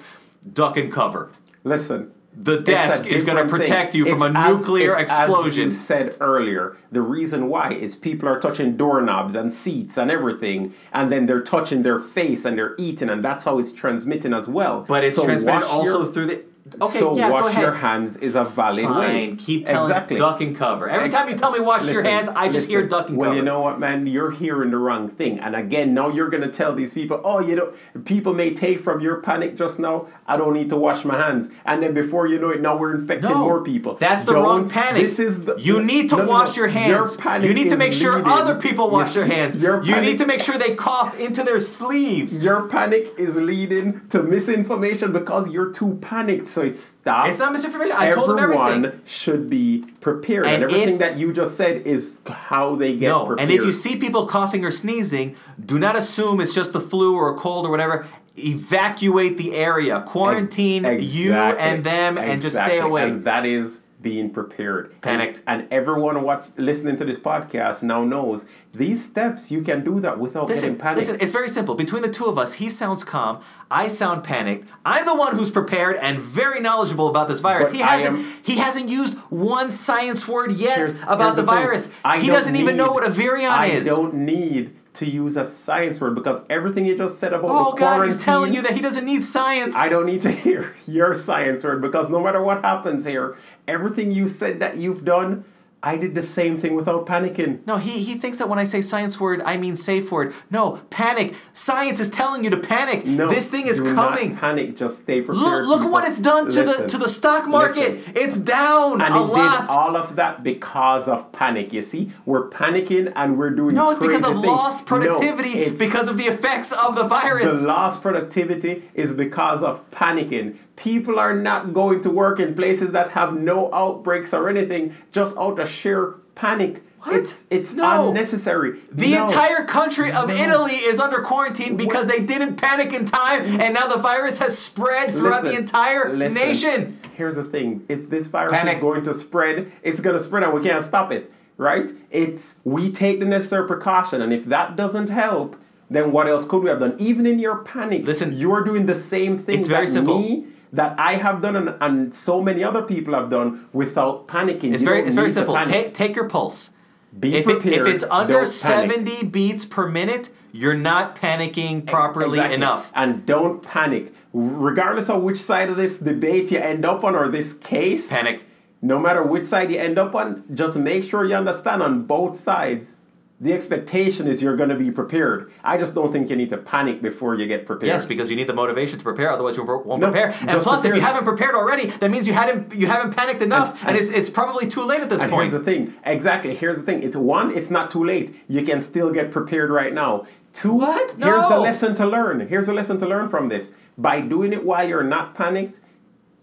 duck 0.53 0.77
and 0.77 0.93
cover. 0.93 1.31
Listen. 1.65 2.13
The 2.39 2.61
desk 2.61 3.07
is 3.07 3.23
going 3.23 3.39
to 3.43 3.49
protect 3.49 3.93
thing. 3.93 4.05
you 4.05 4.05
from 4.19 4.23
It's 4.23 4.37
a 4.37 4.39
as- 4.39 4.61
nuclear 4.61 4.93
it's 4.99 5.11
As 5.11 5.21
explosion. 5.31 5.65
you 5.65 5.71
said 5.71 6.17
earlier, 6.21 6.77
the 6.93 7.01
reason 7.01 7.49
why 7.49 7.73
is 7.73 7.97
people 7.97 8.29
are 8.29 8.39
touching 8.39 8.77
doorknobs 8.77 9.35
and 9.35 9.51
seats 9.51 9.97
and 9.97 10.11
everything, 10.11 10.75
and 10.93 11.11
then 11.11 11.25
they're 11.27 11.41
touching 11.41 11.83
their 11.83 11.99
face 11.99 12.45
and 12.45 12.59
they're 12.59 12.75
eating, 12.79 13.09
and 13.09 13.25
that's 13.25 13.45
how 13.45 13.59
it's 13.59 13.73
transmitting 13.73 14.35
as 14.35 14.49
well. 14.49 14.85
But 14.87 15.03
it's 15.03 15.17
So 15.17 15.25
transmitted 15.25 15.65
also 15.67 16.03
your- 16.05 16.13
through 16.13 16.27
the. 16.27 16.45
Okay, 16.81 16.99
so 16.99 17.17
yeah, 17.17 17.29
go 17.29 17.35
wash 17.35 17.51
ahead. 17.53 17.63
your 17.63 17.73
hands 17.75 18.17
is 18.17 18.35
a 18.35 18.45
valid 18.45 18.91
way. 18.91 19.37
Keep 19.39 19.67
telling 19.67 19.89
exactly. 19.89 20.17
duck 20.17 20.41
and 20.41 20.57
cover. 20.57 20.89
Every 20.91 21.09
time 21.09 21.29
you 21.29 21.37
tell 21.37 21.53
me 21.53 21.61
wash 21.61 21.87
your 21.87 22.03
hands, 22.03 22.29
I 22.31 22.49
just 22.49 22.69
hear 22.69 22.81
listen. 22.81 22.91
duck 22.91 23.09
and 23.09 23.17
well, 23.17 23.31
cover. 23.31 23.37
you 23.37 23.43
know 23.43 23.61
what, 23.61 23.79
man? 23.79 24.07
You're 24.07 24.33
hearing 24.33 24.73
the 24.73 24.77
wrong 24.79 25.09
thing. 25.09 25.39
And 25.39 25.55
again, 25.55 25.95
now 25.95 26.09
you're 26.09 26.29
gonna 26.29 26.51
tell 26.51 26.75
these 26.75 26.93
people, 26.93 27.21
oh, 27.25 27.39
you 27.39 27.55
know, 27.55 27.73
people 28.05 28.35
may 28.35 28.53
take 28.53 28.81
from 28.81 29.01
your 29.01 29.17
panic 29.19 29.57
just 29.57 29.79
now. 29.79 30.09
I 30.27 30.37
don't 30.37 30.55
need 30.55 30.69
to 30.71 30.77
wash 30.77 31.05
my 31.05 31.17
hands, 31.17 31.49
and 31.65 31.83
then 31.83 31.95
before 31.95 32.27
you 32.27 32.41
know 32.41 32.51
it, 32.51 32.61
now 32.61 32.77
we're 32.77 32.95
infecting 32.97 33.31
No, 33.31 33.39
more 33.39 33.63
people. 33.63 33.95
That's 33.95 34.25
the 34.25 34.35
wrong 34.35 34.63
Don't- 34.63 34.73
panic. 34.73 35.03
This 35.03 35.21
is 35.21 35.45
the 35.45 35.57
you 35.59 35.81
need 35.83 36.09
to 36.11 36.17
no, 36.17 36.23
no, 36.23 36.27
no. 36.27 36.33
wash 36.33 36.57
your 36.57 36.67
hands. 36.69 37.17
panic 37.17 37.47
you 37.49 37.55
need 37.55 37.71
to 37.71 37.77
make 37.77 37.93
sure 37.93 38.17
leading- 38.17 38.31
other 38.33 38.57
people 38.57 38.91
wash 38.91 39.15
their 39.15 39.27
hands. 39.27 39.57
Your 39.57 39.79
panic, 39.83 39.95
you 39.95 40.01
need 40.01 40.19
to 40.19 40.27
make 40.27 40.41
sure 40.41 40.59
they 40.59 40.75
cough 40.75 41.19
into 41.21 41.45
their 41.45 41.61
sleeves. 41.61 42.43
Your 42.43 42.63
panic 42.67 43.15
is 43.17 43.37
leading 43.37 44.07
to 44.09 44.23
misinformation 44.23 45.13
because 45.13 45.51
you're 45.51 45.71
too 45.71 45.99
panicked. 46.03 46.49
So 46.57 46.63
it 46.63 46.75
stops. 46.75 47.29
It's 47.29 47.39
not 47.39 47.53
misinformation. 47.53 47.95
I 47.99 48.13
told 48.13 48.31
them 48.31 48.39
Everyone 48.39 48.87
everything. 48.87 49.01
should 49.05 49.51
be 49.51 49.85
prepared, 50.01 50.47
And 50.47 50.55
and, 50.55 50.65
everything 50.65 50.95
if- 50.95 50.99
that 51.01 51.19
you 51.19 51.31
just 51.31 51.55
said 51.55 51.87
is 51.87 52.23
how 52.27 52.75
they 52.77 52.97
get 52.97 53.09
No, 53.09 53.27
prepared. 53.27 53.41
and 53.51 53.59
if 53.61 53.63
you 53.63 53.73
see 53.73 53.97
people 53.97 54.25
coughing 54.27 54.65
or 54.65 54.71
sneezing, 54.71 55.37
do 55.63 55.79
not 55.79 55.97
assume 55.97 56.41
it's 56.41 56.55
just 56.55 56.73
the 56.73 56.81
flu 56.81 57.15
or 57.15 57.29
a 57.35 57.37
cold 57.37 57.67
or 57.67 57.71
whatever. 57.71 58.07
Evacuate 58.39 59.37
the 59.37 59.55
area. 59.55 60.03
Quarantine 60.07 60.85
you 60.99 61.35
and 61.35 61.85
them, 61.85 62.17
and 62.17 62.41
just 62.41 62.57
stay 62.57 62.79
away. 62.79 63.03
And 63.11 63.25
that 63.27 63.45
is 63.45 63.83
being 64.07 64.31
prepared. 64.31 64.95
Panicked. 65.01 65.43
And, 65.49 65.63
and 65.63 65.73
everyone 65.73 66.23
watch, 66.23 66.45
listening 66.57 66.97
to 66.99 67.05
this 67.05 67.19
podcast 67.19 67.83
now 67.83 68.05
knows 68.05 68.47
these 68.73 69.05
steps 69.05 69.51
you 69.51 69.63
can 69.63 69.83
do 69.85 69.99
that 69.99 70.21
without 70.21 70.47
Listen, 70.47 70.63
getting 70.75 70.79
panicked. 70.79 70.99
listen, 71.09 71.17
it's 71.21 71.33
very 71.33 71.49
simple. 71.49 71.75
Between 71.75 72.03
the 72.03 72.09
two 72.19 72.27
of 72.27 72.39
us, 72.39 72.53
he 72.55 72.69
sounds 72.71 73.03
calm. 73.03 73.41
I 73.69 73.89
sound 73.89 74.23
panicked. 74.23 74.69
I'm 74.85 75.05
the 75.07 75.15
one 75.17 75.35
who's 75.35 75.51
prepared 75.51 75.97
and 75.97 76.21
very 76.21 76.61
knowledgeable 76.61 77.09
about 77.09 77.27
this 77.27 77.41
virus. 77.41 77.69
But 77.71 77.77
he 77.79 77.83
hasn't 77.83 78.19
am- 78.21 78.25
he 78.45 78.59
hasn't 78.59 78.89
used 78.89 79.19
one 79.29 79.73
science 79.73 80.29
word 80.29 80.53
yet 80.53 80.77
Here's- 80.77 80.97
about 81.03 81.19
here's 81.21 81.31
the, 81.37 81.43
thing. 81.43 81.47
virus. 81.47 81.93
He 82.21 82.29
doesn't 82.29 82.55
even 82.55 82.77
know 82.77 82.93
what 82.93 83.05
a 83.05 83.11
virion 83.11 83.51
I 83.51 83.67
is. 83.67 83.89
I 83.89 83.91
don't 83.91 84.15
need 84.15 84.71
to 84.97 85.07
use 85.07 85.37
a 85.37 85.45
science 85.45 86.01
word 86.01 86.15
because 86.15 86.43
everything 86.49 86.87
you 86.87 86.97
just 86.97 87.19
said 87.19 87.33
about 87.33 87.51
oh 87.51 87.73
the 87.73 87.79
God, 87.79 88.07
he's 88.07 88.23
telling 88.23 88.55
you 88.55 88.63
that 88.63 88.73
he 88.73 88.81
doesn't 88.81 89.05
need 89.05 89.23
science. 89.25 89.77
I 89.77 89.89
don't 89.89 90.07
need 90.07 90.23
to 90.23 90.31
hear 90.45 90.75
your 90.87 91.15
science 91.15 91.65
word 91.65 91.83
because 91.83 92.09
no 92.09 92.21
matter 92.21 92.43
what 92.43 92.63
happens 92.65 93.05
here, 93.05 93.37
everything 93.69 94.11
you 94.11 94.27
said 94.27 94.61
that 94.61 94.79
you've 94.79 95.05
done, 95.05 95.45
I 95.87 95.97
did 95.97 96.17
the 96.17 96.23
same 96.25 96.57
thing 96.57 96.75
without 96.75 97.07
panicking. 97.07 97.65
No, 97.65 97.77
he, 97.77 98.03
he 98.03 98.17
thinks 98.17 98.39
that 98.39 98.49
when 98.49 98.59
I 98.59 98.65
say 98.65 98.81
science 98.83 99.21
word, 99.21 99.41
I 99.43 99.57
mean 99.57 99.77
safe 99.77 100.11
word. 100.11 100.35
No, 100.51 100.83
panic. 100.91 101.37
Science 101.53 102.01
is 102.01 102.11
telling 102.11 102.43
you 102.43 102.51
to 102.51 102.57
panic. 102.57 103.07
No, 103.07 103.29
this 103.29 103.49
thing 103.49 103.69
is 103.69 103.81
coming. 103.81 104.37
panic. 104.37 104.77
Just 104.77 105.03
stay 105.03 105.21
prepared. 105.23 105.45
Look, 105.47 105.67
look 105.69 105.79
people. 105.79 105.93
what 105.93 106.09
it's 106.09 106.19
done 106.19 106.51
to 106.51 106.63
the 106.65 106.89
to 106.89 106.99
the 106.99 107.09
stock 107.09 107.47
market. 107.47 107.99
Listen. 107.99 108.13
It's 108.17 108.37
down 108.37 109.01
And 109.01 109.15
a 109.15 109.19
it 109.19 109.21
lot. 109.21 109.61
did 109.61 109.71
all 109.71 109.97
of 109.97 110.17
that 110.17 110.43
because 110.43 111.07
of 111.07 111.31
panic. 111.31 111.73
You 111.73 111.83
see, 111.83 112.11
we're 112.25 112.49
panicking 112.51 113.13
and 113.15 113.39
we're 113.39 113.51
doing. 113.51 113.77
no, 113.77 113.91
it's 113.91 114.01
because 114.01 114.25
of 114.25 114.35
things. 114.35 114.47
lost 114.47 114.87
productivity 114.87 115.53
it's- 115.61 115.79
because 115.79 116.09
of 116.09 116.17
the 116.19 116.25
effects 116.25 116.73
of 116.73 116.97
the 116.97 117.05
virus. 117.05 117.63
The 117.63 117.69
lost 117.69 118.03
productivity 118.03 118.83
is 118.95 119.13
because 119.13 119.63
of 119.63 119.89
panicking. 119.93 120.57
People 120.77 121.19
are 121.19 121.35
not 121.35 121.73
going 121.73 122.01
to 122.03 122.11
work 122.11 122.39
in 122.39 122.55
places 122.55 122.93
that 122.93 123.11
have 123.11 123.35
no 123.35 123.73
outbreaks 123.73 124.33
or 124.35 124.49
anything 124.49 124.95
just 125.11 125.37
out 125.39 125.59
of 125.59 125.69
sheer 125.69 126.15
panic. 126.35 126.83
What? 127.03 127.17
It's 127.17 127.45
it's 127.51 127.75
No. 127.75 128.09
unnecessary. 128.09 128.81
The 128.93 129.13
No. 129.13 129.27
entire 129.27 129.65
country 129.65 130.11
of 130.13 130.29
No. 130.29 130.35
Italy 130.35 130.75
is 130.75 130.99
under 131.01 131.19
quarantine 131.21 131.77
because 131.77 132.07
they 132.09 132.21
didn't 132.21 132.57
panic 132.57 132.93
in 132.93 133.07
time, 133.07 133.45
mm. 133.45 133.61
and 133.61 133.75
now 133.75 133.87
the 133.87 133.99
virus 133.99 134.39
has 134.41 134.59
spread 134.59 135.13
throughout 135.15 135.43
the 135.43 135.49
Listen, 135.49 135.61
entire 135.63 136.13
listen. 136.15 136.35
nation. 136.49 136.99
Here's 137.17 137.37
the 137.37 137.45
thing: 137.45 137.85
if 137.89 138.11
this 138.11 138.27
virus 138.27 138.53
Panic. 138.53 138.77
is 138.77 138.81
going 138.83 139.03
to 139.05 139.15
spread, 139.15 139.71
it's 139.83 140.01
going 140.01 140.17
to 140.17 140.23
spread, 140.23 140.43
and 140.43 140.53
we 140.53 140.61
can't 140.63 140.83
stop 140.83 141.11
it. 141.13 141.31
Right? 141.59 141.91
It's 142.11 142.57
we 142.65 142.91
take 142.93 143.21
the 143.21 143.25
necessary 143.27 143.67
precaution, 143.67 144.21
and 144.21 144.31
if 144.33 144.45
that 144.47 144.77
doesn't 144.77 145.09
help, 145.09 145.57
then 145.89 146.11
what 146.13 146.27
else 146.27 146.45
could 146.45 146.63
we 146.63 146.69
have 146.69 146.81
done? 146.81 146.97
Even 146.99 147.25
in 147.25 147.39
your 147.39 147.59
panic, 147.59 148.05
Listen, 148.05 148.33
you're 148.37 148.63
doing 148.63 148.85
the 148.87 148.95
same 148.97 149.39
thing 149.39 149.59
it's 149.61 149.69
very 149.69 149.87
simple. 149.87 150.19
me, 150.19 150.45
that 150.73 150.99
I 150.99 151.15
have 151.15 151.41
done, 151.43 151.57
and, 151.57 151.75
and 151.81 152.15
so 152.15 152.43
many 152.43 152.63
other 152.65 152.83
people 152.83 153.15
have 153.15 153.31
done 153.31 153.67
without 153.73 154.27
panicking. 154.29 154.73
It's 154.75 154.83
You 154.83 154.89
very 154.89 155.03
it's 155.03 155.15
very 155.15 155.31
simple. 155.31 155.55
Take 155.65 155.95
take 155.95 156.17
your 156.17 156.29
pulse. 156.29 156.71
Be 157.19 157.35
if, 157.35 157.49
it, 157.49 157.65
if 157.65 157.87
it's 157.87 158.05
under 158.05 158.35
don't 158.45 158.63
panic. 158.63 158.93
70 158.93 159.25
beats 159.29 159.65
per 159.65 159.89
minute, 159.89 160.29
you're 160.53 160.75
not 160.75 161.17
panicking 161.17 161.87
properly 161.87 162.39
Exactly. 162.39 162.55
enough. 162.57 162.93
And 162.95 163.25
don't 163.25 163.63
panic. 163.63 164.13
Regardless 164.35 165.09
of 165.09 165.23
which 165.23 165.39
side 165.39 165.71
of 165.71 165.77
this 165.77 165.99
debate 165.99 166.51
you 166.51 166.59
end 166.59 166.85
up 166.85 167.05
on 167.05 167.15
or 167.15 167.29
this 167.31 167.55
case, 167.55 168.11
Panic. 168.11 168.45
no 168.83 168.99
matter 168.99 169.23
which 169.23 169.45
side 169.45 169.71
you 169.73 169.79
end 169.79 169.99
up 169.99 170.15
on, 170.15 170.45
just 170.53 170.77
make 170.77 171.05
sure 171.05 171.25
you 171.25 171.35
understand 171.35 171.83
on 171.83 172.03
both 172.05 172.37
sides. 172.37 172.99
The 173.39 173.53
expectation 173.53 174.27
is 174.27 174.41
you're 174.43 174.57
going 174.57 174.71
to 174.71 174.75
be 174.77 174.91
prepared. 174.91 175.53
I 175.63 175.77
just 175.77 175.95
don't 175.95 176.11
think 176.11 176.31
you 176.31 176.37
need 176.37 176.49
to 176.51 176.57
panic 176.57 177.03
before 177.03 177.35
you 177.35 177.47
get 177.47 177.67
prepared. 177.67 177.89
Yes, 177.89 178.07
because 178.07 178.31
you 178.31 178.37
need 178.37 178.47
the 178.47 178.55
motivation 178.55 178.97
to 178.99 179.05
prepare, 179.05 179.31
otherwise 179.31 179.59
you 179.59 179.65
won't 179.65 180.01
No, 180.01 180.11
prepare. 180.11 180.35
And 180.41 180.63
plus, 180.63 180.87
if 180.87 180.95
you 180.95 181.03
haven't 181.03 181.25
prepared 181.25 181.55
already, 181.55 181.89
that 181.89 182.11
means 182.11 182.27
you 182.27 182.33
hadn't 182.33 182.75
you 182.75 182.87
haven't 182.87 183.15
panicked 183.15 183.43
enough, 183.43 183.79
and, 183.83 183.91
and- 183.91 183.99
it's, 183.99 184.09
it's 184.09 184.31
probably 184.31 184.67
too 184.67 184.83
late 184.83 185.03
at 185.03 185.11
this 185.11 185.21
And 185.21 185.31
point. 185.31 185.51
here's 185.51 185.53
the 185.53 185.65
thing. 185.71 185.93
Exactly. 186.05 186.55
Here's 186.55 186.79
the 186.79 186.83
thing. 186.83 187.03
It's 187.03 187.17
one, 187.17 187.55
it's 187.55 187.71
not 187.71 187.91
too 187.91 188.03
late. 188.03 188.35
You 188.49 188.63
can 188.63 188.81
still 188.81 189.13
get 189.13 189.31
prepared 189.31 189.69
right 189.71 189.93
now. 189.93 190.27
Two, 190.55 190.73
What? 190.73 191.19
No. 191.19 191.27
here's 191.27 191.49
the 191.51 191.59
lesson 191.61 191.95
to 191.97 192.07
learn. 192.07 192.49
Here's 192.49 192.69
a 192.69 192.73
lesson 192.73 192.99
to 193.01 193.07
learn 193.07 193.29
from 193.29 193.51
this. 193.51 193.75
By 193.99 194.23
doing 194.23 194.55
it 194.55 194.65
while 194.65 194.89
you're 194.89 195.05
not 195.05 195.35
panicked, 195.35 195.81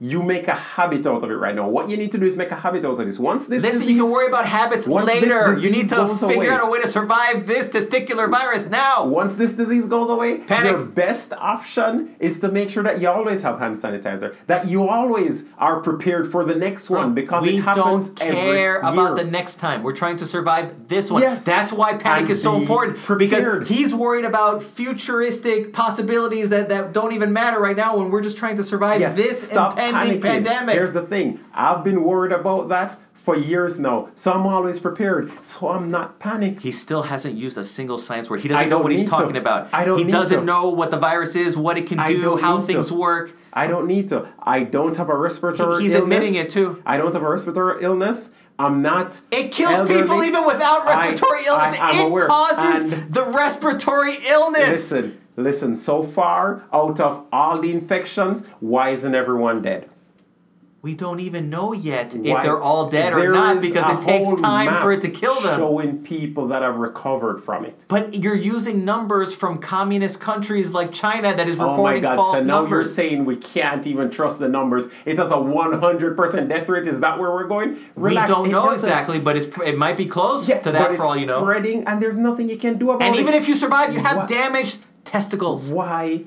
you 0.04 0.22
make 0.22 0.50
a 0.50 0.54
habit 0.56 1.08
out 1.08 1.24
of 1.24 1.32
it 1.32 1.36
right 1.36 1.56
now. 1.56 1.70
What 1.70 1.90
you 1.90 1.96
need 1.96 2.12
to 2.12 2.18
do 2.18 2.26
is 2.26 2.36
make 2.36 2.52
a 2.52 2.56
habit 2.58 2.84
out 2.84 3.00
of 3.00 3.06
this. 3.06 3.20
Once 3.20 3.48
this 3.48 3.64
Listen, 3.64 3.80
disease, 3.80 3.96
you 3.96 4.04
can 4.04 4.12
worry 4.12 4.28
about 4.28 4.46
habits 4.46 4.86
later. 4.86 5.58
You 5.58 5.70
need 5.70 5.88
to 5.92 6.08
figure 6.16 6.36
away- 6.36 6.50
out 6.50 6.62
a 6.62 6.70
way 6.70 6.82
to 6.82 6.90
survive 6.90 7.48
this 7.48 7.70
testicular 7.70 8.30
virus 8.30 8.70
now. 8.70 9.06
Once 9.06 9.36
this 9.36 9.54
disease 9.54 9.86
goes 9.86 10.10
away, 10.10 10.40
Panic. 10.40 10.72
your 10.74 10.82
best 10.82 11.32
option 11.32 12.16
is 12.20 12.38
to 12.42 12.52
make 12.52 12.70
sure 12.70 12.84
that 12.84 13.00
you 13.00 13.08
always 13.08 13.44
have 13.44 13.60
hand 13.60 13.78
sanitizer, 13.78 14.36
that 14.48 14.68
you 14.68 14.86
always 14.90 15.46
are 15.58 15.80
prepared 15.80 16.30
for 16.30 16.44
the 16.44 16.56
next 16.56 16.90
one 16.90 17.14
because 17.14 17.44
we 17.44 17.58
it 17.60 17.62
happens 17.62 18.10
don't 18.10 18.20
care 18.30 18.84
every 18.84 19.00
about 19.00 19.16
the 19.16 19.24
next 19.24 19.56
time. 19.56 19.84
We're 19.84 19.96
trying 19.96 20.18
to 20.18 20.26
survive 20.26 20.90
this 20.90 21.10
one. 21.12 21.22
Yes. 21.22 21.46
That's 21.46 21.72
why 21.72 21.94
panic 21.94 22.24
And 22.24 22.32
is 22.32 22.44
so 22.44 22.58
important 22.58 22.98
prepared. 22.98 23.20
because 23.60 23.70
he's 23.70 23.96
worried 23.96 24.26
about 24.26 24.62
futuristic 24.64 25.72
possibilities 25.72 26.50
that, 26.50 26.68
that 26.68 26.92
don't 26.92 27.14
even 27.14 27.32
matter 27.32 27.58
right 27.60 27.78
now 27.78 27.96
when 27.98 28.10
we're 28.12 28.22
just 28.22 28.38
trying 28.38 28.58
to 28.58 28.64
survive 28.64 29.00
Yes, 29.00 29.16
this 29.16 29.44
stop 29.44 29.72
impending 29.74 29.93
panicking. 29.94 30.22
pandemic. 30.22 30.76
Here's 30.76 30.94
the 30.94 31.04
thing. 31.06 31.40
I've 31.54 31.84
been 31.84 32.04
worried 32.04 32.32
about 32.32 32.70
that 32.70 32.98
for 33.14 33.38
years 33.38 33.80
now. 33.80 34.10
So 34.16 34.34
I'm 34.34 34.46
always 34.46 34.80
prepared. 34.82 35.32
So 35.46 35.70
I'm 35.70 35.90
not 35.90 36.20
panicked. 36.20 36.62
he 36.62 36.72
still 36.74 37.04
hasn't 37.04 37.36
used 37.36 37.58
a 37.58 37.64
single 37.64 37.98
science 37.98 38.30
word. 38.30 38.42
He 38.42 38.50
doesn't 38.50 38.68
know 38.70 38.80
what 38.80 38.92
he's 38.92 39.06
talking 39.08 39.34
to. 39.34 39.40
about. 39.40 39.70
I 39.74 39.86
don't 39.86 39.98
he 39.98 40.04
doesn't 40.06 40.40
to. 40.40 40.46
know 40.46 40.70
what 40.70 40.92
the 40.92 40.98
virus 40.98 41.36
is, 41.36 41.56
what 41.56 41.78
it 41.78 41.88
can 41.88 42.00
I 42.00 42.10
do, 42.14 42.36
how 42.38 42.60
things 42.60 42.90
to. 42.90 42.96
work. 42.96 43.34
I 43.54 43.68
don't 43.68 43.88
need 43.88 44.10
to. 44.10 44.28
I 44.42 44.64
don't 44.64 44.96
have 44.98 45.10
a 45.10 45.16
respiratory 45.16 45.68
illness. 45.70 45.84
He's 45.84 45.96
illness. 45.96 46.18
admitting 46.18 46.36
it, 46.36 46.50
too. 46.50 46.82
I 46.86 46.98
don't 46.98 47.14
have 47.14 47.22
a 47.24 47.30
respiratory 47.30 47.82
illness. 47.84 48.32
I'm 48.60 48.82
not. 48.82 49.20
It 49.32 49.52
kills 49.52 49.88
people 49.88 50.24
even 50.24 50.46
without 50.46 50.82
I- 50.86 51.08
respiratory 51.08 51.46
illness. 51.46 51.76
I, 51.80 52.02
it 52.02 52.08
aware. 52.08 52.28
causes 52.28 52.92
And 52.94 53.14
the 53.14 53.24
respiratory 53.26 54.16
illness. 54.28 54.68
listen, 54.68 55.20
listen. 55.36 55.76
So 55.76 56.04
far, 56.04 56.64
out 56.74 57.00
of 57.00 57.26
all 57.32 57.60
the 57.60 57.72
infections, 57.72 58.46
why 58.60 58.90
isn't 58.90 59.14
everyone 59.16 59.62
dead? 59.62 59.90
We 60.84 60.96
don't 60.96 61.22
even 61.22 61.50
know 61.50 61.72
yet 61.72 62.14
if 62.14 62.44
they're 62.44 62.62
all 62.62 62.90
dead 62.90 63.14
or 63.14 63.32
not 63.32 63.62
because 63.62 64.00
it 64.00 64.06
takes 64.06 64.42
time 64.42 64.82
for 64.82 64.92
it 64.92 65.00
to 65.04 65.10
kill 65.10 65.40
them. 65.40 65.58
Showing 65.58 66.00
people 66.04 66.50
that 66.50 66.62
have 66.62 66.76
recovered 66.76 67.40
from 67.42 67.64
it. 67.64 67.86
But 67.88 68.16
you're 68.16 68.36
using 68.36 68.84
numbers 68.84 69.34
from 69.34 69.60
communist 69.60 70.20
countries 70.20 70.74
like 70.74 70.92
China 70.92 71.34
that 71.34 71.48
is 71.48 71.56
reporting 71.56 71.80
Oh 71.80 71.84
my 71.84 72.00
God! 72.02 72.16
false 72.18 72.40
So 72.40 72.44
now 72.44 72.66
you're 72.66 72.84
saying 72.84 73.24
we 73.24 73.38
can't 73.38 73.88
even 73.88 74.10
trust 74.10 74.40
the 74.40 74.50
numbers. 74.50 74.88
It 75.06 75.18
has 75.20 75.32
a 75.32 75.36
100% 75.36 76.50
death 76.50 76.68
rate. 76.68 76.86
Is 76.86 77.00
that 77.00 77.18
where 77.18 77.32
we're 77.32 77.48
going? 77.48 77.78
we 77.96 78.16
don't 78.16 78.48
it 78.48 78.52
know 78.52 78.72
exactly, 78.72 79.20
but 79.20 79.38
it's 79.38 79.48
it 79.66 79.78
might 79.78 79.96
be 79.96 80.06
close 80.06 80.50
Yeah, 80.50 80.60
to 80.60 80.72
that 80.74 80.98
for 80.98 81.04
all 81.04 81.16
you 81.16 81.28
know. 81.28 81.44
spreading, 81.44 81.86
and 81.86 82.02
there's 82.04 82.18
nothing 82.18 82.50
you 82.50 82.58
can 82.58 82.78
do 82.78 82.92
about 82.92 83.04
And 83.06 83.16
it. 83.16 83.20
And 83.20 83.30
even 83.30 83.40
if 83.42 83.48
you 83.48 83.56
survive, 83.56 83.94
you 83.94 84.02
have 84.02 84.18
What? 84.18 84.28
damaged 84.28 84.80
testicles. 85.06 85.70
why 85.72 86.26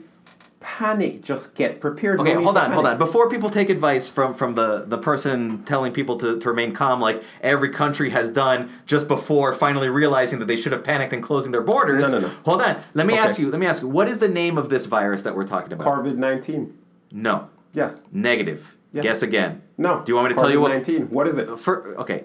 panic? 0.61 1.23
Just 1.23 1.55
get 1.55 1.81
prepared. 1.81 2.19
Okay, 2.21 2.35
hold 2.35 2.57
on, 2.57 2.73
hold 2.73 2.87
on. 2.87 2.99
Before 2.99 3.31
people 3.31 3.51
take 3.51 3.71
advice 3.71 4.09
from 4.09 4.35
from 4.35 4.55
the 4.55 4.85
the 4.87 4.99
person 4.99 5.63
telling 5.65 5.93
people 5.93 6.17
to, 6.19 6.39
to 6.41 6.49
remain 6.49 6.73
calm, 6.73 7.01
like 7.01 7.23
every 7.41 7.71
country 7.71 8.11
has 8.11 8.31
done 8.31 8.71
just 8.85 9.07
before 9.09 9.53
finally 9.55 9.89
realizing 9.89 10.39
that 10.41 10.47
they 10.47 10.57
should 10.57 10.73
have 10.73 10.83
panicked 10.85 11.13
and 11.13 11.23
closing 11.23 11.53
their 11.53 11.63
borders. 11.63 12.03
No, 12.11 12.19
no, 12.19 12.27
no. 12.27 12.29
Hold 12.45 12.63
on. 12.63 12.77
Let 12.95 13.07
me 13.07 13.15
Okay. 13.15 13.23
ask 13.23 13.39
you. 13.39 13.51
Let 13.51 13.61
me 13.61 13.67
ask 13.67 13.83
you. 13.83 13.89
What 13.89 14.09
is 14.09 14.19
the 14.19 14.29
name 14.29 14.59
of 14.59 14.69
this 14.69 14.87
virus 14.87 15.23
that 15.23 15.37
we're 15.37 15.45
talking 15.47 15.73
about? 15.73 15.87
COVID 15.87 16.17
19. 16.17 16.75
no. 17.13 17.49
Yes. 17.73 18.01
Negative. 18.11 18.75
Yes. 18.93 19.03
Guess 19.03 19.23
again. 19.23 19.61
No. 19.77 20.03
Do 20.03 20.11
you 20.13 20.17
want 20.17 20.29
me 20.29 20.35
to 20.35 20.41
tell 20.41 20.51
you 20.51 20.61
what? 20.63 20.73
COVID-19. 20.73 21.11
What 21.11 21.29
is 21.29 21.37
it? 21.37 21.59
For 21.59 21.95
okay. 21.99 22.25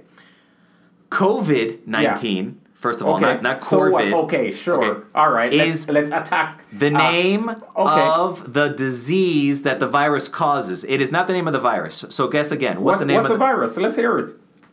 COVID 1.09 1.85
nineteen. 1.87 2.61
First 2.81 2.99
of 2.99 3.05
all, 3.07 3.17
Okay. 3.17 3.25
not 3.25 3.43
not 3.43 3.61
so 3.61 3.77
COVID. 3.79 4.11
Okay, 4.23 4.49
sure. 4.49 4.83
Okay. 4.83 5.07
All 5.13 5.29
right. 5.31 5.53
Is 5.53 5.87
let's, 5.87 6.09
let's 6.09 6.11
attack 6.11 6.63
The 6.73 6.87
uh, 6.87 6.97
name 7.11 7.49
okay. 7.49 8.07
of 8.15 8.53
the 8.57 8.69
disease 8.69 9.61
that 9.61 9.79
the 9.79 9.85
virus 9.87 10.27
causes. 10.27 10.83
It 10.85 10.99
is 10.99 11.11
not 11.11 11.27
the 11.27 11.33
name 11.33 11.45
of 11.45 11.53
the 11.53 11.59
virus. 11.59 12.05
So 12.09 12.27
guess 12.27 12.51
again. 12.51 12.81
What's, 12.81 12.83
What's, 12.83 12.99
the 13.01 13.05
name 13.05 13.17
what's 13.17 13.29
of 13.29 13.33
the 13.33 13.37
virus? 13.37 13.77
Let's 13.77 13.97
hear 13.97 14.17
it. 14.17 14.31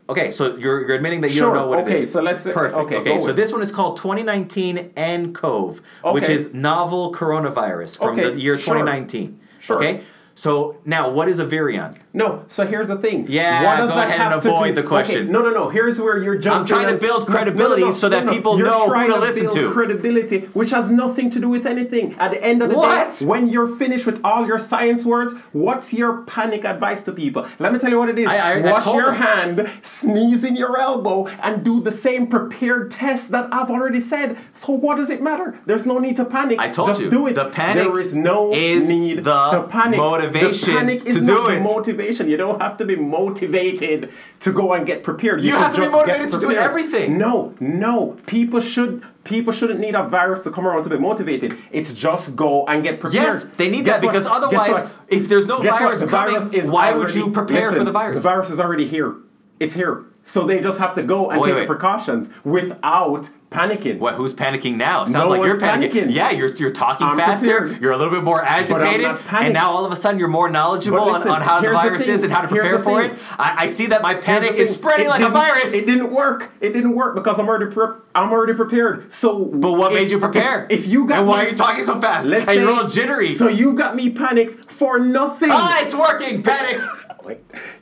Okay, 0.08 0.32
so 0.32 0.56
you're, 0.56 0.86
you're 0.86 0.96
admitting 0.96 1.20
that 1.20 1.28
you 1.32 1.40
Sure, 1.40 1.52
don't 1.52 1.56
know 1.64 1.66
what 1.66 1.80
it 1.80 1.82
okay, 1.82 2.06
so 2.06 2.22
let's- 2.22 2.44
Perfect. 2.44 2.74
okay, 2.84 2.96
Okay, 2.96 3.18
so 3.20 3.30
this 3.34 3.52
one 3.52 3.60
is 3.60 3.70
called 3.70 3.98
2019 3.98 4.92
nCoV, 4.96 5.80
which 6.14 6.24
Okay. 6.24 6.32
is 6.32 6.54
novel 6.54 7.12
coronavirus 7.12 7.98
from 7.98 8.14
Okay, 8.18 8.30
the 8.30 8.40
year 8.40 8.56
sure. 8.56 8.72
2019. 8.76 9.38
Sure. 9.58 9.76
Okay, 9.76 10.00
so 10.38 10.77
now 10.85 11.11
what 11.11 11.27
is 11.29 11.40
a 11.40 11.44
virion? 11.46 11.96
No, 12.14 12.44
so 12.48 12.64
here's 12.66 12.88
the 12.88 12.96
thing. 12.96 13.27
Yeah, 13.29 13.62
what 13.64 13.77
does 13.79 13.90
go 13.90 13.96
that 13.96 14.09
ahead 14.09 14.20
and 14.20 14.33
have 14.35 14.42
to 14.42 14.48
avoid 14.55 14.74
do- 14.74 14.83
the 14.83 14.88
question. 14.88 15.22
Okay, 15.24 15.31
no, 15.31 15.42
no, 15.42 15.51
no. 15.51 15.68
Here's 15.68 16.01
where 16.01 16.16
you're 16.22 16.37
jumping. 16.38 16.61
I'm 16.61 16.66
trying 16.66 16.87
to 16.87 16.92
and- 16.92 17.01
build 17.01 17.29
No, 17.29 17.35
credibility 17.35 17.92
so 17.92 18.09
that 18.09 18.29
people 18.29 18.57
You're 18.59 18.66
know 18.66 18.85
who 18.87 18.90
trying 18.92 19.11
to 19.12 19.18
listen 19.18 19.44
build 19.44 19.55
to. 19.57 19.70
Credibility, 19.72 20.38
which 20.55 20.70
has 20.70 20.90
nothing 20.90 21.29
to 21.31 21.38
do 21.40 21.48
with 21.48 21.66
anything. 21.66 22.14
At 22.18 22.31
the 22.33 22.42
end 22.42 22.62
of 22.62 22.70
the 22.70 22.77
What? 22.77 23.18
day, 23.18 23.27
when 23.27 23.48
you're 23.48 23.68
finished 23.68 24.07
with 24.07 24.20
all 24.24 24.46
your 24.46 24.59
science 24.59 25.05
words, 25.05 25.35
what's 25.53 25.92
your 25.92 26.22
panic 26.22 26.64
advice 26.64 27.03
to 27.03 27.12
people? 27.12 27.46
Let 27.59 27.72
me 27.72 27.79
tell 27.79 27.90
you 27.90 27.98
what 27.98 28.09
it 28.09 28.18
is. 28.18 28.27
I- 28.29 28.38
I- 28.38 28.53
I 28.59 28.72
Wash 28.72 28.85
told 28.85 28.96
your 28.96 29.12
them. 29.12 29.22
hand, 29.22 29.68
sneeze 29.83 30.44
in 30.44 30.57
your 30.57 30.79
elbow, 30.81 31.29
and 31.42 31.62
do 31.64 31.81
the 31.81 31.92
same 31.92 32.27
prepared 32.27 32.90
test 32.90 33.31
that 33.33 33.48
I've 33.53 33.70
already 33.70 34.01
said. 34.01 34.37
So 34.53 34.72
what 34.72 34.96
does 34.96 35.11
it 35.11 35.22
matter? 35.22 35.57
There's 35.66 35.87
no 35.87 35.98
need 35.98 36.16
to 36.16 36.24
panic. 36.24 36.59
I 36.59 36.68
told 36.70 36.88
Just 36.88 37.03
you, 37.03 37.11
do 37.11 37.27
it. 37.27 37.35
the 37.35 37.44
panic 37.46 37.85
there 37.85 37.98
is 38.01 38.14
no 38.14 38.53
is 38.53 38.88
need 38.88 39.24
the 39.24 39.51
to 39.51 39.62
panic. 39.68 39.98
Motivation 40.32 40.74
the 40.74 40.78
panic 40.80 41.06
is 41.06 41.16
to 41.16 41.20
not 41.22 41.48
do 41.48 41.54
it. 41.54 41.60
motivation. 41.60 42.28
You 42.28 42.36
don't 42.36 42.60
have 42.60 42.76
to 42.78 42.84
be 42.84 42.96
motivated 42.96 44.12
to 44.40 44.52
go 44.52 44.72
and 44.72 44.86
get 44.86 45.02
prepared. 45.02 45.42
You 45.42 45.52
can 45.52 45.62
have 45.62 45.74
to 45.74 45.80
be 45.82 45.88
motivated 45.88 46.30
to 46.32 46.40
do 46.40 46.52
everything. 46.52 47.18
No, 47.18 47.54
no. 47.60 48.16
People 48.26 48.60
should 48.60 49.04
people 49.24 49.52
shouldn't 49.52 49.80
need 49.80 49.94
a 49.94 50.02
virus 50.04 50.42
to 50.42 50.50
come 50.50 50.66
around 50.66 50.84
to 50.84 50.90
be 50.90 50.98
motivated. 50.98 51.56
It's 51.70 51.92
just 51.94 52.34
go 52.34 52.66
and 52.66 52.82
get 52.82 53.00
prepared. 53.00 53.24
Yes, 53.24 53.44
they 53.44 53.70
need 53.70 53.84
Guess 53.84 54.00
that 54.00 54.06
because 54.06 54.26
what? 54.26 54.42
Otherwise, 54.42 54.90
if 55.08 55.28
there's 55.28 55.46
no 55.46 55.60
virus 55.60 56.00
The 56.00 56.06
coming, 56.06 56.32
virus 56.32 56.52
is 56.52 56.70
why 56.70 56.92
would 56.92 57.14
you 57.14 57.30
prepare 57.30 57.72
for 57.72 57.84
the 57.84 57.92
virus? 57.92 58.22
The 58.22 58.28
virus 58.28 58.50
is 58.50 58.60
already 58.60 58.86
here. 58.86 59.14
It's 59.60 59.74
here. 59.74 60.04
So 60.28 60.44
they 60.46 60.60
just 60.60 60.78
have 60.78 60.92
to 60.94 61.02
go 61.02 61.30
and 61.30 61.40
Wait, 61.40 61.46
take 61.48 61.54
wait. 61.56 61.60
the 61.62 61.66
precautions 61.66 62.30
without 62.44 63.30
panicking. 63.50 63.98
What? 63.98 64.14
Who's 64.16 64.34
panicking 64.34 64.76
now? 64.76 65.06
Sounds 65.06 65.14
No 65.14 65.28
like 65.30 65.42
you're 65.42 65.58
panicking. 65.58 65.90
panicking. 65.90 66.12
Yeah, 66.12 66.30
you're 66.32 66.54
you're 66.56 66.70
talking 66.70 67.06
I'm 67.06 67.16
faster. 67.16 67.60
prepared. 67.60 67.80
You're 67.80 67.92
a 67.92 67.96
little 67.96 68.12
bit 68.12 68.24
more 68.24 68.44
agitated, 68.44 69.06
and 69.32 69.54
now 69.54 69.70
all 69.70 69.86
of 69.86 69.92
a 69.92 69.96
sudden 69.96 70.18
you're 70.18 70.28
more 70.28 70.50
knowledgeable 70.50 71.06
listen, 71.06 71.30
on, 71.30 71.36
on 71.36 71.42
how 71.48 71.60
the 71.62 71.68
here's 71.68 71.76
the 71.78 71.88
virus 71.88 72.08
is 72.08 72.24
and 72.24 72.30
how 72.32 72.42
to 72.42 72.48
prepare 72.48 72.78
for 72.78 73.00
thing. 73.02 73.12
it. 73.12 73.18
I, 73.38 73.54
I 73.60 73.66
see 73.68 73.86
that 73.86 74.02
my 74.02 74.16
panic 74.16 74.52
is 74.52 74.74
spreading 74.74 75.06
It 75.06 75.08
like 75.08 75.22
a 75.22 75.30
virus. 75.30 75.72
It 75.72 75.86
didn't 75.86 76.10
work. 76.12 76.50
It 76.60 76.74
didn't 76.74 76.94
work 76.94 77.14
because 77.14 77.38
I'm 77.40 77.48
already 77.48 77.72
pre- 77.72 77.96
I'm 78.14 78.30
already 78.30 78.52
prepared. 78.52 79.10
So, 79.10 79.46
but 79.46 79.72
what 79.72 79.92
if- 79.92 79.98
made 79.98 80.10
you 80.10 80.18
prepare? 80.18 80.66
If, 80.68 80.80
if 80.80 80.86
you 80.88 81.06
got 81.08 81.20
and 81.20 81.28
why 81.28 81.38
me- 81.40 81.46
are 81.46 81.50
you 81.52 81.56
talking 81.56 81.84
so 81.84 81.98
fast? 82.02 82.26
Let's 82.28 82.40
and 82.42 82.48
say, 82.48 82.60
you're 82.62 82.70
all 82.70 82.86
jittery. 82.86 83.30
So 83.30 83.48
you 83.48 83.72
got 83.72 83.96
me 83.96 84.10
panicked 84.10 84.70
for 84.70 84.98
nothing. 84.98 85.48
ah, 85.50 85.80
it's 85.82 85.94
working. 85.94 86.42
Panic. 86.42 86.82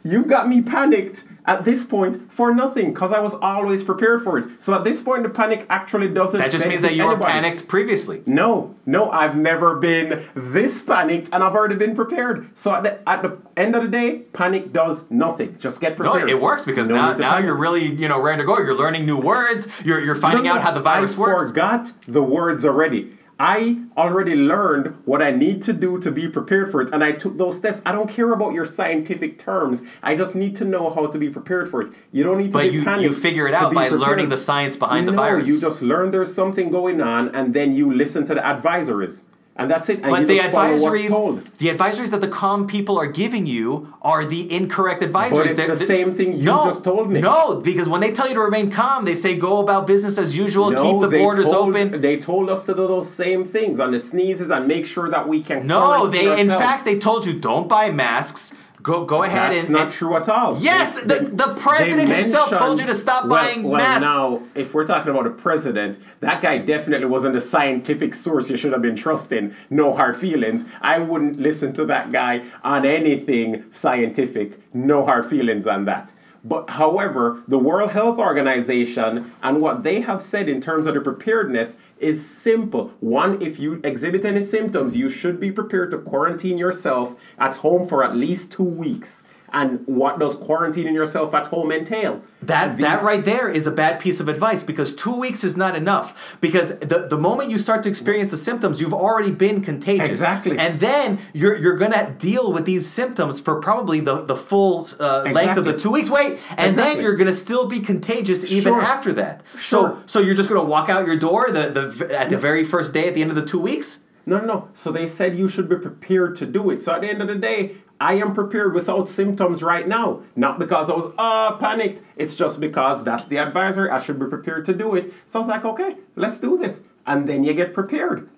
You 0.04 0.24
got 0.24 0.48
me 0.48 0.60
panicked 0.60 1.24
at 1.46 1.64
this 1.64 1.84
point 1.84 2.32
for 2.32 2.52
nothing 2.54 2.92
because 2.92 3.12
I 3.12 3.20
was 3.20 3.34
always 3.34 3.84
prepared 3.84 4.22
for 4.24 4.38
it. 4.38 4.46
So 4.62 4.74
at 4.74 4.84
this 4.84 5.00
point, 5.00 5.22
the 5.22 5.28
panic 5.28 5.64
actually 5.70 6.08
doesn't. 6.08 6.40
That 6.40 6.50
just 6.50 6.66
means 6.66 6.82
that 6.82 6.94
you 6.96 7.06
were 7.06 7.16
panicked 7.18 7.68
previously. 7.68 8.22
No, 8.26 8.74
no, 8.84 9.10
I've 9.10 9.36
never 9.36 9.76
been 9.76 10.24
this 10.34 10.82
panicked, 10.82 11.28
and 11.32 11.42
I've 11.44 11.54
already 11.54 11.76
been 11.76 11.94
prepared. 11.94 12.48
So 12.54 12.74
at 12.74 12.82
the 12.82 13.08
at 13.08 13.22
the 13.22 13.38
end 13.56 13.76
of 13.76 13.82
the 13.82 13.88
day, 13.88 14.18
panic 14.32 14.72
does 14.72 15.10
nothing. 15.10 15.56
Just 15.58 15.80
get 15.80 15.96
prepared. 15.96 16.22
No, 16.22 16.28
it 16.28 16.40
works 16.40 16.64
because 16.64 16.88
No 16.88 16.96
now, 16.96 17.12
now 17.14 17.30
panic. 17.32 17.46
you're 17.46 17.56
really 17.56 17.84
you 17.86 18.08
know 18.08 18.20
ready 18.20 18.42
to 18.42 18.46
go. 18.46 18.58
You're 18.58 18.74
learning 18.76 19.06
new 19.06 19.18
words. 19.18 19.68
You're 19.84 20.02
you're 20.04 20.14
finding 20.14 20.44
No, 20.44 20.50
no, 20.50 20.56
out 20.56 20.62
how 20.62 20.72
the 20.72 20.80
virus 20.80 21.16
I 21.16 21.20
works. 21.20 21.48
forgot 21.48 21.92
the 22.08 22.22
words 22.22 22.64
already. 22.66 23.12
I 23.38 23.82
already 23.98 24.34
learned 24.34 24.96
what 25.04 25.20
I 25.20 25.30
need 25.30 25.62
to 25.64 25.74
do 25.74 25.98
to 26.00 26.10
be 26.10 26.26
prepared 26.26 26.70
for 26.70 26.80
it, 26.80 26.90
and 26.92 27.04
I 27.04 27.12
took 27.12 27.36
those 27.36 27.58
steps. 27.58 27.82
I 27.84 27.92
don't 27.92 28.08
care 28.08 28.32
about 28.32 28.54
your 28.54 28.64
scientific 28.64 29.38
terms. 29.38 29.82
I 30.02 30.16
just 30.16 30.34
need 30.34 30.56
to 30.56 30.64
know 30.64 30.88
how 30.88 31.06
to 31.08 31.18
be 31.18 31.28
prepared 31.28 31.68
for 31.70 31.82
it. 31.82 31.92
You 32.12 32.24
don't 32.24 32.38
need 32.38 32.52
to 32.52 32.58
But 32.58 32.62
be 32.70 32.76
you- 32.78 32.90
you 33.00 33.12
figure 33.12 33.46
it 33.46 33.52
out 33.52 33.74
by 33.74 33.88
prepared. 33.90 34.08
learning 34.08 34.28
the 34.30 34.38
science 34.38 34.74
behind 34.76 35.06
the 35.06 35.12
no, 35.12 35.18
virus. 35.18 35.48
you 35.48 35.60
just 35.60 35.82
learn 35.82 36.12
there's 36.12 36.32
something 36.32 36.70
going 36.70 37.02
on, 37.02 37.28
and 37.34 37.52
then 37.52 37.74
you 37.74 37.92
listen 37.92 38.26
to 38.26 38.34
the 38.34 38.40
advisories, 38.40 39.24
and 39.58 39.70
that's 39.70 39.88
it. 39.88 40.00
And 40.02 40.10
But 40.10 40.26
the 40.26 40.36
just 40.36 40.52
follow 40.52 40.72
what's 40.72 40.84
advisories, 41.02 41.56
the 41.58 41.68
advisories 41.68 42.10
that 42.10 42.20
the 42.20 42.28
calm 42.28 42.66
people 42.66 42.98
are 42.98 43.06
giving 43.06 43.46
you 43.46 43.94
are 44.02 44.24
the 44.24 44.52
incorrect 44.52 45.02
advisories. 45.02 45.30
But 45.30 45.46
it's 45.46 45.56
They're- 45.56 45.68
the 45.68 45.74
they're- 45.74 45.86
same 45.86 46.12
thing 46.12 46.34
you 46.38 46.44
no, 46.44 46.64
just 46.66 46.84
told 46.84 47.10
me. 47.10 47.20
No, 47.20 47.56
because 47.56 47.88
when 47.88 48.00
they 48.00 48.12
tell 48.12 48.28
you 48.28 48.34
to 48.34 48.40
remain 48.40 48.70
calm, 48.70 49.04
they 49.04 49.14
say 49.14 49.36
go 49.36 49.58
about 49.60 49.86
business 49.86 50.18
as 50.18 50.36
usual, 50.36 50.68
keep 50.70 51.00
the 51.00 51.18
borders 51.18 51.46
told, 51.48 51.74
open. 51.74 52.00
They 52.00 52.16
told 52.18 52.50
us 52.50 52.64
to 52.66 52.72
do 52.74 52.86
those 52.86 53.08
same 53.10 53.44
things 53.44 53.80
on 53.80 53.92
the 53.92 53.98
sneezes 53.98 54.50
and 54.50 54.66
make 54.68 54.86
sure 54.86 55.08
that 55.10 55.26
we 55.28 55.40
can. 55.42 55.66
No, 55.66 56.06
they 56.08 56.40
in 56.40 56.48
fact 56.48 56.84
they 56.84 56.98
told 56.98 57.24
you 57.26 57.32
don't 57.34 57.68
buy 57.68 57.90
masks. 57.90 58.52
Go 58.86 59.04
go 59.04 59.24
ahead 59.24 59.48
and 59.50 59.56
That's 59.56 59.64
and 59.66 59.72
not 59.72 59.82
and- 59.86 59.90
true 59.90 60.14
at 60.16 60.28
all. 60.28 60.56
Yes, 60.60 61.00
They- 61.00 61.18
the- 61.18 61.30
the 61.42 61.54
president 61.54 62.08
himself 62.08 62.50
told 62.56 62.78
you 62.78 62.86
to 62.86 62.94
stop 62.94 63.26
well, 63.26 63.42
buying 63.42 63.64
well, 63.64 63.78
masks. 63.78 64.02
Now, 64.02 64.42
if 64.54 64.74
we're 64.74 64.86
talking 64.86 65.10
about 65.10 65.26
a 65.26 65.30
president, 65.30 65.98
that 66.20 66.40
guy 66.40 66.58
definitely 66.58 67.06
wasn't 67.08 67.34
a 67.34 67.40
scientific 67.40 68.14
source 68.14 68.48
you 68.48 68.56
should 68.56 68.72
have 68.72 68.82
been 68.82 68.94
trusting. 68.94 69.52
No 69.70 69.92
hard 69.92 70.14
feelings. 70.16 70.66
I 70.80 71.00
wouldn't 71.00 71.36
listen 71.40 71.72
to 71.72 71.84
that 71.86 72.12
guy 72.12 72.42
on 72.62 72.86
anything 72.86 73.64
scientific. 73.72 74.48
No 74.72 75.04
hard 75.04 75.26
feelings 75.26 75.66
on 75.66 75.84
that. 75.86 76.12
But 76.48 76.70
however, 76.70 77.42
the 77.48 77.58
World 77.58 77.90
Health 77.90 78.20
Organization 78.20 79.32
and 79.42 79.60
what 79.60 79.82
they 79.82 80.00
have 80.02 80.22
said 80.22 80.48
in 80.48 80.60
terms 80.60 80.86
of 80.86 80.94
the 80.94 81.00
preparedness 81.00 81.78
is 81.98 82.24
simple. 82.24 82.92
One, 83.00 83.42
if 83.42 83.58
you 83.58 83.80
exhibit 83.82 84.24
any 84.24 84.40
symptoms, 84.40 84.96
you 84.96 85.08
should 85.08 85.40
be 85.40 85.50
prepared 85.50 85.90
to 85.90 85.98
quarantine 85.98 86.56
yourself 86.56 87.16
at 87.36 87.56
home 87.56 87.88
for 87.88 88.04
at 88.04 88.14
least 88.14 88.52
two 88.52 88.62
weeks. 88.62 89.24
And 89.52 89.86
what 89.86 90.18
does 90.18 90.36
quarantining 90.36 90.94
yourself 90.94 91.34
at 91.34 91.46
home 91.48 91.70
entail? 91.72 92.22
That 92.42 92.78
that 92.78 93.02
right 93.02 93.24
there 93.24 93.48
is 93.48 93.66
a 93.66 93.70
bad 93.70 94.00
piece 94.00 94.20
of 94.20 94.28
advice 94.28 94.62
because 94.62 94.94
two 94.94 95.14
weeks 95.14 95.44
is 95.44 95.56
not 95.56 95.74
enough. 95.74 96.36
Because 96.40 96.78
the, 96.78 97.06
the 97.08 97.16
moment 97.16 97.50
you 97.50 97.58
start 97.58 97.82
to 97.84 97.88
experience 97.88 98.30
the 98.30 98.36
symptoms, 98.36 98.80
you've 98.80 98.94
already 98.94 99.30
been 99.30 99.62
contagious. 99.62 100.10
Exactly. 100.10 100.58
And 100.58 100.80
then 100.80 101.18
you're 101.32 101.56
you're 101.56 101.76
gonna 101.76 102.14
deal 102.18 102.52
with 102.52 102.64
these 102.64 102.86
symptoms 102.86 103.40
for 103.40 103.60
probably 103.60 104.00
the 104.00 104.22
the 104.22 104.36
full 104.36 104.86
uh, 105.00 105.22
length 105.32 105.58
of 105.58 105.64
the 105.64 105.76
two 105.76 105.90
weeks. 105.90 106.10
Wait, 106.10 106.38
and 106.56 106.74
then 106.74 107.00
you're 107.00 107.16
gonna 107.16 107.32
still 107.32 107.66
be 107.66 107.80
contagious 107.80 108.50
even 108.50 108.72
Sure. 108.74 108.82
after 108.82 109.12
that. 109.14 109.42
Sure. 109.58 109.60
So 109.60 110.02
so 110.06 110.20
you're 110.20 110.34
just 110.34 110.48
gonna 110.48 110.64
walk 110.64 110.88
out 110.88 111.06
your 111.06 111.16
door 111.16 111.50
the, 111.50 111.70
the 111.70 112.18
at 112.20 112.30
the 112.30 112.38
very 112.38 112.64
first 112.64 112.92
day 112.92 113.08
at 113.08 113.14
the 113.14 113.22
end 113.22 113.30
of 113.30 113.36
the 113.36 113.44
two 113.44 113.60
weeks. 113.60 114.00
No, 114.28 114.38
no, 114.40 114.44
no. 114.44 114.68
So 114.74 114.90
they 114.90 115.06
said 115.06 115.38
you 115.38 115.46
should 115.48 115.68
be 115.68 115.76
prepared 115.76 116.34
to 116.36 116.46
do 116.46 116.68
it. 116.70 116.82
So 116.82 116.92
at 116.92 117.00
the 117.00 117.08
end 117.08 117.22
of 117.22 117.28
the 117.28 117.36
day, 117.36 117.76
I 118.00 118.14
am 118.14 118.34
prepared 118.34 118.74
without 118.74 119.08
symptoms 119.08 119.62
right 119.62 119.86
now. 119.88 120.22
Not 120.34 120.58
because 120.58 120.90
I 120.90 120.94
was 120.94 121.12
uh 121.16 121.56
panicked. 121.56 122.02
It's 122.16 122.34
just 122.34 122.60
because 122.60 123.04
that's 123.04 123.26
the 123.26 123.38
advisory. 123.38 123.90
I 123.90 124.00
should 124.00 124.18
be 124.18 124.26
prepared 124.26 124.64
to 124.66 124.74
do 124.74 124.94
it. 124.94 125.12
So 125.26 125.38
I 125.38 125.40
was 125.40 125.48
like, 125.48 125.64
okay, 125.64 125.96
let's 126.14 126.38
do 126.38 126.58
this. 126.58 126.84
And 127.06 127.28
then 127.28 127.44
you 127.44 127.54
get 127.54 127.72
prepared. 127.72 128.28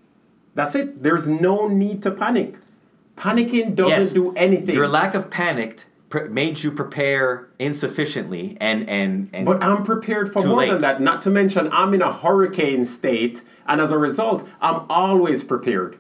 That's 0.54 0.74
it. 0.74 1.02
There's 1.02 1.28
no 1.28 1.68
need 1.68 2.02
to 2.04 2.10
panic. 2.10 2.56
Panicking 3.16 3.74
doesn't 3.74 3.90
yes, 3.90 4.12
do 4.12 4.32
anything. 4.34 4.74
Your 4.74 4.88
lack 4.88 5.14
of 5.14 5.30
panic 5.30 5.84
pre- 6.08 6.28
made 6.28 6.62
you 6.62 6.70
prepare 6.70 7.48
insufficiently 7.58 8.56
and 8.60 8.88
and 8.88 9.30
and. 9.32 9.46
But 9.46 9.62
I'm 9.62 9.84
prepared 9.84 10.32
for 10.32 10.42
more 10.44 10.58
late. 10.58 10.70
than 10.70 10.80
that. 10.80 11.00
Not 11.00 11.22
to 11.22 11.30
mention, 11.30 11.68
I'm 11.72 11.94
in 11.94 12.02
a 12.02 12.12
hurricane 12.12 12.84
state, 12.84 13.42
and 13.66 13.80
as 13.80 13.92
a 13.92 13.98
result, 13.98 14.48
I'm 14.60 14.86
always 14.88 15.44
prepared. 15.44 15.98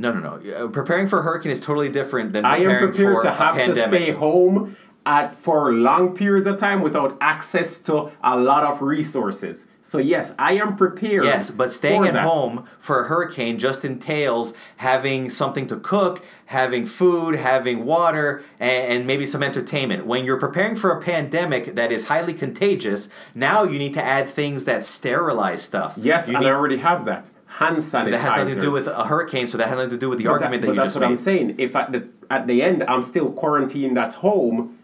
No, 0.00 0.12
no, 0.12 0.20
no. 0.20 0.64
Uh, 0.64 0.68
Preparing 0.68 1.06
for 1.06 1.20
a 1.20 1.22
hurricane 1.22 1.52
is 1.52 1.60
totally 1.60 1.90
different 1.90 2.32
than 2.32 2.44
preparing 2.44 2.68
I 2.68 2.72
am 2.72 2.88
prepared 2.88 3.14
for 3.14 3.22
to 3.22 3.28
a 3.28 3.32
have 3.32 3.56
to 3.56 3.74
stay 3.74 4.10
home 4.12 4.76
at 5.06 5.34
for 5.34 5.72
long 5.72 6.14
periods 6.14 6.46
of 6.46 6.58
time 6.58 6.82
without 6.82 7.16
access 7.20 7.78
to 7.80 8.10
a 8.22 8.38
lot 8.38 8.64
of 8.64 8.82
resources. 8.82 9.66
So 9.82 9.98
yes, 9.98 10.34
I 10.38 10.52
am 10.54 10.76
prepared. 10.76 11.24
Yes, 11.24 11.50
but 11.50 11.70
staying 11.70 12.06
at 12.06 12.12
that. 12.12 12.26
home 12.26 12.64
for 12.78 13.04
a 13.04 13.08
hurricane 13.08 13.58
just 13.58 13.84
entails 13.84 14.52
having 14.76 15.30
something 15.30 15.66
to 15.68 15.76
cook, 15.76 16.24
having 16.46 16.84
food, 16.84 17.34
having 17.34 17.84
water, 17.84 18.42
and, 18.58 18.92
and 18.92 19.06
maybe 19.06 19.26
some 19.26 19.42
entertainment. 19.42 20.06
When 20.06 20.24
you're 20.24 20.38
preparing 20.38 20.76
for 20.76 20.90
a 20.90 21.00
pandemic 21.00 21.74
that 21.74 21.90
is 21.92 22.04
highly 22.04 22.34
contagious, 22.34 23.08
now 23.34 23.64
you 23.64 23.78
need 23.78 23.94
to 23.94 24.02
add 24.02 24.28
things 24.28 24.66
that 24.66 24.82
sterilize 24.82 25.62
stuff. 25.62 25.94
Yes, 25.96 26.28
you 26.28 26.36
and 26.36 26.44
need, 26.44 26.50
I 26.50 26.54
already 26.54 26.78
have 26.78 27.04
that. 27.06 27.30
Hand 27.60 27.76
sanitizer. 27.76 28.10
that 28.12 28.20
has 28.20 28.36
nothing 28.36 28.54
to 28.54 28.60
do 28.60 28.70
with 28.70 28.86
a 28.86 29.04
hurricane, 29.04 29.46
so 29.46 29.58
that 29.58 29.68
has 29.68 29.76
nothing 29.76 29.90
to 29.90 29.98
do 29.98 30.08
with 30.08 30.18
the 30.18 30.26
argument 30.28 30.62
that, 30.62 30.68
but 30.68 30.72
you 30.72 30.80
that's 30.80 30.94
just 30.94 30.96
But 30.96 31.10
that's 31.10 31.26
what 31.26 31.30
made. 31.30 31.36
I'm 31.36 31.48
saying. 31.48 31.54
If 31.58 31.76
at 31.76 31.92
the 31.92 32.08
at 32.30 32.46
the 32.46 32.62
end 32.62 32.82
I'm 32.84 33.02
still 33.02 33.30
quarantined 33.30 33.98
at 33.98 34.14
home, 34.14 34.78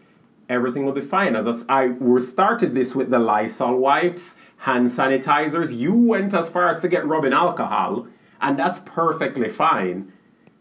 everything 0.49 0.85
will 0.85 0.93
be 0.93 1.01
fine. 1.01 1.35
As 1.35 1.65
I 1.71 1.89
we 1.89 2.21
started 2.21 2.75
this 2.75 2.95
with 2.95 3.11
the 3.11 3.19
Lysol 3.19 3.79
wipes, 3.79 4.37
hand 4.59 4.89
sanitizers. 4.89 5.75
You 5.75 5.97
went 5.97 6.35
as 6.35 6.51
far 6.51 6.69
as 6.69 6.81
to 6.81 6.89
get 6.89 7.07
rubbing 7.07 7.33
alcohol, 7.33 8.09
and 8.43 8.59
that's 8.59 8.81
perfectly 8.81 9.49
fine. 9.49 10.13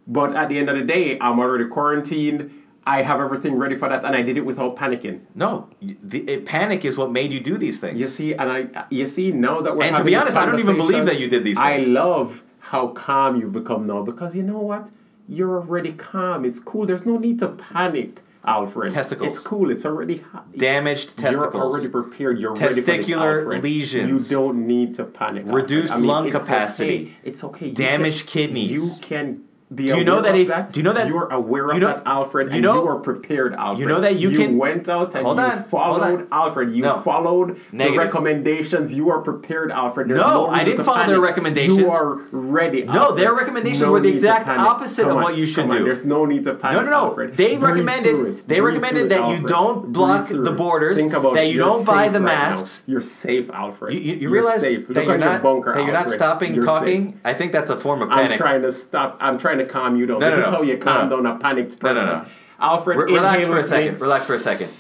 But 0.08 0.36
at 0.36 0.50
the 0.50 0.58
end 0.58 0.70
of 0.70 0.78
the 0.78 0.84
day, 0.84 1.20
I'm 1.20 1.38
already 1.40 1.68
quarantined. 1.68 2.52
I 2.88 3.02
have 3.02 3.20
everything 3.20 3.56
ready 3.56 3.76
for 3.76 3.90
that, 3.90 4.06
and 4.06 4.16
I 4.16 4.22
did 4.22 4.38
it 4.38 4.46
without 4.46 4.76
panicking. 4.76 5.22
No, 5.34 5.70
the, 5.82 6.38
panic 6.42 6.86
is 6.86 6.98
what 6.98 7.12
made 7.12 7.32
you 7.32 7.40
do 7.40 7.58
these 7.58 7.80
things. 7.80 8.00
You 8.00 8.06
see, 8.06 8.34
and 8.36 8.52
I, 8.52 8.86
you 8.92 9.08
see, 9.08 9.32
now 9.32 9.62
that 9.62 9.76
we're 9.76 9.86
And 9.86 9.96
to 9.96 10.04
be 10.04 10.16
honest, 10.16 10.38
I 10.38 10.46
don't 10.46 10.60
even 10.60 10.78
believe 10.78 11.06
that 11.08 11.20
you 11.20 11.28
did 11.28 11.44
these 11.44 11.58
things. 11.60 11.88
I 11.88 11.92
love 11.92 12.44
how 12.60 12.90
calm 12.90 13.40
you've 13.40 13.54
become 13.54 13.88
now 13.88 14.04
because 14.04 14.36
you 14.36 14.44
know 14.44 14.60
what? 14.60 14.92
You're 15.28 15.58
already 15.60 15.94
calm. 15.94 16.46
It's 16.46 16.60
cool. 16.60 16.86
There's 16.86 17.06
no 17.08 17.18
need 17.18 17.40
to 17.40 17.48
panic, 17.48 18.22
Alfred. 18.46 18.94
Testicles. 18.94 19.30
It's 19.30 19.40
cool. 19.40 19.72
It's 19.72 19.84
already 19.86 20.18
hot. 20.18 20.56
Damaged 20.56 21.18
testicles. 21.18 21.54
You're 21.54 21.64
already 21.64 21.90
prepared. 21.90 22.40
You're 22.40 22.54
ready 22.54 22.70
for 22.70 22.82
this, 22.82 23.08
Testicular 23.08 23.62
lesions. 23.64 24.30
You 24.30 24.38
don't 24.38 24.68
need 24.68 24.94
to 24.96 25.06
panic. 25.06 25.46
Reduced 25.48 25.94
I 25.94 25.98
mean, 25.98 26.06
lung 26.06 26.28
it's 26.28 26.36
capacity. 26.38 27.02
okay. 27.06 27.12
It's 27.24 27.44
okay. 27.44 27.68
You 27.70 27.74
Damaged 27.74 28.28
can- 28.28 28.48
kidneys. 28.50 28.72
You 29.00 29.04
can. 29.04 29.45
Be 29.74 29.88
Do 29.88 29.98
you 29.98 30.04
know 30.04 30.22
that 30.22 30.36
if- 30.36 30.48
that. 30.50 30.72
do 30.74 30.80
you 30.80 30.84
know 30.84 30.94
that- 30.94 31.08
you're 31.08 31.28
aware 31.28 31.70
of 31.70 31.74
you 31.74 31.82
know- 31.82 31.88
that, 31.88 32.04
Alfred, 32.06 32.50
you 32.50 32.54
and 32.54 32.62
know- 32.62 32.84
you 32.84 32.88
are 32.88 33.00
prepared, 33.00 33.56
Alfred. 33.56 33.80
You 33.80 33.88
know 33.88 34.00
that 34.00 34.18
you 34.18 34.30
can- 34.38 34.60
went 34.60 34.88
out 34.88 35.16
and 35.16 35.26
you 35.26 35.34
on, 35.34 35.64
followed. 35.64 36.28
Alfred. 36.32 36.72
You 36.72 36.84
No. 36.84 37.00
followed 37.00 37.58
the 37.74 37.90
recommendations. 37.98 38.94
You 38.94 39.10
are 39.10 39.22
prepared, 39.22 39.72
Alfred. 39.72 40.08
There's 40.10 40.20
No, 40.20 40.46
no, 40.46 40.48
I 40.52 40.64
didn't 40.64 40.84
follow 40.86 41.08
their 41.08 41.20
recommendations. 41.20 41.80
You 41.80 41.90
are 41.90 42.20
ready. 42.32 42.84
No, 42.84 42.92
Alfred. 42.94 43.18
their 43.20 43.34
recommendations 43.34 43.82
No 43.82 43.92
were 43.94 44.00
the 44.00 44.10
exact 44.10 44.48
opposite 44.50 45.02
Come 45.02 45.12
of 45.14 45.18
on, 45.18 45.24
what 45.24 45.36
you 45.38 45.48
should 45.48 45.64
come 45.64 45.72
on. 45.72 45.78
do. 45.80 45.84
There's 45.86 46.06
no 46.06 46.26
need 46.26 46.44
to 46.44 46.54
panic. 46.54 46.78
No, 46.78 46.84
no, 46.86 46.92
no. 46.92 46.98
Alfred. 47.08 47.36
They 47.36 47.58
Breathe 47.58 47.64
recommended- 47.64 48.48
they 48.48 48.62
recommended 48.62 49.10
that 49.10 49.30
you 49.32 49.48
don't 49.48 49.92
block 49.92 50.28
the 50.30 50.52
borders, 50.52 50.98
Think 50.98 51.14
about 51.14 51.34
that 51.34 51.48
you 51.50 51.58
don't 51.58 51.84
buy 51.88 52.10
the 52.10 52.20
masks. 52.20 52.84
You're 52.86 53.02
safe, 53.02 53.50
Alfred. 53.52 53.96
You, 53.96 54.00
you, 54.00 54.14
you 54.18 54.30
realize 54.30 54.62
that 54.62 54.72
you're 54.72 55.18
not 55.18 55.42
that 55.42 55.84
you're 55.84 55.92
not 55.94 56.08
stopping 56.08 56.62
talking. 56.62 57.20
I 57.26 57.34
think 57.34 57.52
that's 57.52 57.72
a 57.72 57.76
form 57.76 58.04
of 58.04 58.10
panic 58.10 58.34
I'm 58.34 58.38
trying 58.38 58.62
to 58.62 58.72
stop. 58.72 59.18
I'm 59.20 59.40
trying 59.40 59.55
to 59.60 59.66
calm 59.66 59.96
you 59.96 60.06
down. 60.06 60.20
No, 60.20 60.30
this 60.30 60.38
no, 60.38 60.44
is 60.44 60.52
no. 60.52 60.58
how 60.58 60.62
you 60.62 60.78
calm 60.78 61.10
down 61.10 61.26
a 61.26 61.38
panicked 61.38 61.80
person. 61.80 61.96
no, 61.96 62.06
no. 62.06 62.22
no. 62.24 62.26
Alfred, 62.60 62.98
Re- 62.98 63.14
relax 63.14 63.46
for 63.46 63.60
a 63.60 63.64
second. 63.64 64.00
Relax 64.00 64.26
for 64.26 64.34
a 64.34 64.40
second. 64.40 64.72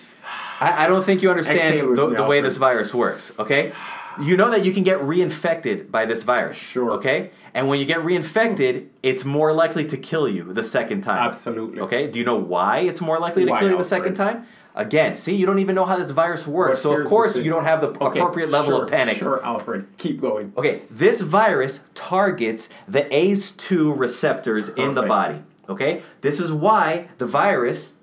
I, 0.59 0.85
I 0.85 0.87
don't 0.87 1.03
think 1.03 1.21
you 1.21 1.29
understand 1.29 1.97
the, 1.97 2.07
the 2.15 2.23
way 2.23 2.39
this 2.41 2.57
virus 2.57 2.93
works. 2.93 3.37
Okay, 3.37 3.73
you 4.21 4.37
know 4.37 4.49
that 4.49 4.63
you 4.63 4.73
can 4.73 4.83
get 4.83 4.99
reinfected 4.99 5.91
by 5.91 6.05
this 6.05 6.23
virus. 6.23 6.57
Sure. 6.57 6.91
Okay, 6.93 7.31
and 7.55 7.69
when 7.69 7.79
you 7.79 7.85
get 7.85 7.99
reinfected, 7.99 8.87
it's 9.01 9.23
more 9.23 9.53
likely 9.53 9.85
to 9.85 9.97
kill 9.97 10.27
you 10.27 10.51
the 10.53 10.63
second 10.63 11.01
time. 11.01 11.23
Absolutely. 11.23 11.79
Okay. 11.81 12.07
Do 12.07 12.19
you 12.19 12.25
know 12.25 12.37
why 12.37 12.79
it's 12.79 12.99
more 12.99 13.17
likely 13.17 13.45
to 13.45 13.51
Why, 13.51 13.59
kill 13.59 13.69
you 13.69 13.77
the 13.77 13.83
Alfred? 13.83 14.03
second 14.03 14.15
time? 14.15 14.45
Again, 14.77 15.15
see, 15.15 15.35
you 15.35 15.45
don't 15.45 15.59
even 15.59 15.73
know 15.73 15.85
how 15.85 15.95
this 15.95 16.11
virus 16.11 16.45
works, 16.45 16.79
But 16.79 16.83
so 16.95 17.01
of 17.01 17.07
course 17.07 17.37
you 17.37 17.49
don't 17.49 17.63
have 17.63 17.79
the 17.79 17.89
Okay, 17.89 18.19
appropriate 18.19 18.49
level 18.49 18.71
sure, 18.75 18.83
of 18.83 18.91
panic. 18.91 19.17
Sure, 19.17 19.43
Alfred. 19.43 19.87
Keep 19.97 20.19
going. 20.19 20.51
Okay, 20.57 20.81
this 20.91 21.21
virus 21.21 21.89
targets 21.93 22.67
the 22.87 23.03
ACE2 23.03 23.97
receptors 23.97 24.69
in 24.69 24.93
the 24.93 25.03
body. 25.03 25.39
Okay, 25.69 26.01
this 26.21 26.39
is 26.41 26.51
why 26.51 27.07
the 27.19 27.25
virus. 27.25 27.93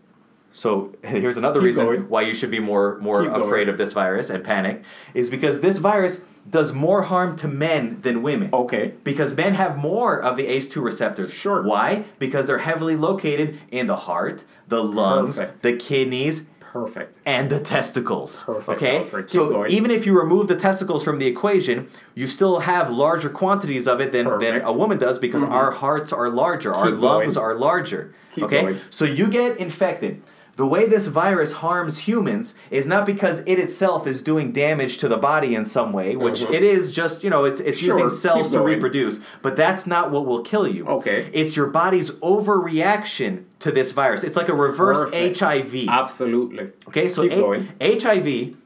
So 0.50 0.94
here's 1.04 1.36
another 1.36 1.60
Keep 1.60 1.64
reason 1.66 1.84
going. 1.86 2.08
why 2.08 2.22
you 2.22 2.34
should 2.34 2.50
be 2.50 2.58
more 2.58 2.96
more 2.98 3.22
Keep 3.22 3.32
going. 3.32 3.42
afraid 3.42 3.68
of 3.68 3.76
this 3.76 3.92
virus 3.92 4.30
and 4.30 4.42
panic 4.42 4.82
is 5.12 5.28
because 5.28 5.60
this 5.60 5.76
virus 5.78 6.24
does 6.48 6.72
more 6.72 7.02
harm 7.02 7.36
to 7.36 7.46
men 7.48 8.00
than 8.00 8.22
women. 8.22 8.48
Okay. 8.52 8.94
Because 9.04 9.36
men 9.36 9.52
have 9.54 9.76
more 9.78 10.20
of 10.20 10.36
the 10.36 10.46
ACE2 10.46 10.82
receptors. 10.82 11.32
Sure. 11.32 11.62
Why? 11.62 12.04
Because 12.18 12.46
they're 12.46 12.58
heavily 12.58 12.96
located 12.96 13.60
in 13.70 13.86
the 13.86 13.96
heart, 13.96 14.42
the 14.66 14.82
lungs, 14.82 15.38
Perfect. 15.38 15.62
the 15.62 15.76
kidneys, 15.76 16.48
Perfect. 16.72 17.18
and 17.26 17.50
the 17.50 17.60
testicles. 17.60 18.44
Perfect, 18.44 18.78
Okay? 18.82 18.98
Alfred. 18.98 19.30
So 19.30 19.48
going. 19.50 19.70
even 19.70 19.90
if 19.90 20.06
you 20.06 20.18
remove 20.18 20.48
the 20.48 20.56
testicles 20.56 21.04
from 21.04 21.18
the 21.18 21.26
equation, 21.26 21.88
you 22.14 22.26
still 22.26 22.60
have 22.60 22.90
larger 22.90 23.28
quantities 23.28 23.86
of 23.86 24.00
it 24.00 24.10
than, 24.12 24.24
than 24.24 24.34
Perfect. 24.38 24.56
Mm-hmm. 24.60 24.68
a 24.68 24.72
woman 24.72 24.98
does 24.98 25.18
because 25.18 25.42
our 25.42 25.70
hearts 25.70 26.12
are 26.12 26.30
larger, 26.30 26.72
our 26.74 26.90
Keep 26.90 27.00
lungs 27.00 27.34
going. 27.34 27.44
are 27.46 27.54
larger. 27.54 28.14
Keep 28.34 28.44
okay? 28.44 28.62
going. 28.62 28.80
So 28.90 29.04
you 29.04 29.28
get 29.28 29.58
infected. 29.58 30.22
The 30.56 30.66
way 30.66 30.86
this 30.86 31.06
virus 31.06 31.54
harms 31.54 31.98
humans 31.98 32.54
is 32.70 32.86
not 32.86 33.06
because 33.06 33.40
it 33.40 33.58
itself 33.58 34.06
is 34.06 34.20
doing 34.20 34.52
damage 34.52 34.98
to 34.98 35.08
the 35.08 35.16
body 35.16 35.54
in 35.54 35.64
some 35.64 35.92
way, 35.92 36.14
which 36.14 36.42
it 36.42 36.62
is 36.62 36.92
just, 36.92 37.24
you 37.24 37.30
know, 37.30 37.44
it's, 37.44 37.58
it's 37.60 37.78
Mm-hmm. 37.80 37.86
Sure, 37.86 38.00
using 38.00 38.08
cells 38.10 38.50
to 38.52 38.60
reproduce, 38.60 39.20
but 39.40 39.56
that's 39.56 39.86
not 39.86 40.10
what 40.10 40.26
will 40.26 40.42
kill 40.42 40.68
you. 40.68 40.86
Okay. 40.86 41.28
It's 41.32 41.56
your 41.56 41.68
body's 41.68 42.10
overreaction 42.16 43.44
to 43.60 43.70
this 43.72 43.92
virus. 43.92 44.24
It's 44.24 44.36
like 44.36 44.48
a 44.48 44.54
reverse 44.54 45.04
Perfect. 45.04 45.40
HIV. 45.40 45.88
Absolutely. 45.88 46.70
Okay, 46.88 47.08
so 47.08 47.22
A- 47.24 47.98
HIV 48.00 48.56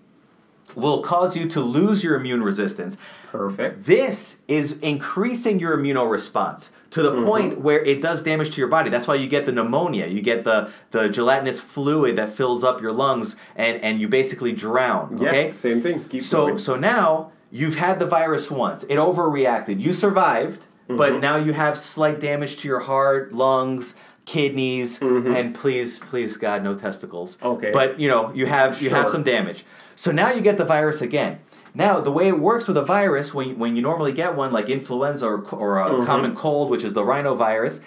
will 0.77 1.03
cause 1.03 1.37
you 1.37 1.49
to 1.49 1.61
lose 1.61 2.05
your 2.05 2.15
immune 2.15 2.43
resistance. 2.43 2.97
Perfect. 3.33 3.85
This 3.85 4.43
is 4.47 4.79
increasing 4.81 5.59
your 5.59 5.77
immunoresponse 5.77 6.71
to 6.91 7.03
the 7.03 7.11
Mm-hmm. 7.13 7.25
point 7.27 7.61
where 7.61 7.83
it 7.85 8.01
does 8.01 8.23
damage 8.23 8.51
to 8.53 8.61
your 8.61 8.69
body. 8.69 8.91
That's 8.91 9.09
why 9.09 9.15
you 9.17 9.27
get 9.27 9.47
the 9.47 9.53
pneumonia, 9.53 10.07
you 10.07 10.21
get 10.23 10.45
the, 10.45 10.71
the 10.93 11.09
gelatinous 11.09 11.61
fluid 11.61 12.17
that 12.17 12.31
fills 12.31 12.63
up 12.63 12.81
your 12.81 12.93
lungs 12.93 13.37
and, 13.57 13.83
and 13.83 14.01
you 14.01 14.07
basically 14.09 14.53
drown. 14.53 15.19
Yeah, 15.21 15.29
Okay? 15.29 15.51
same 15.53 15.81
thing. 15.81 16.05
Keep 16.05 16.23
So 16.23 16.47
going. 16.47 16.59
so 16.59 16.77
now 16.77 17.33
you've 17.51 17.77
had 17.77 17.99
the 17.99 18.07
virus 18.07 18.51
once. 18.51 18.85
It 18.85 18.97
overreacted. 18.97 19.81
You 19.81 19.93
survived, 19.93 20.67
Mm-hmm. 20.89 20.99
but 20.99 21.21
now 21.21 21.35
you 21.37 21.53
have 21.53 21.77
slight 21.77 22.21
damage 22.21 22.59
to 22.59 22.69
your 22.69 22.79
heart, 22.79 23.33
lungs, 23.33 23.97
kidneys, 24.25 25.01
and 25.03 25.53
please, 25.53 25.99
please 25.99 26.37
God, 26.37 26.63
no 26.63 26.75
testicles. 26.77 27.39
Mm-hmm. 27.39 27.47
Okay. 27.47 27.71
But 27.73 27.99
you 27.99 28.07
know, 28.09 28.33
you 28.35 28.47
have 28.47 28.81
you 28.81 28.91
have 28.91 29.09
some 29.11 29.25
damage. 29.25 29.65
So 29.97 30.13
now 30.13 30.31
you 30.31 30.41
get 30.41 30.57
the 30.59 30.65
virus 30.65 31.01
again. 31.03 31.41
Now 31.75 32.01
the 32.01 32.13
way 32.13 32.29
it 32.29 32.39
works 32.39 32.69
with 32.69 32.77
a 32.77 32.83
virus, 32.85 33.35
when 33.35 33.49
you, 33.49 33.55
when 33.57 33.77
you 33.77 33.83
normally 33.83 34.13
get 34.13 34.37
one 34.37 34.53
like 34.53 34.69
influenza 34.71 35.27
or, 35.27 35.43
or 35.55 35.79
a 35.81 35.87
Mm-hmm. 35.91 36.07
common 36.07 36.35
cold, 36.37 36.71
which 36.71 36.85
is 36.85 36.95
the 36.95 37.03
rhinovirus, 37.03 37.83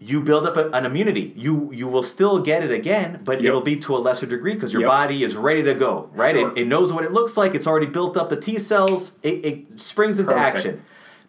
you 0.00 0.22
build 0.22 0.46
up 0.46 0.56
a, 0.56 0.70
an 0.70 0.84
immunity. 0.86 1.32
You 1.36 1.72
you 1.72 1.88
will 1.88 2.02
still 2.04 2.38
get 2.40 2.62
it 2.62 2.70
again, 2.70 3.20
but 3.24 3.40
Yep. 3.40 3.48
it'll 3.48 3.60
be 3.62 3.76
to 3.76 3.96
a 3.96 3.98
lesser 3.98 4.26
degree 4.26 4.54
because 4.54 4.72
your 4.72 4.82
Yep. 4.82 4.88
body 4.90 5.24
is 5.24 5.36
ready 5.36 5.62
to 5.64 5.74
go. 5.74 6.08
Right? 6.12 6.34
Sure. 6.36 6.52
It, 6.52 6.58
it 6.58 6.66
knows 6.66 6.92
what 6.92 7.04
it 7.04 7.12
looks 7.12 7.36
like. 7.36 7.54
It's 7.54 7.66
already 7.66 7.86
built 7.86 8.16
up 8.16 8.30
the 8.30 8.36
T 8.40 8.58
cells. 8.58 9.18
It, 9.22 9.44
it 9.44 9.80
springs 9.80 10.18
into 10.20 10.32
Perfect. 10.32 10.56
action. 10.56 10.82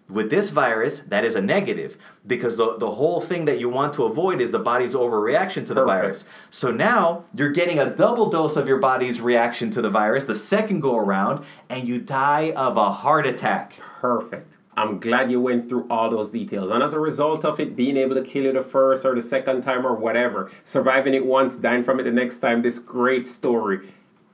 With 0.09 0.31
this 0.31 0.49
virus, 0.49 1.01
that 1.01 1.23
is 1.23 1.35
a 1.35 1.41
negative 1.41 1.95
because 2.25 2.57
the, 2.57 2.77
the 2.77 2.89
whole 2.89 3.21
thing 3.21 3.45
that 3.45 3.59
you 3.59 3.69
want 3.69 3.93
to 3.93 4.05
avoid 4.05 4.41
is 4.41 4.51
the 4.51 4.57
body's 4.57 4.95
overreaction 4.95 5.65
to 5.67 5.73
the 5.75 5.85
Perfect. 5.85 5.87
virus. 5.87 6.27
So 6.49 6.71
now 6.71 7.25
you're 7.35 7.51
getting 7.51 7.77
a 7.77 7.95
double 7.95 8.29
dose 8.31 8.57
of 8.57 8.67
your 8.67 8.79
body's 8.79 9.21
reaction 9.21 9.69
to 9.71 9.81
the 9.81 9.89
virus 9.89 10.25
the 10.25 10.33
second 10.33 10.79
go 10.79 10.97
around, 10.97 11.45
and 11.69 11.87
you 11.87 11.99
die 11.99 12.51
of 12.55 12.75
a 12.75 12.91
heart 12.91 13.27
attack. 13.27 13.73
Perfect. 13.77 14.57
I'm 14.75 14.99
glad 14.99 15.29
you 15.29 15.41
went 15.41 15.67
through 15.67 15.85
all 15.89 16.09
those 16.09 16.29
details. 16.29 16.69
And 16.69 16.81
as 16.81 16.93
a 16.93 16.99
result 16.99 17.43
of 17.43 17.59
it 17.59 17.75
being 17.75 17.97
able 17.97 18.15
to 18.15 18.23
kill 18.23 18.45
you 18.45 18.53
the 18.53 18.61
first 18.61 19.05
or 19.05 19.13
the 19.13 19.21
second 19.21 19.61
time 19.61 19.85
or 19.85 19.93
whatever, 19.93 20.49
surviving 20.63 21.13
it 21.13 21.25
once, 21.25 21.57
dying 21.57 21.83
from 21.83 21.99
it 21.99 22.03
the 22.03 22.11
next 22.11 22.37
time, 22.37 22.61
this 22.61 22.79
great 22.79 23.27
story. 23.27 23.89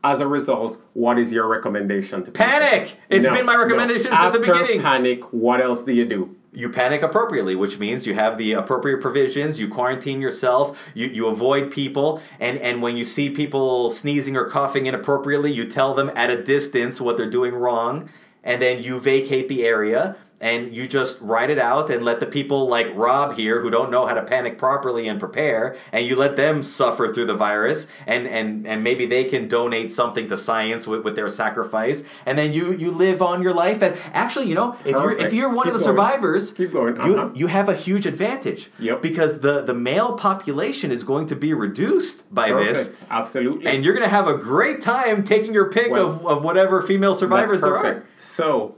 As 0.06 0.22
a 0.22 0.28
result, 0.28 0.80
what 0.94 1.18
is 1.18 1.34
your 1.34 1.48
recommendation 1.48 2.20
to 2.24 2.32
people? 2.32 2.46
Panic! 2.46 2.96
It's 3.10 3.26
No, 3.26 3.34
been 3.34 3.46
my 3.46 3.56
no. 3.56 3.64
recommendation 3.64 4.04
since 4.04 4.20
After 4.20 4.38
the 4.38 4.46
beginning. 4.46 4.82
panic, 4.82 5.24
what 5.34 5.60
else 5.62 5.82
do 5.84 5.94
you 5.94 6.06
do? 6.06 6.36
you 6.58 6.70
panic 6.70 7.02
appropriately, 7.02 7.54
which 7.54 7.80
means 7.80 8.08
you 8.08 8.14
have 8.14 8.38
the 8.38 8.54
appropriate 8.54 9.02
provisions, 9.02 9.60
you 9.60 9.68
quarantine 9.68 10.22
yourself, 10.22 10.90
you, 10.94 11.08
you 11.08 11.28
avoid 11.28 11.70
people, 11.70 12.22
and, 12.40 12.58
and 12.60 12.82
when 12.82 12.96
you 12.96 13.04
see 13.04 13.30
people 13.30 13.90
sneezing 13.90 14.38
or 14.38 14.46
coughing 14.46 14.86
inappropriately, 14.86 15.52
you 15.52 15.66
tell 15.66 15.94
them 15.94 16.10
at 16.16 16.30
a 16.30 16.42
distance 16.42 17.02
what 17.02 17.18
they're 17.18 17.30
doing 17.30 17.54
wrong, 17.54 18.10
and 18.42 18.62
then 18.62 18.82
you 18.82 19.00
vacate 19.02 19.50
the 19.50 19.66
area. 19.66 20.16
And 20.42 20.76
you 20.76 20.86
just 20.88 21.20
write 21.22 21.50
it 21.50 21.58
out 21.58 21.90
and 21.90 22.04
let 22.04 22.20
the 22.20 22.26
people 22.26 22.68
like 22.68 22.92
Rob 22.94 23.36
here 23.36 23.62
who 23.62 23.70
don't 23.70 23.90
know 23.90 24.06
how 24.06 24.14
to 24.16 24.22
panic 24.22 24.58
properly 24.58 25.08
and 25.08 25.18
prepare, 25.20 25.78
and 25.94 26.06
you 26.06 26.16
let 26.18 26.36
them 26.36 26.62
suffer 26.62 27.14
through 27.14 27.26
the 27.28 27.34
virus, 27.34 27.90
and, 28.06 28.28
and, 28.28 28.68
and 28.68 28.84
maybe 28.84 29.06
they 29.06 29.24
can 29.24 29.48
donate 29.48 29.94
something 29.94 30.28
to 30.28 30.36
science 30.36 30.86
with, 30.88 31.04
with 31.06 31.16
their 31.16 31.30
sacrifice, 31.30 32.04
and 32.26 32.38
then 32.38 32.52
you 32.52 32.74
you 32.74 32.92
live 32.92 33.22
on 33.22 33.42
your 33.42 33.54
life. 33.54 33.82
And 33.82 33.96
actually, 34.14 34.48
you 34.48 34.56
know, 34.56 34.76
if 34.84 34.92
you're 34.92 35.18
if 35.18 35.34
you're 35.34 35.50
one 35.54 35.68
of 35.68 35.74
the 35.74 35.80
going. 35.80 35.90
survivors, 35.96 36.52
Keep 36.52 36.74
going. 36.74 36.96
you, 36.98 37.16
Uh-huh. 37.18 37.30
you 37.34 37.48
have 37.48 37.70
a 37.70 37.74
huge 37.76 38.06
advantage. 38.06 38.70
Yep. 38.80 39.02
Because 39.02 39.40
the, 39.40 39.62
the 39.62 39.74
male 39.74 40.14
population 40.18 40.92
is 40.92 41.04
going 41.04 41.28
to 41.28 41.36
be 41.36 41.54
reduced 41.54 42.34
by 42.36 42.52
this. 42.52 42.90
Perfect. 42.90 43.12
Absolutely. 43.12 43.68
And 43.72 43.86
you're 43.86 43.94
going 43.94 44.04
to 44.10 44.14
have 44.16 44.28
a 44.28 44.38
great 44.38 44.82
time 44.82 45.24
taking 45.24 45.54
your 45.54 45.72
pick 45.72 45.92
Well, 45.92 46.08
of, 46.10 46.26
of 46.28 46.44
whatever 46.44 46.82
female 46.82 47.14
survivors 47.16 47.62
there 47.62 47.76
are. 47.78 47.84
perfect. 47.84 48.20
So, 48.20 48.76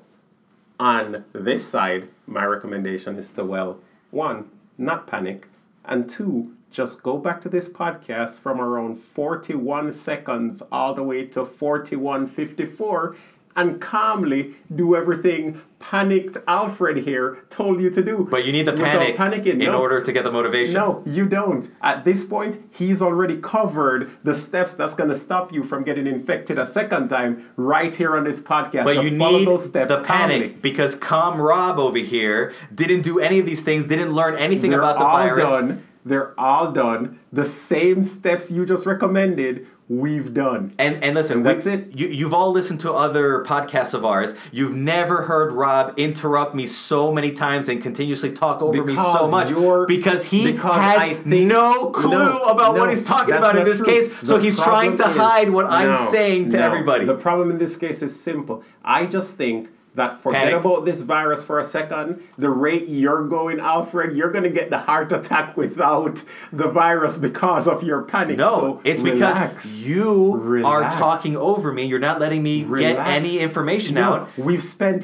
on 0.80 1.26
this 1.34 1.68
side, 1.68 2.10
my 2.26 2.46
recommendation 2.46 3.18
is 3.18 3.32
to, 3.34 3.44
well, 3.44 3.80
one, 4.12 4.50
not 4.78 5.08
panic, 5.08 5.48
and 5.86 6.10
two, 6.10 6.54
just 6.70 7.02
go 7.02 7.18
back 7.18 7.42
to 7.42 7.50
this 7.50 7.70
podcast 7.70 8.42
from 8.42 8.60
around 8.60 8.98
41 8.98 9.94
seconds 9.94 10.62
all 10.72 10.94
the 10.94 11.04
way 11.04 11.26
to 11.26 11.44
41.54 11.44 13.16
and 13.58 13.82
calmly 13.82 14.54
do 14.74 14.96
everything 14.96 15.62
panicked 15.80 16.38
Alfred 16.48 16.98
here 16.98 17.38
told 17.50 17.80
you 17.82 17.90
to 17.92 18.04
do. 18.04 18.28
But 18.32 18.46
you 18.46 18.52
need 18.52 18.66
the 18.66 18.74
panic 18.74 19.16
panicking. 19.16 19.54
in 19.62 19.72
No. 19.72 19.80
order 19.80 20.02
to 20.02 20.12
get 20.12 20.24
the 20.24 20.32
motivation. 20.32 20.74
No, 20.74 21.04
you 21.06 21.28
don't. 21.28 21.70
At 21.84 22.04
this 22.04 22.26
point, 22.26 22.60
he's 22.72 23.00
already 23.02 23.38
covered 23.38 24.10
the 24.24 24.34
steps 24.34 24.74
that's 24.74 24.96
going 24.96 25.10
to 25.10 25.16
stop 25.16 25.54
you 25.54 25.64
from 25.64 25.84
getting 25.84 26.08
infected 26.08 26.58
a 26.58 26.66
second 26.66 27.10
time 27.10 27.46
right 27.58 27.94
here 27.96 28.16
on 28.18 28.24
this 28.24 28.42
podcast. 28.42 28.86
But 28.86 28.96
Just 28.96 29.12
you 29.12 29.18
need 29.18 29.46
the 29.48 30.04
panic 30.06 30.06
calmly. 30.06 30.48
because 30.62 30.96
Calm 30.96 31.40
Rob 31.40 31.78
over 31.80 32.00
here 32.00 32.54
didn't 32.74 33.02
do 33.02 33.20
any 33.20 33.38
of 33.40 33.46
these 33.46 33.64
things, 33.64 33.86
didn't 33.86 34.12
learn 34.14 34.36
anything 34.36 34.72
They're 34.72 34.80
about 34.80 34.98
the 34.98 35.06
virus. 35.06 35.50
done. 35.50 35.84
They're 36.08 36.40
all 36.40 36.72
done. 36.72 37.20
The 37.32 37.46
same 37.46 38.04
steps 38.04 38.52
you 38.52 38.66
just 38.66 38.86
recommended, 38.86 39.68
we've 39.90 40.34
done. 40.34 40.74
And 40.78 41.04
and 41.04 41.16
listen, 41.16 41.44
That's 41.44 41.66
we- 41.66 41.74
it. 41.74 42.00
You 42.00 42.08
you've 42.08 42.34
all 42.34 42.52
listened 42.52 42.80
to 42.82 42.92
other 42.94 43.44
podcasts 43.44 43.94
of 43.94 44.04
ours. 44.06 44.34
You've 44.52 44.76
never 44.76 45.24
heard 45.24 45.52
Rob 45.54 45.94
interrupt 45.98 46.56
me 46.56 46.68
so 46.68 47.12
many 47.12 47.32
times 47.32 47.68
and 47.70 47.82
continuously 47.82 48.32
talk 48.32 48.62
over 48.62 48.84
me 48.84 48.96
so 48.96 49.28
much 49.28 49.50
because 49.88 50.26
he 50.26 50.52
because 50.54 50.80
has 50.82 51.26
no 51.26 51.90
clue 51.92 52.12
No, 52.12 52.44
about 52.44 52.76
what 52.76 52.90
he's 52.90 53.04
talking 53.04 53.36
about 53.36 53.58
in 53.58 53.64
this 53.64 53.78
true. 53.78 53.88
case. 53.88 54.28
so 54.28 54.38
he's 54.40 54.58
trying 54.62 54.98
to 54.98 55.04
hide 55.04 55.50
what 55.50 55.66
I'm 55.66 55.96
saying 55.96 56.50
to 56.50 56.58
no. 56.58 56.66
everybody. 56.66 57.06
The 57.06 57.16
problem 57.16 57.50
in 57.52 57.58
this 57.58 57.78
case 57.78 58.02
is 58.02 58.18
simple. 58.20 58.64
I 58.84 59.06
just 59.06 59.36
think 59.36 59.70
that 59.98 60.22
forget 60.22 60.46
Panic. 60.46 60.60
about 60.62 60.86
this 60.86 61.02
virus 61.02 61.44
for 61.46 61.60
a 61.60 61.64
second. 61.64 62.24
The 62.38 62.50
rate 62.50 62.88
you're 62.88 63.28
going, 63.28 63.60
Alfred, 63.60 64.16
you're 64.16 64.32
going 64.32 64.46
to 64.46 64.50
get 64.50 64.70
the 64.70 64.78
heart 64.80 65.12
attack 65.12 65.58
without 65.58 66.24
the 66.52 66.68
virus 66.70 67.18
because 67.18 67.68
of 67.68 67.84
your 67.84 68.04
panic. 68.04 68.38
no, 68.38 68.60
So 68.60 68.82
it's 68.84 69.02
relax. 69.02 69.50
because 69.54 69.84
you 69.84 70.64
are 70.66 70.90
talking 70.92 71.36
over 71.36 71.74
me. 71.74 71.86
You're 71.86 72.00
not 72.00 72.20
letting 72.20 72.42
me 72.42 72.64
get 72.64 72.98
any 73.06 73.40
information 73.40 73.96
No, 73.96 74.02
out. 74.14 74.38
We've 74.38 74.64
spent 74.64 75.04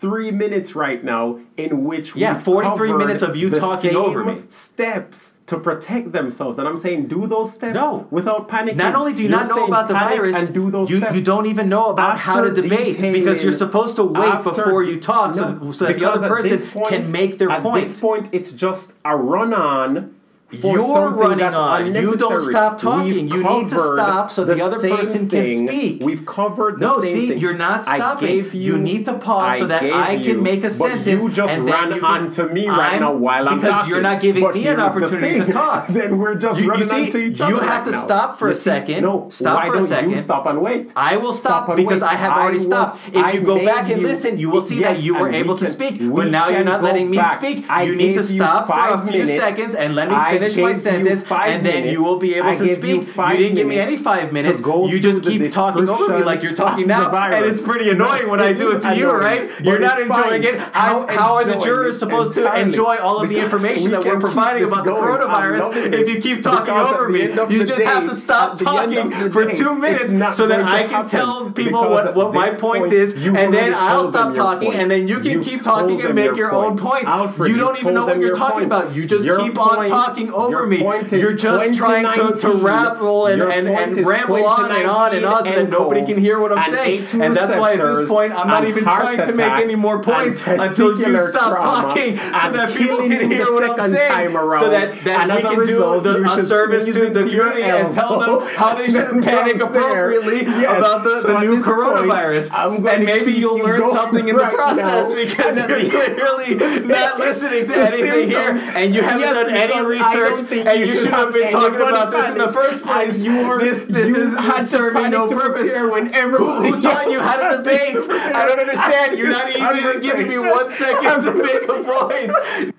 43 0.00 0.30
minutes 0.30 0.74
right 0.74 1.04
now 1.04 1.38
in 1.58 1.84
which 1.84 2.16
Yeah, 2.16 2.32
we've 2.32 2.42
43 2.42 2.92
minutes 2.94 3.22
of 3.22 3.36
you 3.36 3.50
talking 3.50 3.94
over 3.94 4.24
me. 4.24 4.42
Steps 4.48 5.34
to 5.46 5.58
protect 5.58 6.12
themselves. 6.12 6.58
And 6.58 6.66
I'm 6.66 6.78
saying 6.78 7.08
do 7.08 7.26
those 7.26 7.52
steps 7.52 7.74
No. 7.74 8.06
without 8.10 8.48
panicking. 8.48 8.76
Not 8.76 8.94
only 8.94 9.12
do 9.12 9.22
you 9.22 9.28
not 9.28 9.48
know 9.48 9.66
about 9.66 9.88
the 9.88 9.94
virus, 9.94 10.36
and 10.36 10.54
do 10.54 10.70
those 10.70 10.90
you, 10.90 10.98
steps. 10.98 11.16
you 11.16 11.22
don't 11.22 11.46
even 11.46 11.68
know 11.68 11.90
about 11.90 12.16
how 12.18 12.40
to 12.40 12.50
debate 12.50 12.98
because 13.00 13.42
you're 13.42 13.52
supposed 13.52 13.96
to 13.96 14.04
wait 14.04 14.24
after- 14.26 14.50
before 14.50 14.82
you 14.82 14.98
talk 14.98 15.34
so, 15.34 15.52
No, 15.54 15.70
so 15.72 15.84
that 15.84 15.98
the 15.98 16.10
other 16.10 16.28
person 16.28 16.66
point- 16.70 16.88
can 16.88 17.12
make 17.12 17.36
their 17.38 17.48
points. 17.48 17.58
at 17.58 17.62
point. 17.62 17.84
this 17.84 18.00
point, 18.00 18.28
it's 18.32 18.52
just 18.52 18.92
a 19.04 19.14
run 19.16 19.52
on 19.52 20.12
for 20.60 20.74
You're 20.74 21.10
running 21.10 21.44
on. 21.54 21.94
You 21.94 22.16
don't 22.16 22.40
stop 22.40 22.78
talking. 22.78 23.04
We've 23.04 23.34
You 23.34 23.42
need 23.48 23.68
to 23.70 23.78
stop 23.78 24.32
so 24.32 24.44
the 24.44 24.54
the 24.54 24.62
other 24.64 24.80
person 24.80 25.28
can 25.28 25.46
speak. 25.68 26.02
We've 26.02 26.26
covered 26.26 26.80
the 26.80 26.86
No, 26.86 27.00
see, 27.02 27.28
thing. 27.30 27.38
you're 27.38 27.54
not 27.54 27.84
stopping. 27.84 28.28
gave 28.28 28.54
You 28.54 28.78
need 28.78 29.04
to 29.04 29.14
pause 29.14 29.60
so 29.60 29.66
that 29.66 29.82
I 29.84 30.16
can 30.16 30.24
you, 30.24 30.40
make 30.40 30.64
a 30.64 30.70
sentence, 30.70 31.22
You 31.22 31.30
just 31.30 31.52
and 31.52 31.68
then 31.68 31.74
ran 31.74 31.88
you 31.94 32.00
can- 32.00 32.04
onto 32.24 32.48
me 32.48 32.68
right 32.68 32.92
I'm- 32.94 33.00
now 33.02 33.12
while 33.12 33.48
I'm 33.48 33.56
because 33.58 33.70
talking. 33.76 33.90
you're 33.90 34.02
not 34.02 34.20
giving 34.20 34.42
But 34.42 34.54
me 34.54 34.66
an 34.66 34.80
opportunity 34.80 35.38
to 35.40 35.46
talk. 35.52 35.86
then 35.98 36.18
we're 36.18 36.34
just 36.34 36.58
You- 36.58 36.64
you 36.66 36.70
running 36.72 36.88
see, 36.88 37.04
onto 37.06 37.18
each 37.18 37.38
you 37.38 37.44
have 37.58 37.62
right 37.68 37.84
to 37.86 37.90
now. 37.92 37.98
stop 37.98 38.38
for 38.38 38.48
a 38.48 38.54
second. 38.54 39.02
No, 39.02 39.26
Stop 39.30 39.66
for 39.66 39.76
a 39.76 39.82
second. 39.82 40.10
You 40.10 40.16
stop 40.16 40.46
and 40.46 40.60
wait. 40.60 40.92
I 40.96 41.16
will 41.16 41.32
stop, 41.32 41.74
because. 41.76 42.02
I 42.02 42.14
have 42.14 42.32
already 42.32 42.58
stopped. 42.58 42.98
If 43.12 43.34
you 43.34 43.40
go 43.40 43.64
back 43.64 43.90
and 43.90 44.02
listen, 44.02 44.38
you 44.38 44.48
will 44.50 44.62
see 44.62 44.80
that 44.80 45.00
you 45.02 45.14
were 45.18 45.30
able 45.30 45.56
to 45.58 45.64
speak. 45.66 45.94
But 46.00 46.28
now 46.30 46.48
you're 46.48 46.64
not 46.64 46.82
letting 46.82 47.08
me 47.10 47.20
speak. 47.36 47.64
You 47.84 47.94
need 47.94 48.14
to 48.14 48.22
stop 48.22 48.66
for 48.66 48.94
a 48.96 48.98
few 49.06 49.26
seconds 49.26 49.74
and 49.74 49.94
let 49.94 50.08
me 50.08 50.14
I 50.16 50.39
finish 50.40 50.56
my 50.56 50.72
sentence, 50.72 51.30
and 51.30 51.64
then 51.64 51.88
you 51.88 52.02
will 52.02 52.18
be 52.18 52.34
able 52.34 52.48
I 52.48 52.56
to 52.56 52.66
speak. 52.66 52.84
you 52.84 53.22
You 53.22 53.36
didn't 53.36 53.54
give 53.54 53.66
me 53.66 53.78
any 53.78 53.96
five 53.96 54.32
minutes. 54.32 54.60
You 54.60 55.00
just 55.00 55.22
keep 55.22 55.50
talking 55.52 55.88
over 55.88 56.18
me 56.18 56.24
like 56.24 56.42
you're 56.42 56.54
talking 56.54 56.86
now, 56.86 57.10
and 57.10 57.46
it's 57.46 57.60
pretty 57.60 57.90
annoying 57.90 58.28
when 58.28 58.40
I 58.40 58.52
do 58.52 58.76
it 58.76 58.80
to 58.82 58.96
you, 58.96 59.10
right? 59.10 59.48
You're 59.62 59.78
not 59.78 60.00
enjoying 60.00 60.44
it. 60.44 60.60
How, 60.60 61.06
how 61.06 61.34
are 61.34 61.44
the 61.44 61.58
jurors 61.58 61.98
supposed 61.98 62.34
to 62.34 62.54
enjoy 62.58 62.96
all 62.98 63.22
of 63.22 63.28
the 63.28 63.40
information 63.40 63.90
that 63.92 64.04
we're 64.04 64.20
providing 64.20 64.64
about 64.64 64.84
the 64.84 64.92
coronavirus 64.92 65.92
if 65.92 66.08
you 66.08 66.20
keep 66.20 66.42
talking 66.42 66.74
over 66.74 67.08
me? 67.08 67.22
You 67.22 67.64
just 67.64 67.82
have 67.82 68.08
to 68.08 68.14
stop 68.14 68.52
at 68.52 68.58
the 68.58 68.70
end 68.70 68.90
talking 68.90 69.32
for 69.32 69.50
two 69.50 69.74
minutes 69.74 70.36
so 70.36 70.46
that 70.46 70.60
I 70.60 70.86
can 70.86 71.06
tell 71.06 71.50
people 71.50 71.82
what, 71.82 72.14
what 72.14 72.34
my 72.34 72.50
point 72.50 72.92
is, 72.92 73.14
and 73.14 73.52
then 73.52 73.74
I'll 73.74 74.08
stop 74.10 74.34
talking, 74.34 74.74
and 74.74 74.90
then 74.90 75.08
you 75.08 75.20
can 75.20 75.42
keep 75.42 75.62
talking 75.62 76.00
and 76.02 76.14
make 76.14 76.36
your 76.36 76.52
own 76.52 76.76
point. 76.76 77.04
You 77.04 77.56
don't 77.56 77.78
even 77.78 77.94
know 77.94 78.06
what 78.06 78.20
you're 78.20 78.34
talking 78.34 78.64
about. 78.64 78.94
You 78.94 79.06
just 79.06 79.24
keep 79.24 79.58
on 79.58 79.76
point- 79.76 80.29
talking 80.30 80.42
over 80.42 80.50
your 80.50 80.66
me. 80.66 80.84
is 80.84 81.12
You're 81.12 81.34
just 81.34 81.74
trying 81.76 82.04
to, 82.04 82.34
to 82.34 82.40
2019. 82.40 82.62
rabble 82.62 83.26
and, 83.26 83.42
and, 83.42 83.68
and 83.68 84.06
ramble 84.06 84.44
on 84.44 84.72
and 84.72 84.86
on 84.86 85.14
and 85.14 85.24
on 85.24 85.44
so 85.44 85.50
that 85.50 85.68
nobody 85.68 86.04
can 86.04 86.18
hear 86.18 86.40
what 86.40 86.56
I'm 86.56 86.70
saying. 86.70 87.22
And 87.22 87.36
that's 87.36 87.56
why 87.56 87.72
at 87.72 87.78
this 87.78 88.08
point 88.08 88.32
I'm 88.32 88.48
not 88.48 88.66
even 88.66 88.84
trying 88.84 89.16
to 89.16 89.32
make 89.34 89.52
any 89.52 89.74
more 89.74 90.02
points 90.02 90.46
until 90.46 90.98
you 90.98 91.26
stop 91.28 91.60
talking 91.60 92.16
so 92.16 92.52
that 92.52 92.76
people 92.76 92.98
can 92.98 93.30
hear 93.30 93.52
what 93.52 93.80
I'm 93.80 93.90
saying. 93.90 94.12
time 94.12 94.36
around. 94.36 94.64
So 94.64 94.70
that, 94.70 94.98
that 95.04 95.36
we 95.36 95.42
can 95.42 95.58
result, 95.58 96.04
do 96.04 96.12
the, 96.12 96.32
a 96.32 96.44
service 96.44 96.84
to 96.86 97.10
the 97.10 97.20
community 97.20 97.62
and 97.62 97.92
tell 97.92 98.20
them 98.20 98.48
how 98.56 98.74
they 98.74 98.88
should 98.92 99.22
panic 99.22 99.60
appropriately 99.60 100.42
about 100.42 101.04
the, 101.04 101.40
new 101.40 101.62
coronavirus. 101.62 102.50
And 102.52 103.04
maybe 103.04 103.32
you'll 103.32 103.58
you 103.58 103.64
learn 103.64 103.90
something 103.90 104.28
in 104.28 104.36
the 104.36 104.44
process 104.44 105.14
because 105.14 105.56
you're 105.68 105.90
clearly 105.90 106.54
not 106.86 107.18
listening 107.18 107.66
to 107.66 107.76
anything 107.76 108.28
here 108.28 108.50
and 108.74 108.94
you 108.94 109.02
haven't 109.02 109.34
done 109.34 109.54
any 109.54 109.72
I 109.72 109.80
research 110.20 110.52
and 110.66 110.80
you 110.80 110.86
you 110.86 110.92
should 110.92 110.98
should 111.04 111.10
have 111.12 111.24
have 111.26 111.34
been 111.34 111.50
talking 111.50 111.80
about 111.80 112.10
this 112.10 112.28
in 112.30 112.38
the 112.38 112.52
first 112.52 112.82
place. 112.82 113.16
And 113.16 113.24
you 113.24 113.48
were- 113.48 113.58
this 113.60 113.86
this 113.86 114.08
you 114.08 114.16
is 114.16 114.34
had 114.36 114.58
to 114.62 114.66
serving 114.66 115.10
no 115.10 115.28
purpose. 115.28 115.62
prepare 115.62 115.88
when 115.88 116.06
Who, 116.06 116.12
everybody 116.12 116.70
who 116.70 116.80
taught 116.80 117.10
you 117.10 117.20
how 117.20 117.36
to 117.50 117.56
debate? 117.62 117.96
I 118.10 118.46
don't 118.46 118.60
understand. 118.60 119.18
You're 119.18 119.30
not 119.30 119.50
even 119.54 120.00
giving 120.02 120.28
me 120.28 120.38
one 120.38 120.68
second 120.70 121.24
to 121.24 121.32
make 121.34 121.62
a 121.68 121.82
point. 121.84 122.74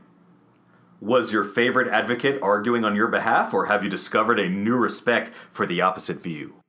Was 0.99 1.33
your 1.33 1.43
favorite 1.43 1.87
advocate 1.87 2.39
arguing 2.43 2.85
on 2.85 2.95
your 2.95 3.07
behalf, 3.07 3.53
or 3.55 3.65
have 3.65 3.83
you 3.83 3.89
discovered 3.89 4.39
a 4.39 4.47
new 4.47 4.75
respect 4.75 5.31
for 5.51 5.65
the 5.65 5.81
opposite 5.81 6.21
view? 6.21 6.60